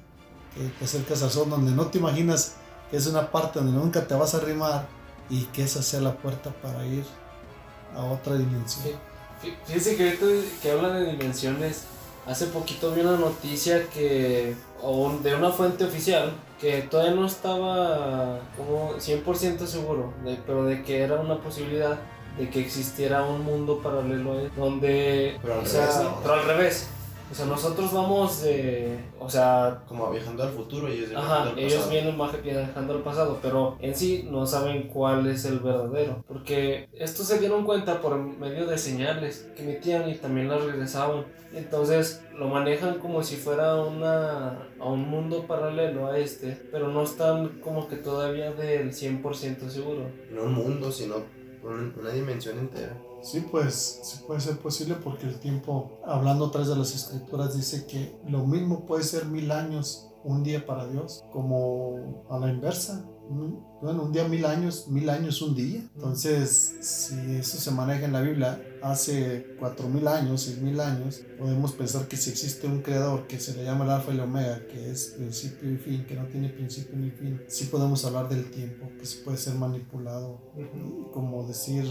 Que 0.55 0.67
te 0.69 0.85
acercas 0.85 1.23
al 1.23 1.31
sol 1.31 1.49
donde 1.49 1.71
no 1.71 1.87
te 1.87 1.97
imaginas 1.97 2.53
que 2.89 2.97
es 2.97 3.07
una 3.07 3.31
parte 3.31 3.59
donde 3.59 3.77
nunca 3.77 4.07
te 4.07 4.13
vas 4.13 4.33
a 4.33 4.37
arrimar 4.37 4.87
y 5.29 5.45
que 5.45 5.63
esa 5.63 5.81
sea 5.81 5.99
la 5.99 6.15
puerta 6.15 6.51
para 6.61 6.85
ir 6.85 7.03
a 7.95 8.03
otra 8.03 8.35
dimensión. 8.35 8.83
Sí. 9.41 9.53
Fíjense 9.65 9.95
que 9.97 10.03
ahorita 10.05 10.25
que 10.61 10.71
hablan 10.71 10.93
de 11.03 11.11
dimensiones, 11.11 11.83
hace 12.25 12.45
poquito 12.47 12.93
vi 12.93 13.01
una 13.01 13.17
noticia 13.17 13.89
que, 13.89 14.55
o 14.81 15.11
de 15.21 15.35
una 15.35 15.49
fuente 15.51 15.83
oficial, 15.83 16.33
que 16.59 16.83
todavía 16.83 17.13
no 17.15 17.25
estaba 17.25 18.39
como 18.57 18.93
100% 18.99 19.65
seguro, 19.67 20.13
de- 20.23 20.37
pero 20.45 20.65
de 20.65 20.83
que 20.83 21.01
era 21.01 21.19
una 21.19 21.37
posibilidad 21.39 21.99
de 22.37 22.49
que 22.49 22.61
existiera 22.61 23.23
un 23.23 23.43
mundo 23.43 23.79
paralelo 23.83 24.33
a 24.33 24.41
él, 24.41 24.51
donde, 24.55 25.37
Pero 25.41 25.53
al 25.55 25.59
o 25.59 25.65
sea, 25.65 25.81
revés, 25.85 26.03
¿no? 26.03 26.19
pero 26.21 26.33
al 26.35 26.45
revés. 26.45 26.87
O 27.33 27.35
sea, 27.35 27.47
nosotros 27.47 27.91
vamos 27.91 28.43
de, 28.43 28.95
o 29.19 29.27
sea, 29.27 29.81
Como 29.87 30.11
viajando 30.11 30.43
al 30.43 30.51
futuro 30.51 30.87
ellos 30.87 31.09
Ajá, 31.15 31.41
al 31.49 31.57
ellos 31.57 31.73
pasado. 31.73 31.89
vienen 31.89 32.17
viajando 32.43 32.93
al 32.93 33.01
pasado, 33.01 33.39
pero 33.41 33.75
en 33.79 33.95
sí 33.95 34.27
no 34.29 34.45
saben 34.45 34.83
cuál 34.89 35.25
es 35.25 35.43
el 35.45 35.57
verdadero. 35.57 36.23
Porque 36.27 36.89
estos 36.93 37.25
se 37.25 37.39
dieron 37.39 37.63
cuenta 37.65 38.01
por 38.01 38.19
medio 38.19 38.67
de 38.67 38.77
señales 38.77 39.49
que 39.57 39.63
emitían 39.63 40.07
y 40.11 40.13
también 40.13 40.47
las 40.47 40.63
regresaban. 40.63 41.25
Entonces 41.55 42.21
lo 42.37 42.49
manejan 42.49 42.99
como 42.99 43.23
si 43.23 43.35
fuera 43.35 43.77
una, 43.77 44.67
a 44.79 44.85
un 44.85 45.09
mundo 45.09 45.47
paralelo 45.47 46.11
a 46.11 46.19
este, 46.19 46.49
pero 46.71 46.89
no 46.89 47.01
están 47.01 47.59
como 47.63 47.87
que 47.87 47.95
todavía 47.95 48.51
del 48.51 48.93
100% 48.93 49.69
seguro. 49.69 50.05
No 50.29 50.43
un 50.43 50.53
mundo, 50.53 50.91
sino 50.91 51.15
un- 51.63 51.95
una 51.99 52.11
dimensión 52.11 52.59
entera. 52.59 52.95
Sí, 53.23 53.39
pues 53.49 54.01
sí 54.03 54.23
puede 54.27 54.41
ser 54.41 54.59
posible 54.59 54.95
porque 54.95 55.25
el 55.25 55.39
tiempo, 55.39 55.99
hablando 56.05 56.47
a 56.47 56.51
través 56.51 56.67
de 56.67 56.75
las 56.75 56.93
escrituras, 56.93 57.55
dice 57.55 57.87
que 57.87 58.19
lo 58.27 58.45
mismo 58.45 58.85
puede 58.85 59.03
ser 59.03 59.25
mil 59.25 59.49
años 59.51 60.09
un 60.25 60.43
día 60.43 60.65
para 60.65 60.87
Dios, 60.87 61.23
como 61.31 62.25
a 62.29 62.37
la 62.37 62.49
inversa. 62.49 63.05
Bueno, 63.83 64.03
un 64.03 64.13
día 64.13 64.25
mil 64.29 64.45
años, 64.45 64.87
mil 64.87 65.09
años 65.09 65.41
un 65.41 65.55
día. 65.55 65.81
Entonces, 65.95 66.77
si 66.79 67.35
eso 67.35 67.57
se 67.57 67.69
maneja 67.71 68.05
en 68.05 68.13
la 68.13 68.21
Biblia 68.21 68.63
hace 68.81 69.55
cuatro 69.59 69.89
mil 69.89 70.07
años, 70.07 70.43
seis 70.43 70.59
mil 70.59 70.79
años, 70.79 71.21
podemos 71.37 71.73
pensar 71.73 72.07
que 72.07 72.15
si 72.15 72.29
existe 72.29 72.65
un 72.65 72.81
creador 72.81 73.27
que 73.27 73.41
se 73.41 73.53
le 73.53 73.65
llama 73.65 73.83
el 73.83 73.91
alfa 73.91 74.11
y 74.11 74.13
el 74.13 74.21
omega, 74.21 74.65
que 74.67 74.89
es 74.89 75.15
principio 75.17 75.69
y 75.69 75.75
fin, 75.75 76.05
que 76.05 76.15
no 76.15 76.27
tiene 76.27 76.47
principio 76.47 76.95
ni 76.95 77.11
fin, 77.11 77.41
sí 77.49 77.65
podemos 77.65 78.05
hablar 78.05 78.29
del 78.29 78.49
tiempo, 78.51 78.89
que 78.97 79.05
se 79.05 79.21
puede 79.21 79.37
ser 79.37 79.55
manipulado 79.55 80.39
como 81.13 81.45
decir 81.45 81.85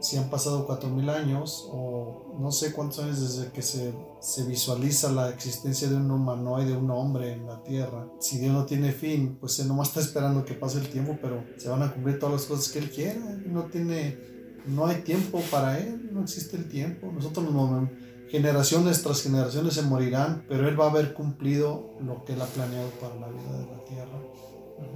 si 0.00 0.16
han 0.16 0.28
pasado 0.30 0.66
4.000 0.66 1.10
años 1.10 1.68
o 1.70 2.36
no 2.38 2.50
sé 2.52 2.72
cuántos 2.72 3.00
años 3.00 3.20
desde 3.20 3.52
que 3.52 3.62
se, 3.62 3.94
se 4.20 4.44
visualiza 4.44 5.12
la 5.12 5.30
existencia 5.30 5.88
de 5.88 5.96
un 5.96 6.10
humanoide, 6.10 6.76
un 6.76 6.90
hombre 6.90 7.32
en 7.32 7.46
la 7.46 7.62
Tierra. 7.62 8.06
Si 8.18 8.38
Dios 8.38 8.52
no 8.52 8.66
tiene 8.66 8.92
fin, 8.92 9.38
pues 9.40 9.58
Él 9.60 9.68
nomás 9.68 9.88
está 9.88 10.00
esperando 10.00 10.44
que 10.44 10.54
pase 10.54 10.78
el 10.78 10.88
tiempo, 10.88 11.16
pero 11.22 11.33
se 11.56 11.68
van 11.68 11.82
a 11.82 11.92
cumplir 11.92 12.18
todas 12.18 12.34
las 12.34 12.44
cosas 12.44 12.72
que 12.72 12.78
Él 12.78 12.90
quiera. 12.90 13.20
No 13.46 13.64
tiene, 13.64 14.18
no 14.66 14.86
hay 14.86 15.02
tiempo 15.02 15.40
para 15.50 15.78
Él, 15.78 16.10
no 16.12 16.22
existe 16.22 16.56
el 16.56 16.68
tiempo. 16.68 17.10
Nosotros 17.12 17.50
nos. 17.52 17.88
Generaciones 18.30 19.02
tras 19.02 19.22
generaciones 19.22 19.74
se 19.74 19.82
morirán, 19.82 20.44
pero 20.48 20.68
Él 20.68 20.80
va 20.80 20.86
a 20.86 20.90
haber 20.90 21.14
cumplido 21.14 21.94
lo 22.04 22.24
que 22.24 22.32
Él 22.32 22.42
ha 22.42 22.46
planeado 22.46 22.88
para 23.00 23.14
la 23.16 23.28
vida 23.28 23.58
de 23.58 23.66
la 23.66 23.84
Tierra. 23.84 24.18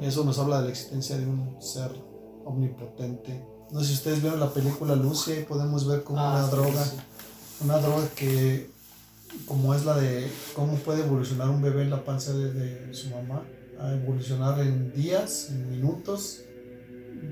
Eso 0.00 0.24
nos 0.24 0.38
habla 0.40 0.58
de 0.58 0.64
la 0.64 0.70
existencia 0.70 1.16
de 1.16 1.24
un 1.26 1.56
ser 1.62 1.90
omnipotente. 2.44 3.44
No 3.70 3.80
sé 3.80 3.86
si 3.88 3.94
ustedes 3.94 4.22
vieron 4.22 4.40
la 4.40 4.52
película 4.52 4.96
Lucy, 4.96 5.32
ahí 5.32 5.44
podemos 5.44 5.86
ver 5.86 6.02
como 6.02 6.18
Ah, 6.18 6.36
una 6.38 6.44
sí, 6.46 6.50
droga, 6.50 6.84
sí. 6.84 6.96
una 7.64 7.78
droga 7.78 8.08
que, 8.16 8.70
como 9.46 9.74
es 9.74 9.84
la 9.84 9.94
de 9.96 10.28
cómo 10.56 10.74
puede 10.76 11.04
evolucionar 11.04 11.48
un 11.50 11.62
bebé 11.62 11.82
en 11.82 11.90
la 11.90 12.02
panza 12.04 12.32
de, 12.32 12.52
de 12.52 12.94
su 12.94 13.10
mamá, 13.10 13.42
a 13.78 13.92
evolucionar 13.94 14.60
en 14.60 14.92
días, 14.92 15.48
en 15.50 15.70
minutos. 15.70 16.42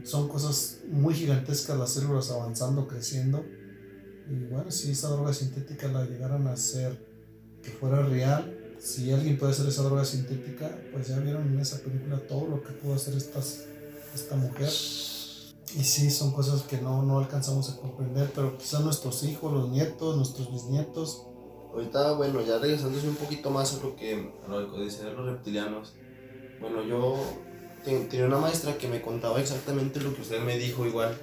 Son 0.04 0.28
cosas 0.28 0.78
muy 0.88 1.14
gigantescas, 1.14 1.78
las 1.78 1.90
células 1.90 2.30
avanzando, 2.30 2.86
creciendo. 2.86 3.44
Y 4.28 4.46
bueno, 4.46 4.70
si 4.70 4.90
esa 4.90 5.08
droga 5.08 5.32
sintética 5.32 5.88
la 5.88 6.04
llegaran 6.04 6.46
a 6.46 6.52
hacer 6.52 6.98
que 7.62 7.70
fuera 7.70 8.02
real, 8.02 8.76
si 8.78 9.12
alguien 9.12 9.38
puede 9.38 9.52
hacer 9.52 9.66
esa 9.66 9.82
droga 9.82 10.04
sintética, 10.04 10.78
pues 10.92 11.08
ya 11.08 11.18
vieron 11.18 11.48
en 11.48 11.60
esa 11.60 11.78
película 11.78 12.18
todo 12.26 12.48
lo 12.48 12.62
que 12.62 12.72
pudo 12.72 12.94
hacer 12.94 13.14
esta 13.16 14.36
mujer. 14.36 14.68
Y 14.68 15.84
sí, 15.84 16.10
son 16.10 16.32
cosas 16.32 16.62
que 16.62 16.80
no, 16.80 17.02
no 17.02 17.18
alcanzamos 17.18 17.70
a 17.70 17.76
comprender, 17.76 18.30
pero 18.34 18.56
quizás 18.56 18.82
nuestros 18.82 19.22
hijos, 19.24 19.52
los 19.52 19.68
nietos, 19.70 20.16
nuestros 20.16 20.50
bisnietos, 20.50 21.26
Ahorita, 21.76 22.12
bueno, 22.12 22.40
ya 22.40 22.58
regresándose 22.58 23.06
un 23.06 23.16
poquito 23.16 23.50
más 23.50 23.74
a 23.74 23.82
lo 23.82 23.94
que, 23.94 24.32
a 24.46 24.48
lo 24.48 24.72
que 24.72 24.80
decían 24.80 25.14
los 25.14 25.26
reptilianos. 25.26 25.92
Bueno, 26.58 26.82
yo 26.84 27.18
te- 27.84 28.04
tenía 28.06 28.26
una 28.26 28.38
maestra 28.38 28.76
que 28.78 28.88
me 28.88 29.02
contaba 29.02 29.40
exactamente 29.40 30.00
lo 30.00 30.14
que 30.14 30.22
usted 30.22 30.40
me 30.40 30.58
dijo 30.58 30.86
igual. 30.86 31.16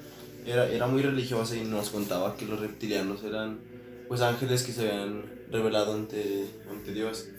Era, 0.46 0.68
era 0.70 0.88
muy 0.88 1.02
religiosa 1.02 1.56
y 1.56 1.62
nos 1.64 1.90
contaba 1.90 2.36
que 2.36 2.46
los 2.46 2.60
reptilianos 2.60 3.24
eran 3.24 3.60
pues 4.08 4.22
ángeles 4.22 4.64
que 4.64 4.74
se 4.74 4.82
habían 4.90 5.24
revelado 5.50 5.94
ante, 5.94 6.46
ante 6.70 6.94
Dios 6.94 7.30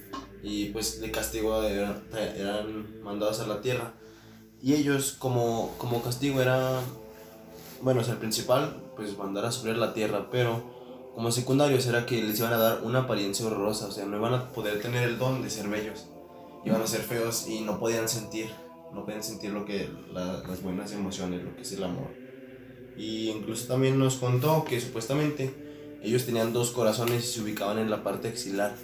y 0.43 0.67
pues 0.71 1.01
de 1.01 1.11
castigo 1.11 1.63
eran, 1.63 2.03
eran 2.37 2.87
mandados 3.03 3.41
a 3.41 3.47
la 3.47 3.61
tierra. 3.61 3.93
Y 4.63 4.75
ellos 4.75 5.13
como, 5.19 5.75
como 5.79 6.03
castigo 6.03 6.41
era 6.41 6.81
bueno, 7.83 8.01
o 8.01 8.05
sea, 8.05 8.15
el 8.15 8.19
principal, 8.21 8.83
pues 8.97 9.17
mandar 9.19 9.45
a 9.45 9.53
sufrir 9.53 9.77
la 9.77 9.93
tierra, 9.93 10.29
pero 10.31 10.63
como 11.15 11.31
secundarios 11.31 11.87
era 11.87 12.07
que 12.07 12.23
les 12.23 12.39
iban 12.39 12.53
a 12.55 12.59
dar 12.59 12.81
una 12.83 13.01
apariencia 13.01 13.47
horrorosa, 13.47 13.87
o 13.89 13.93
sea, 13.93 14.07
no 14.07 14.17
iban 14.17 14.33
a 14.35 14.53
poder 14.53 14.81
tener 14.81 15.03
el 15.07 15.19
don 15.19 15.43
de 15.43 15.51
ser 15.51 15.69
bellos, 15.69 16.07
iban 16.65 16.83
a 16.83 16.87
ser 16.87 17.01
feos 17.01 17.47
y 17.49 17.61
no 17.61 17.79
podían 17.79 18.09
sentir, 18.09 18.49
no 18.93 19.05
podían 19.05 19.23
sentir 19.23 19.51
lo 19.51 19.65
que 19.65 19.89
las 20.13 20.63
buenas 20.63 20.93
emociones, 20.93 21.43
lo 21.43 21.55
que 21.55 21.63
es 21.63 21.73
el 21.73 21.85
amor. 21.85 22.09
Y 22.97 23.31
incluso 23.31 23.67
también 23.67 23.99
nos 23.99 24.17
contó 24.17 24.65
que 24.65 24.81
supuestamente 24.81 25.53
ellos 26.03 26.27
tenían 26.27 26.53
dos 26.53 26.71
corazones 26.71 27.25
y 27.25 27.33
se 27.33 27.41
ubicaban 27.43 27.79
en 27.79 27.91
la 27.91 28.05
parte 28.05 28.29
axilar 28.29 28.75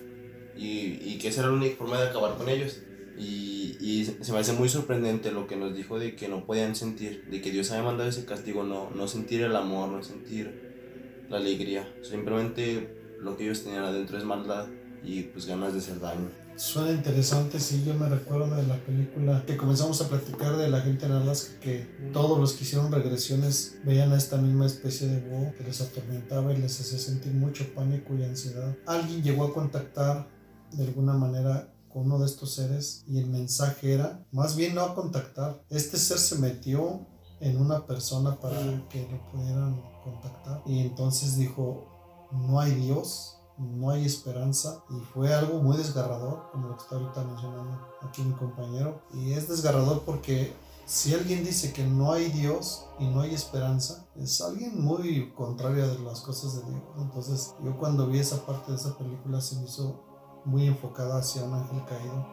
y, 0.56 0.98
y 1.02 1.18
que 1.20 1.28
esa 1.28 1.42
era 1.42 1.50
la 1.50 1.56
única 1.56 1.76
forma 1.76 2.00
de 2.00 2.08
acabar 2.08 2.36
con 2.36 2.48
ellos. 2.48 2.82
Y, 3.18 3.76
y, 3.80 4.04
se 4.04 4.32
me 4.32 4.38
hace 4.38 4.54
muy 4.54 4.68
sorprendente 4.68 5.30
lo 5.30 5.46
que 5.46 5.56
nos 5.56 5.74
dijo 5.74 5.98
de 5.98 6.16
que 6.16 6.28
no 6.28 6.46
podían 6.46 6.74
sentir, 6.74 7.26
de 7.30 7.42
que 7.42 7.50
Dios 7.50 7.70
había 7.70 7.84
mandado 7.84 8.08
ese 8.08 8.24
castigo, 8.24 8.62
no, 8.64 8.90
no 8.90 9.08
sentir 9.08 9.42
el 9.42 9.54
amor, 9.54 9.90
no 9.90 10.02
sentir 10.02 11.26
la 11.28 11.36
alegría. 11.36 11.86
Simplemente 12.02 12.96
lo 13.18 13.36
que 13.36 13.44
ellos 13.44 13.62
tenían 13.62 13.84
adentro 13.84 14.16
es 14.16 14.24
maldad 14.24 14.68
y 15.04 15.24
pues 15.24 15.46
ganas 15.46 15.74
de 15.74 15.80
hacer 15.80 16.00
daño. 16.00 16.30
Suena 16.60 16.90
interesante, 16.90 17.58
sí, 17.58 17.82
yo 17.86 17.94
me 17.94 18.06
recuerdo 18.06 18.54
de 18.54 18.66
la 18.66 18.76
película 18.84 19.42
que 19.46 19.56
comenzamos 19.56 19.98
a 20.02 20.08
platicar 20.10 20.58
de 20.58 20.68
la 20.68 20.82
gente 20.82 21.06
en 21.06 21.12
Alaska 21.12 21.58
que 21.58 21.88
todos 22.12 22.38
los 22.38 22.52
que 22.52 22.64
hicieron 22.64 22.92
regresiones 22.92 23.78
veían 23.82 24.12
a 24.12 24.18
esta 24.18 24.36
misma 24.36 24.66
especie 24.66 25.08
de 25.08 25.26
búho 25.26 25.54
que 25.56 25.64
les 25.64 25.80
atormentaba 25.80 26.52
y 26.52 26.58
les 26.58 26.78
hacía 26.78 26.98
sentir 26.98 27.32
mucho 27.32 27.64
pánico 27.74 28.14
y 28.14 28.24
ansiedad. 28.24 28.76
Alguien 28.86 29.22
llegó 29.22 29.46
a 29.46 29.54
contactar 29.54 30.28
de 30.72 30.84
alguna 30.84 31.14
manera 31.14 31.72
con 31.88 32.04
uno 32.04 32.18
de 32.18 32.26
estos 32.26 32.52
seres 32.52 33.04
y 33.08 33.18
el 33.18 33.28
mensaje 33.28 33.94
era, 33.94 34.22
más 34.30 34.54
bien 34.54 34.74
no 34.74 34.82
a 34.82 34.94
contactar, 34.94 35.64
este 35.70 35.96
ser 35.96 36.18
se 36.18 36.36
metió 36.36 37.06
en 37.40 37.56
una 37.56 37.86
persona 37.86 38.38
para 38.38 38.86
que 38.90 39.08
lo 39.10 39.32
pudieran 39.32 39.80
contactar 40.04 40.62
y 40.66 40.80
entonces 40.80 41.38
dijo, 41.38 42.28
no 42.32 42.60
hay 42.60 42.74
Dios, 42.74 43.39
no 43.60 43.90
hay 43.90 44.04
esperanza. 44.04 44.82
Y 44.90 45.00
fue 45.12 45.32
algo 45.34 45.60
muy 45.60 45.76
desgarrador, 45.76 46.50
como 46.50 46.68
lo 46.68 46.76
que 46.76 46.82
está 46.82 46.96
ahorita 46.96 47.24
mencionando 47.24 47.78
aquí 48.02 48.22
mi 48.22 48.32
compañero, 48.34 49.02
y 49.12 49.32
es 49.32 49.48
desgarrador 49.48 50.02
porque 50.04 50.54
si 50.86 51.14
alguien 51.14 51.44
dice 51.44 51.72
que 51.72 51.84
no 51.84 52.10
hay 52.12 52.30
Dios 52.30 52.86
y 52.98 53.06
no 53.06 53.20
hay 53.20 53.34
esperanza, 53.34 54.06
es 54.16 54.40
alguien 54.40 54.82
muy 54.82 55.32
contrario 55.34 55.86
de 55.86 55.98
las 56.00 56.20
cosas 56.20 56.56
de 56.56 56.70
Dios. 56.70 56.82
Entonces 56.98 57.54
yo 57.62 57.78
cuando 57.78 58.06
vi 58.08 58.18
esa 58.18 58.44
parte 58.44 58.72
de 58.72 58.78
esa 58.78 58.96
película 58.96 59.40
se 59.40 59.56
me 59.56 59.66
hizo 59.66 60.02
muy 60.44 60.66
enfocada 60.66 61.18
hacia 61.18 61.44
un 61.44 61.54
ángel 61.54 61.84
caído, 61.84 62.26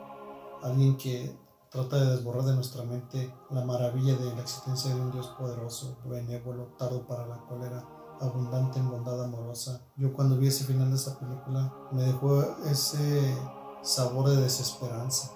alguien 0.63 0.97
que 0.97 1.37
trata 1.69 1.97
de 1.97 2.11
desborrar 2.11 2.45
de 2.45 2.55
nuestra 2.55 2.83
mente 2.83 3.31
la 3.51 3.63
maravilla 3.63 4.15
de 4.15 4.33
la 4.33 4.41
existencia 4.41 4.95
de 4.95 5.01
un 5.01 5.11
Dios 5.11 5.27
poderoso, 5.37 5.97
benévolo, 6.05 6.73
tardo 6.79 7.05
para 7.05 7.27
la 7.27 7.37
cólera, 7.45 7.85
abundante 8.21 8.79
en 8.79 8.89
bondad 8.89 9.23
amorosa. 9.23 9.81
Yo 9.95 10.13
cuando 10.13 10.37
vi 10.37 10.47
ese 10.47 10.65
final 10.65 10.89
de 10.89 10.95
esa 10.95 11.19
película 11.19 11.73
me 11.91 12.03
dejó 12.03 12.41
ese 12.65 13.35
sabor 13.81 14.29
de 14.29 14.37
desesperanza. 14.37 15.31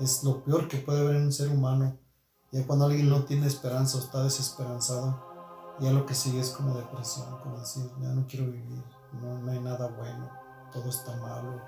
Es 0.00 0.24
lo 0.24 0.42
peor 0.42 0.68
que 0.68 0.78
puede 0.78 1.00
haber 1.00 1.16
en 1.16 1.24
un 1.24 1.32
ser 1.32 1.50
humano. 1.50 1.96
Ya 2.52 2.66
cuando 2.66 2.86
alguien 2.86 3.08
no 3.08 3.24
tiene 3.24 3.46
esperanza 3.46 3.98
o 3.98 4.00
está 4.00 4.22
desesperanzado, 4.22 5.20
ya 5.80 5.90
lo 5.90 6.06
que 6.06 6.14
sigue 6.14 6.40
es 6.40 6.50
como 6.50 6.74
depresión, 6.74 7.26
como 7.42 7.58
decir, 7.58 7.90
ya 8.00 8.08
no 8.10 8.26
quiero 8.28 8.46
vivir, 8.46 8.84
no, 9.20 9.50
hay 9.50 9.58
nada 9.58 9.88
bueno, 9.88 10.30
todo 10.72 10.88
está 10.88 11.16
malo, 11.16 11.60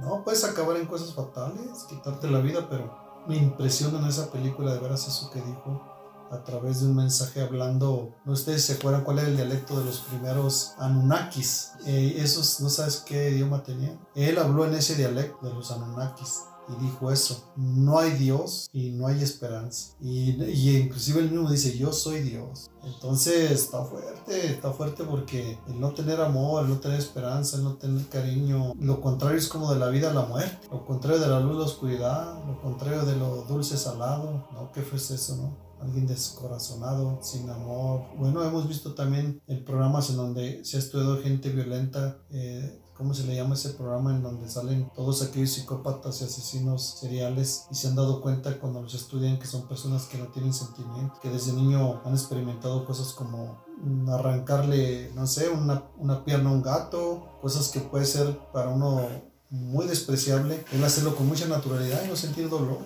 no, 0.00 0.24
puedes 0.24 0.42
acabar 0.44 0.76
en 0.76 0.86
cosas 0.86 1.12
fatales, 1.12 1.84
quitarte 1.88 2.30
la 2.30 2.38
vida, 2.38 2.66
pero 2.70 3.24
me 3.28 3.36
impresiona 3.36 3.98
en 3.98 4.06
esa 4.06 4.30
película 4.30 4.72
de 4.72 4.80
veras 4.80 5.06
eso 5.06 5.30
que 5.30 5.42
dijo 5.42 5.82
a 6.30 6.44
través 6.44 6.80
de 6.80 6.86
un 6.86 6.96
mensaje 6.96 7.40
hablando, 7.40 8.14
no 8.24 8.32
ustedes 8.32 8.64
se 8.64 8.74
acuerdan 8.74 9.04
cuál 9.04 9.18
era 9.18 9.28
el 9.28 9.36
dialecto 9.36 9.78
de 9.78 9.84
los 9.84 9.98
primeros 9.98 10.74
Anunnakis, 10.78 11.72
eh, 11.86 12.14
esos 12.18 12.60
no 12.60 12.68
sabes 12.68 13.02
qué 13.04 13.30
idioma 13.30 13.62
tenían. 13.62 13.98
Él 14.14 14.38
habló 14.38 14.64
en 14.64 14.74
ese 14.74 14.94
dialecto 14.94 15.46
de 15.46 15.54
los 15.54 15.70
Anunnakis 15.70 16.40
y 16.68 16.84
dijo 16.84 17.10
eso, 17.10 17.52
no 17.56 17.98
hay 17.98 18.12
Dios 18.12 18.68
y 18.72 18.90
no 18.90 19.08
hay 19.08 19.22
esperanza. 19.22 19.94
Y, 20.00 20.40
y, 20.44 20.76
inclusive 20.76 21.20
él 21.20 21.30
mismo 21.30 21.50
dice, 21.50 21.76
yo 21.76 21.92
soy 21.92 22.20
Dios. 22.20 22.70
Entonces 22.84 23.50
está 23.50 23.84
fuerte, 23.84 24.46
está 24.46 24.72
fuerte 24.72 25.04
porque 25.04 25.58
el 25.66 25.80
no 25.80 25.92
tener 25.92 26.20
amor, 26.20 26.64
el 26.64 26.70
no 26.70 26.78
tener 26.78 26.98
esperanza, 26.98 27.56
el 27.56 27.64
no 27.64 27.74
tener 27.74 28.06
cariño, 28.06 28.72
lo 28.78 29.00
contrario 29.00 29.38
es 29.38 29.48
como 29.48 29.72
de 29.72 29.80
la 29.80 29.88
vida 29.88 30.10
a 30.10 30.14
la 30.14 30.26
muerte, 30.26 30.68
lo 30.70 30.86
contrario 30.86 31.20
de 31.20 31.28
la 31.28 31.40
luz 31.40 31.56
a 31.56 31.58
la 31.58 31.64
oscuridad, 31.64 32.44
lo 32.46 32.60
contrario 32.60 33.04
de 33.04 33.16
lo 33.16 33.42
dulce 33.42 33.76
salado, 33.76 34.46
¿no? 34.52 34.70
¿Qué 34.72 34.82
fue 34.82 34.98
eso, 34.98 35.36
no? 35.36 35.69
Alguien 35.80 36.06
descorazonado, 36.06 37.18
sin 37.22 37.48
amor. 37.50 38.02
Bueno, 38.18 38.44
hemos 38.44 38.68
visto 38.68 38.94
también 38.94 39.42
en 39.46 39.64
programas 39.64 40.10
en 40.10 40.16
donde 40.16 40.64
se 40.64 40.76
ha 40.76 40.80
estudiado 40.80 41.22
gente 41.22 41.50
violenta, 41.50 42.18
eh, 42.30 42.82
¿cómo 42.94 43.14
se 43.14 43.24
le 43.24 43.34
llama 43.34 43.54
ese 43.54 43.70
programa 43.70 44.14
en 44.14 44.22
donde 44.22 44.48
salen 44.48 44.90
todos 44.94 45.22
aquellos 45.22 45.50
psicópatas 45.50 46.20
y 46.20 46.24
asesinos 46.24 46.98
seriales 47.00 47.66
y 47.70 47.74
se 47.74 47.88
han 47.88 47.96
dado 47.96 48.20
cuenta 48.20 48.60
cuando 48.60 48.82
los 48.82 48.94
estudian 48.94 49.38
que 49.38 49.46
son 49.46 49.66
personas 49.66 50.04
que 50.04 50.18
no 50.18 50.26
tienen 50.26 50.52
sentimiento, 50.52 51.14
que 51.22 51.30
desde 51.30 51.54
niño 51.54 52.02
han 52.04 52.12
experimentado 52.12 52.84
cosas 52.84 53.14
como 53.14 53.64
arrancarle, 54.08 55.10
no 55.14 55.26
sé, 55.26 55.48
una, 55.48 55.84
una 55.96 56.24
pierna 56.24 56.50
a 56.50 56.52
un 56.52 56.62
gato, 56.62 57.38
cosas 57.40 57.70
que 57.70 57.80
puede 57.80 58.04
ser 58.04 58.38
para 58.52 58.68
uno 58.68 59.29
muy 59.50 59.86
despreciable 59.86 60.64
el 60.72 60.84
hacerlo 60.84 61.16
con 61.16 61.26
mucha 61.26 61.46
naturalidad 61.48 62.04
y 62.04 62.08
no 62.08 62.14
sentir 62.14 62.48
dolor. 62.48 62.78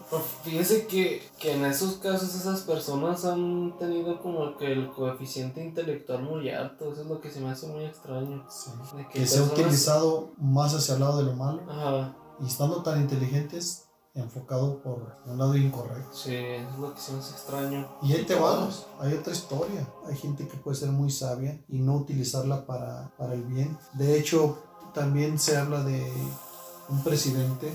Fíjese 0.43 0.87
que, 0.87 1.23
que 1.39 1.53
en 1.53 1.65
esos 1.67 1.97
casos 1.97 2.35
esas 2.35 2.63
personas 2.63 3.25
han 3.27 3.77
tenido 3.79 4.23
como 4.23 4.57
que 4.57 4.73
el 4.73 4.91
coeficiente 4.91 5.63
intelectual 5.63 6.23
muy 6.23 6.49
alto, 6.49 6.91
eso 6.91 7.03
es 7.03 7.07
lo 7.07 7.21
que 7.21 7.31
se 7.31 7.41
me 7.41 7.51
hace 7.51 7.67
muy 7.67 7.85
extraño. 7.85 8.47
que, 9.13 9.27
se 9.27 9.39
ha 9.39 9.43
utilizado 9.43 10.33
más 10.39 10.75
hacia 10.75 10.95
el 10.95 11.01
lado 11.01 11.19
de 11.19 11.25
lo 11.25 11.35
malo 11.35 11.61
y 12.41 12.47
estando 12.47 12.83
tan 12.83 13.03
inteligentes 13.03 13.85
enfocado 14.15 14.81
por 14.81 15.17
un 15.27 15.37
lado 15.37 15.57
incorrecto. 15.57 16.17
Sí, 16.17 16.35
es 16.35 16.79
lo 16.79 16.95
que 16.95 17.01
se 17.01 17.13
me 17.13 17.19
hace 17.19 17.33
extraño. 17.33 17.89
Y 18.01 18.13
ahí 18.13 18.25
te 18.25 18.37
vamos, 18.37 18.87
hay 19.01 19.13
otra 19.13 19.35
historia. 19.35 19.87
Hay 20.07 20.17
gente 20.17 20.49
que 20.49 20.57
puede 20.57 20.77
ser 20.77 20.91
muy 20.91 21.11
sabia 21.11 21.61
y 21.69 21.79
no 21.79 21.97
utilizarla 21.97 22.65
para, 22.65 23.13
para 23.19 23.35
el 23.35 23.43
bien. 23.43 23.77
De 23.93 24.17
hecho, 24.17 24.63
también 24.95 25.39
se 25.39 25.57
habla 25.57 25.83
de 25.83 26.11
un 26.89 27.03
presidente 27.03 27.73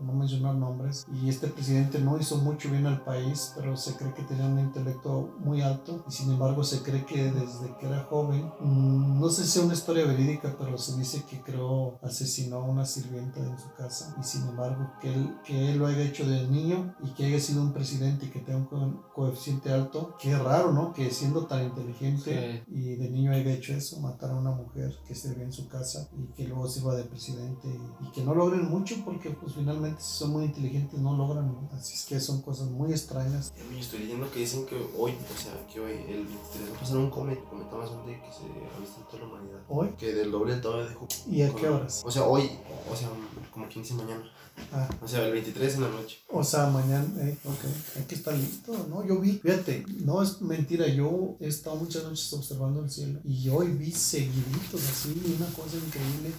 no 0.00 0.12
mencionar 0.12 0.54
nombres, 0.54 1.06
y 1.12 1.28
este 1.28 1.48
presidente 1.48 1.98
no 2.00 2.18
hizo 2.18 2.36
mucho 2.38 2.70
bien 2.70 2.86
al 2.86 3.02
país, 3.02 3.52
pero 3.56 3.76
se 3.76 3.94
cree 3.94 4.14
que 4.14 4.22
tenía 4.22 4.46
un 4.46 4.58
intelecto 4.58 5.34
muy 5.38 5.62
alto 5.62 6.04
y 6.08 6.12
sin 6.12 6.30
embargo 6.30 6.64
se 6.64 6.82
cree 6.82 7.04
que 7.04 7.30
desde 7.32 7.76
que 7.78 7.86
era 7.86 8.04
joven, 8.04 8.50
mm, 8.60 9.20
no 9.20 9.28
sé 9.28 9.44
si 9.44 9.58
es 9.58 9.64
una 9.64 9.74
historia 9.74 10.06
verídica, 10.06 10.54
pero 10.58 10.76
se 10.78 10.96
dice 10.96 11.24
que 11.28 11.40
creó, 11.40 11.98
asesinó 12.02 12.56
a 12.56 12.64
una 12.64 12.84
sirvienta 12.84 13.40
en 13.40 13.58
su 13.58 13.72
casa 13.74 14.14
y 14.20 14.24
sin 14.24 14.48
embargo 14.48 14.92
que 15.00 15.12
él, 15.12 15.36
que 15.44 15.70
él 15.72 15.78
lo 15.78 15.86
haya 15.86 16.02
hecho 16.02 16.26
de 16.26 16.46
niño 16.48 16.94
y 17.02 17.10
que 17.10 17.26
haya 17.26 17.40
sido 17.40 17.62
un 17.62 17.72
presidente 17.72 18.26
y 18.26 18.30
que 18.30 18.40
tenga 18.40 18.58
un 18.72 19.02
coeficiente 19.14 19.72
alto, 19.72 20.16
qué 20.18 20.36
raro, 20.36 20.72
¿no? 20.72 20.92
Que 20.92 21.10
siendo 21.10 21.46
tan 21.46 21.64
inteligente 21.64 22.64
y 22.68 22.96
de 22.96 23.10
niño 23.10 23.32
haya 23.32 23.52
hecho 23.52 23.72
eso, 23.72 24.00
matar 24.00 24.30
a 24.30 24.36
una 24.36 24.50
mujer 24.50 24.94
que 25.06 25.14
se 25.14 25.34
ve 25.34 25.44
en 25.44 25.52
su 25.52 25.68
casa 25.68 26.08
y 26.16 26.32
que 26.34 26.48
luego 26.48 26.68
sirva 26.68 26.94
de 26.94 27.04
presidente 27.04 27.68
y, 27.68 28.06
y 28.06 28.10
que 28.12 28.24
no 28.24 28.34
logren 28.34 28.68
mucho 28.68 28.96
porque 29.04 29.30
pues 29.30 29.54
finalmente 29.54 29.89
son 29.98 30.30
muy 30.30 30.44
inteligentes 30.44 30.98
no 31.00 31.16
logran, 31.16 31.68
así 31.72 31.94
es 31.94 32.04
que 32.04 32.20
son 32.20 32.42
cosas 32.42 32.68
muy 32.68 32.90
extrañas. 32.90 33.52
estoy 33.78 34.00
leyendo 34.00 34.30
que 34.30 34.40
dicen 34.40 34.66
que 34.66 34.76
hoy, 34.96 35.12
o 35.12 35.40
sea, 35.40 35.66
que 35.72 35.80
hoy, 35.80 35.92
el 35.92 36.26
23 36.26 36.70
va 36.72 36.76
a 36.76 36.80
pasar 36.80 36.96
un 36.98 37.10
cometa, 37.10 37.42
cometa 37.48 37.76
más 37.76 37.90
grande 37.90 38.20
que 38.20 38.32
se 38.32 38.44
ha 38.44 38.80
visto 38.80 39.00
en 39.00 39.06
toda 39.06 39.18
la 39.18 39.24
humanidad. 39.26 39.60
¿Hoy? 39.68 39.88
Que 39.98 40.12
del 40.12 40.30
doble 40.30 40.52
del 40.52 40.62
tamaño 40.62 40.88
de 40.88 40.94
Júpiter. 40.94 41.34
¿Y 41.34 41.42
a 41.42 41.54
qué 41.54 41.68
horas? 41.68 42.02
O 42.04 42.10
sea, 42.10 42.24
hoy, 42.24 42.50
o 42.90 42.96
sea, 42.96 43.08
como 43.52 43.68
15 43.68 43.94
mañana. 43.94 44.30
Ah. 44.72 44.88
O 45.02 45.08
sea, 45.08 45.26
el 45.26 45.32
23 45.32 45.74
en 45.74 45.82
la 45.82 45.88
noche. 45.88 46.18
O 46.28 46.44
sea, 46.44 46.66
mañana, 46.66 47.06
eh, 47.20 47.36
ok, 47.44 48.02
aquí 48.02 48.14
está 48.14 48.32
listo, 48.32 48.86
¿no? 48.88 49.06
Yo 49.06 49.18
vi, 49.18 49.32
fíjate, 49.32 49.84
no 50.04 50.22
es 50.22 50.40
mentira, 50.40 50.86
yo 50.88 51.36
he 51.40 51.48
estado 51.48 51.76
muchas 51.76 52.04
noches 52.04 52.32
observando 52.32 52.82
el 52.82 52.90
cielo 52.90 53.20
y 53.24 53.48
hoy 53.48 53.68
vi 53.68 53.90
seguiditos 53.90 54.82
así, 54.88 55.20
una 55.36 55.46
cosa 55.46 55.76
increíble, 55.76 56.30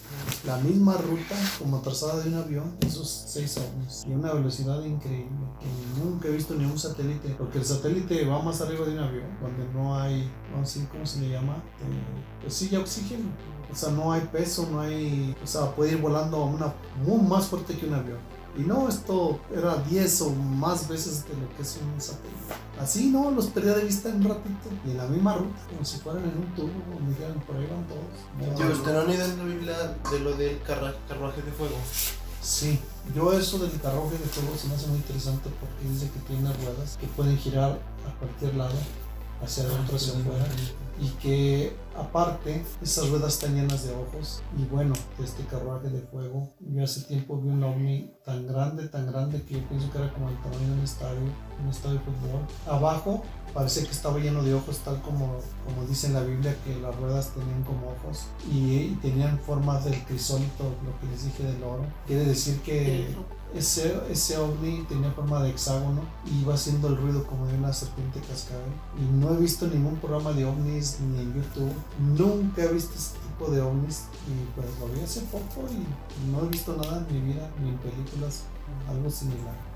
la 0.45 0.57
misma 0.57 0.97
ruta 0.97 1.36
como 1.59 1.82
trazada 1.82 2.24
de 2.24 2.30
un 2.30 2.36
avión, 2.36 2.78
esos 2.82 3.26
seis 3.28 3.57
años, 3.57 4.03
y 4.07 4.11
una 4.11 4.34
velocidad 4.34 4.84
increíble, 4.84 5.47
que 5.59 6.03
nunca 6.03 6.28
he 6.28 6.32
visto 6.32 6.53
ni 6.55 6.65
un 6.65 6.80
satélite, 6.80 7.36
porque 7.38 7.59
el 7.59 7.65
satélite 7.65 8.26
va 8.26 8.41
más 8.41 8.61
arriba 8.61 8.86
de 8.86 8.93
un 8.93 8.99
avión, 8.99 9.38
donde 9.41 9.74
no 9.74 9.99
hay, 9.99 10.32
no 10.55 10.65
sé 10.65 10.88
cómo 10.91 11.05
se 11.05 11.22
le 11.22 11.30
llama, 11.30 11.55
eh, 11.55 12.41
pues 12.41 12.53
sí, 12.53 12.69
ya 12.69 12.80
oxígeno 12.80 13.30
o 13.72 13.76
sea, 13.76 13.91
no 13.91 14.11
hay 14.11 14.22
peso, 14.22 14.67
no 14.69 14.82
hay. 14.82 15.36
O 15.41 15.47
sea, 15.47 15.72
puede 15.72 15.93
ir 15.93 16.01
volando 16.01 16.38
a 16.38 16.45
una 16.45 16.74
muy 17.05 17.22
más 17.22 17.47
fuerte 17.47 17.78
que 17.78 17.86
un 17.86 17.93
avión. 17.93 18.11
Y 18.57 18.64
no, 18.64 18.89
esto 18.89 19.39
era 19.55 19.78
10 19.78 20.22
o 20.24 20.30
más 20.32 20.89
veces 20.89 21.24
de 21.26 21.34
lo 21.36 21.55
que 21.55 21.62
es 21.62 21.80
un 21.82 22.01
satélite. 22.01 22.38
Así, 22.80 23.09
¿no? 23.09 23.32
Los 23.32 23.47
perdía 23.47 23.76
de 23.76 23.86
vista 23.86 24.09
en 24.09 24.16
un 24.16 24.24
ratito. 24.24 24.70
Y 24.86 24.91
en 24.91 24.97
la 24.97 25.05
misma 25.05 25.36
ruta, 25.36 25.55
como 25.70 25.86
si 25.86 25.99
fueran 25.99 26.24
en 26.24 26.38
un 26.38 26.53
tubo, 26.53 26.70
como 26.93 27.09
dijeran, 27.09 27.39
por 27.47 27.55
ahí 27.55 27.68
van 27.68 27.88
todos. 27.88 28.59
No, 28.59 28.74
¿Usted 28.74 28.93
no 28.93 29.14
en 29.14 29.38
la 29.38 29.43
Biblia 29.45 29.97
de 30.12 30.20
lo 30.20 30.36
del 30.36 30.62
carruaje 30.64 31.41
de 31.41 31.51
fuego? 31.51 31.78
Sí, 32.41 32.80
yo 33.16 33.32
eso 33.34 33.59
del 33.59 33.80
carruaje 33.80 34.18
de 34.18 34.26
fuego 34.26 34.57
se 34.57 34.68
me 34.68 34.74
hace 34.74 34.88
muy 34.88 34.97
interesante 34.97 35.49
porque 35.59 35.88
dice 35.88 36.09
que 36.09 36.20
tiene 36.22 36.51
ruedas 36.53 36.97
que 36.99 37.07
pueden 37.07 37.38
girar 37.38 37.80
a 38.07 38.20
cualquier 38.20 38.55
lado 38.55 38.74
hacia 39.43 39.64
adentro, 39.64 39.95
hacia 39.95 40.14
afuera 40.14 40.45
y 41.02 41.10
que 41.22 41.76
aparte 41.97 42.64
esas 42.82 43.10
ruedas 43.10 43.34
están 43.34 43.56
llenas 43.56 43.84
de 43.84 43.93
ojos 43.93 44.43
y 44.58 44.66
bueno, 44.66 44.93
este 45.22 45.43
carruaje 45.45 45.89
de 45.89 46.02
fuego, 46.02 46.54
yo 46.60 46.84
hace 46.84 47.02
tiempo 47.02 47.38
vi 47.41 47.49
un 47.49 47.64
ovni 47.64 48.14
tan 48.24 48.45
grande, 48.47 48.88
tan 48.88 49.12
grande 49.12 49.41
que 49.41 49.56
yo 49.56 49.68
pienso 49.68 49.91
que 49.91 49.97
era 49.97 50.14
como 50.14 50.30
el 50.30 50.36
tamaño 50.38 50.68
de 50.68 50.74
un 50.74 50.84
estadio, 50.84 51.22
un 51.62 51.70
estadio 51.70 51.97
de 51.97 52.06
fútbol. 52.06 52.41
Abajo 52.68 53.24
parece 53.54 53.84
que 53.84 53.91
estaba 53.91 54.20
lleno 54.20 54.43
de 54.43 54.54
ojos, 54.54 54.80
tal 54.80 55.02
como, 55.02 55.38
como 55.66 55.88
dice 55.88 56.08
en 56.08 56.14
la 56.14 56.22
Biblia 56.22 56.56
que 56.64 56.80
las 56.80 56.95
ruedas 56.95 57.32
tenían 57.34 57.64
como 57.64 57.88
ojos 57.91 58.26
y, 58.52 58.76
y 58.76 58.99
tenían 59.02 59.39
forma 59.39 59.80
del 59.80 60.04
crisólito, 60.06 60.64
lo 60.64 60.99
que 60.99 61.08
les 61.12 61.26
dije 61.26 61.43
del 61.43 61.64
oro. 61.64 61.86
Quiere 62.08 62.26
decir 62.26 62.60
que 62.62 63.16
ese, 63.54 64.02
ese 64.10 64.38
ovni 64.38 64.86
tenía 64.88 65.12
forma 65.12 65.43
de 65.43 65.49
hexágono 65.49 66.02
y 66.26 66.41
iba 66.41 66.54
haciendo 66.54 66.88
el 66.88 66.97
ruido 66.97 67.26
como 67.28 67.45
de 67.47 67.58
una 67.58 67.74
serpiente 67.74 68.22
cascabel. 68.22 68.72
Y 68.97 69.04
no 69.20 69.34
he 69.34 69.38
visto 69.38 69.68
ningún 69.68 69.97
programa 69.97 70.32
de 70.32 70.45
ovnis 70.45 70.99
ni 71.02 71.20
en 71.20 71.34
YouTube. 71.34 71.74
Nunca 71.99 72.64
he 72.64 72.74
visto 72.74 72.93
ese 72.95 73.14
tipo 73.18 73.52
de 73.52 73.62
ovnis. 73.62 74.06
Y 74.28 74.56
pues 74.56 74.68
lo 74.80 74.88
vi 74.88 75.02
hace 75.02 75.22
poco 75.22 75.68
y 75.70 76.32
no 76.32 76.45
he 76.45 76.49
visto 76.49 76.76
nada 76.78 77.06
en 77.10 77.14
mi 77.14 77.34
vida, 77.34 77.49
ni 77.62 77.70
en 77.70 77.78
películas, 77.78 78.43
algo 78.89 79.10
similar. 79.10 79.70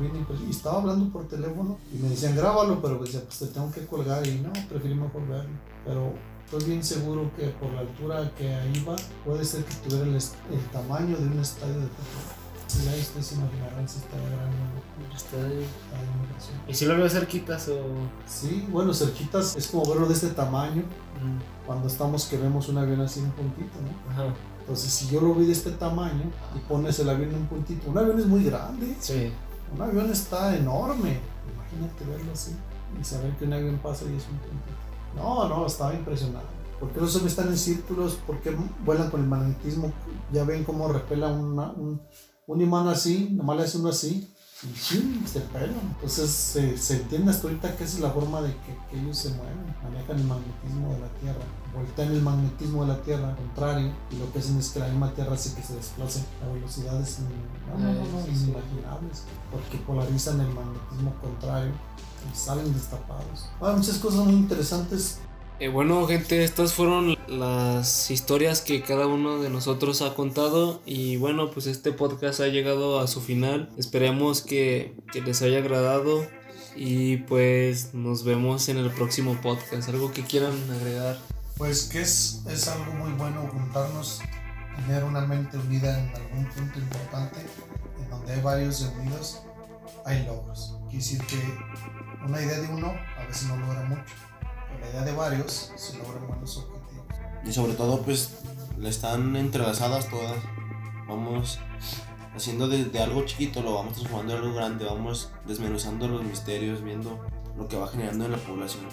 Bien. 0.00 0.16
Y, 0.16 0.24
pues, 0.24 0.40
y 0.40 0.50
estaba 0.50 0.80
hablando 0.80 1.12
por 1.12 1.28
teléfono 1.28 1.78
y 1.92 1.98
me 1.98 2.08
decían 2.08 2.34
grábalo, 2.36 2.80
pero 2.80 2.98
pues, 2.98 3.10
pues 3.10 3.38
te 3.38 3.46
tengo 3.46 3.70
que 3.70 3.86
colgar 3.86 4.26
y 4.26 4.40
no, 4.40 4.52
prefiero 4.68 4.96
mejor 4.96 5.26
verlo. 5.28 5.50
Pero 5.84 6.12
estoy 6.44 6.64
bien 6.70 6.82
seguro 6.82 7.30
que 7.36 7.48
por 7.48 7.72
la 7.72 7.80
altura 7.80 8.32
que 8.36 8.54
ahí 8.54 8.84
va, 8.88 8.96
puede 9.24 9.44
ser 9.44 9.64
que 9.64 9.74
tuviera 9.76 10.04
el, 10.04 10.14
el 10.14 10.64
tamaño 10.72 11.16
de 11.16 11.26
un 11.26 11.38
estadio 11.38 11.74
de 11.74 11.86
fútbol. 11.86 12.38
Si 12.68 12.84
ya 12.84 12.90
ustedes 12.90 13.26
se 13.26 13.34
imaginarán 13.36 13.88
si 13.88 13.98
está 13.98 14.16
grande 14.16 14.56
Estadio. 15.16 15.62
¿Y 16.68 16.74
si 16.74 16.86
lo 16.86 16.96
veo 16.96 17.08
cerquitas 17.08 17.68
o...? 17.68 17.80
Sí, 18.26 18.66
bueno, 18.70 18.92
cerquitas 18.92 19.56
es 19.56 19.68
como 19.68 19.86
verlo 19.86 20.06
de 20.06 20.14
este 20.14 20.28
tamaño. 20.28 20.82
Cuando 21.66 21.88
estamos 21.88 22.26
que 22.26 22.36
vemos 22.36 22.68
un 22.68 22.78
avión 22.78 23.00
así 23.00 23.20
en 23.20 23.26
un 23.26 23.32
puntito, 23.32 23.78
¿no? 23.80 24.12
Ajá, 24.12 24.34
Entonces, 24.68 24.92
si 24.92 25.08
yo 25.08 25.22
lo 25.22 25.34
vi 25.34 25.46
de 25.46 25.52
este 25.52 25.70
tamaño 25.70 26.24
y 26.54 26.58
pones 26.68 26.98
el 26.98 27.08
avión 27.08 27.30
en 27.30 27.36
un 27.36 27.46
puntito, 27.46 27.90
un 27.90 27.96
avión 27.96 28.18
es 28.18 28.26
muy 28.26 28.44
grande. 28.44 28.94
sí. 29.00 29.32
Un 29.74 29.80
avión 29.80 30.10
está 30.10 30.54
enorme. 30.56 31.18
Imagínate 31.54 32.04
verlo 32.06 32.32
así 32.32 32.52
y 33.00 33.04
saber 33.04 33.34
que 33.36 33.44
un 33.46 33.52
avión 33.54 33.78
pasa 33.82 34.04
y 34.04 34.14
es 34.16 34.24
un 34.24 34.36
puntito. 34.38 34.76
No, 35.16 35.48
no, 35.48 35.66
estaba 35.66 35.94
impresionado. 35.94 36.44
¿Por 36.78 36.90
qué 36.90 37.00
los 37.00 37.16
ovnis 37.16 37.32
están 37.32 37.48
en 37.48 37.56
círculos? 37.56 38.14
¿Por 38.26 38.40
qué 38.40 38.54
vuelan 38.84 39.10
con 39.10 39.20
el 39.22 39.26
magnetismo? 39.26 39.90
Ya 40.32 40.44
ven 40.44 40.64
cómo 40.64 40.88
repela 40.88 41.28
una- 41.28 41.72
un, 41.72 42.00
un 42.46 42.60
imán 42.60 42.88
así, 42.88 43.30
nomás 43.32 43.56
le 43.56 43.62
hace 43.64 43.78
uno 43.78 43.88
así 43.88 44.30
y 44.64 44.72
¡chim! 44.74 45.24
se 45.26 45.40
pelan. 45.40 45.78
Entonces 45.94 46.30
se, 46.30 46.76
se 46.76 46.96
entiende 46.96 47.30
hasta 47.30 47.46
ahorita 47.46 47.76
que 47.76 47.84
esa 47.84 47.96
es 47.96 48.00
la 48.02 48.10
forma 48.10 48.40
de 48.42 48.50
que, 48.52 48.76
que 48.90 49.00
ellos 49.00 49.16
se 49.16 49.30
mueven, 49.30 49.56
manejan 49.82 50.16
el 50.18 50.24
magnetismo 50.24 50.92
de 50.94 50.98
la 51.00 51.08
Tierra, 51.20 51.44
voltean 51.74 52.12
el 52.12 52.22
magnetismo 52.22 52.82
de 52.84 52.88
la 52.88 53.00
Tierra 53.02 53.36
contrario 53.36 53.92
y 54.10 54.16
lo 54.16 54.32
que 54.32 54.38
hacen 54.40 54.58
es 54.58 54.70
que 54.70 54.80
la 54.80 54.88
misma 54.88 55.12
Tierra 55.14 55.34
hace 55.34 55.54
que 55.54 55.62
se 55.62 55.74
desplace 55.76 56.24
a 56.44 56.52
velocidades 56.52 57.18
in- 57.20 57.28
no, 57.68 57.78
no, 57.78 57.92
no, 57.92 58.00
no, 58.00 58.24
Sí, 58.26 58.34
sí. 58.34 58.44
inimaginables 58.44 59.22
porque 59.52 59.78
polarizan 59.78 60.40
el 60.40 60.48
magnetismo 60.48 61.14
contrario 61.20 61.72
y 62.32 62.36
salen 62.36 62.72
destapados. 62.74 63.48
Hay 63.60 63.76
muchas 63.76 63.98
cosas 63.98 64.24
muy 64.24 64.34
interesantes 64.34 65.18
Eh, 65.60 65.66
bueno, 65.66 66.06
gente, 66.06 66.44
estas 66.44 66.72
fueron 66.72 67.16
las 67.26 68.12
historias 68.12 68.60
que 68.60 68.80
cada 68.80 69.08
uno 69.08 69.40
de 69.40 69.50
nosotros 69.50 70.02
ha 70.02 70.14
contado 70.14 70.80
y 70.86 71.16
bueno, 71.16 71.50
pues 71.50 71.66
este 71.66 71.90
podcast 71.90 72.38
ha 72.38 72.46
llegado 72.46 73.00
a 73.00 73.08
su 73.08 73.20
final. 73.20 73.68
Esperemos 73.76 74.40
que, 74.40 74.94
les 75.12 75.42
haya 75.42 75.58
agradado 75.58 76.24
y 76.76 77.16
pues 77.16 77.92
nos 77.92 78.22
vemos 78.22 78.68
en 78.68 78.78
el 78.78 78.92
próximo 78.92 79.36
podcast. 79.42 79.88
¿Algo 79.88 80.12
que 80.12 80.22
quieran 80.22 80.54
agregar? 80.70 81.18
Pues 81.56 81.88
que 81.88 82.02
es, 82.02 82.44
es 82.48 82.68
algo 82.68 82.92
muy 82.92 83.10
bueno 83.14 83.48
juntarnos, 83.52 84.20
tener 84.76 85.02
una 85.02 85.22
mente 85.22 85.58
unida 85.58 85.98
en 85.98 86.14
algún 86.14 86.44
punto 86.50 86.78
importante, 86.78 87.40
en 88.00 88.08
donde 88.08 88.32
hay 88.32 88.40
varios 88.42 88.80
reunidos, 88.82 89.40
hay 90.04 90.24
logros. 90.24 90.76
Quiere 90.82 90.98
decir 90.98 91.20
que 91.26 91.42
una 92.24 92.40
idea 92.40 92.60
de 92.60 92.68
uno 92.68 92.92
a 93.18 93.26
veces 93.26 93.48
no 93.48 93.56
logra 93.56 93.82
mucho, 93.82 94.14
pero 94.68 94.80
la 94.80 94.90
idea 94.90 95.02
de 95.02 95.12
varios 95.12 95.72
se 95.76 95.98
logran 95.98 96.26
buenos 96.26 96.56
objetivos. 96.56 97.06
Y 97.44 97.52
sobre 97.52 97.74
todo, 97.74 98.02
pues, 98.02 98.38
le 98.78 98.88
están 98.88 99.34
entrelazadas 99.36 100.08
todas. 100.08 100.36
Vamos 101.08 101.58
haciendo 102.34 102.68
de, 102.68 102.84
de 102.84 103.00
algo 103.00 103.24
chiquito, 103.24 103.62
lo 103.62 103.74
vamos 103.74 103.94
transformando 103.94 104.34
en 104.34 104.42
algo 104.42 104.54
grande, 104.54 104.84
vamos 104.84 105.30
desmenuzando 105.46 106.06
los 106.06 106.22
misterios, 106.22 106.82
viendo 106.82 107.18
lo 107.56 107.66
que 107.66 107.76
va 107.76 107.88
generando 107.88 108.26
en 108.26 108.32
la 108.32 108.38
población. 108.38 108.84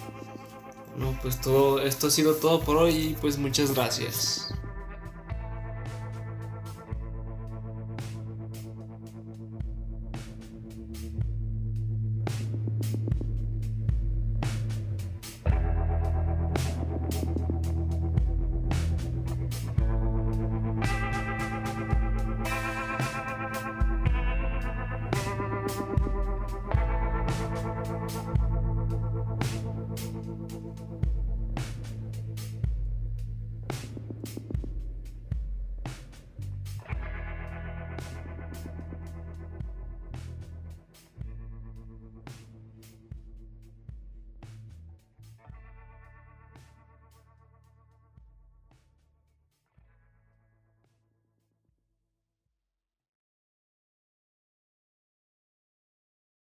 No, 0.98 1.18
pues 1.22 1.42
todo 1.42 1.82
esto 1.82 2.08
ha 2.08 2.10
sido 2.10 2.36
todo 2.36 2.62
por 2.62 2.78
hoy 2.78 2.96
y 2.96 3.14
pues 3.20 3.38
muchas 3.38 3.74
gracias. 3.74 4.54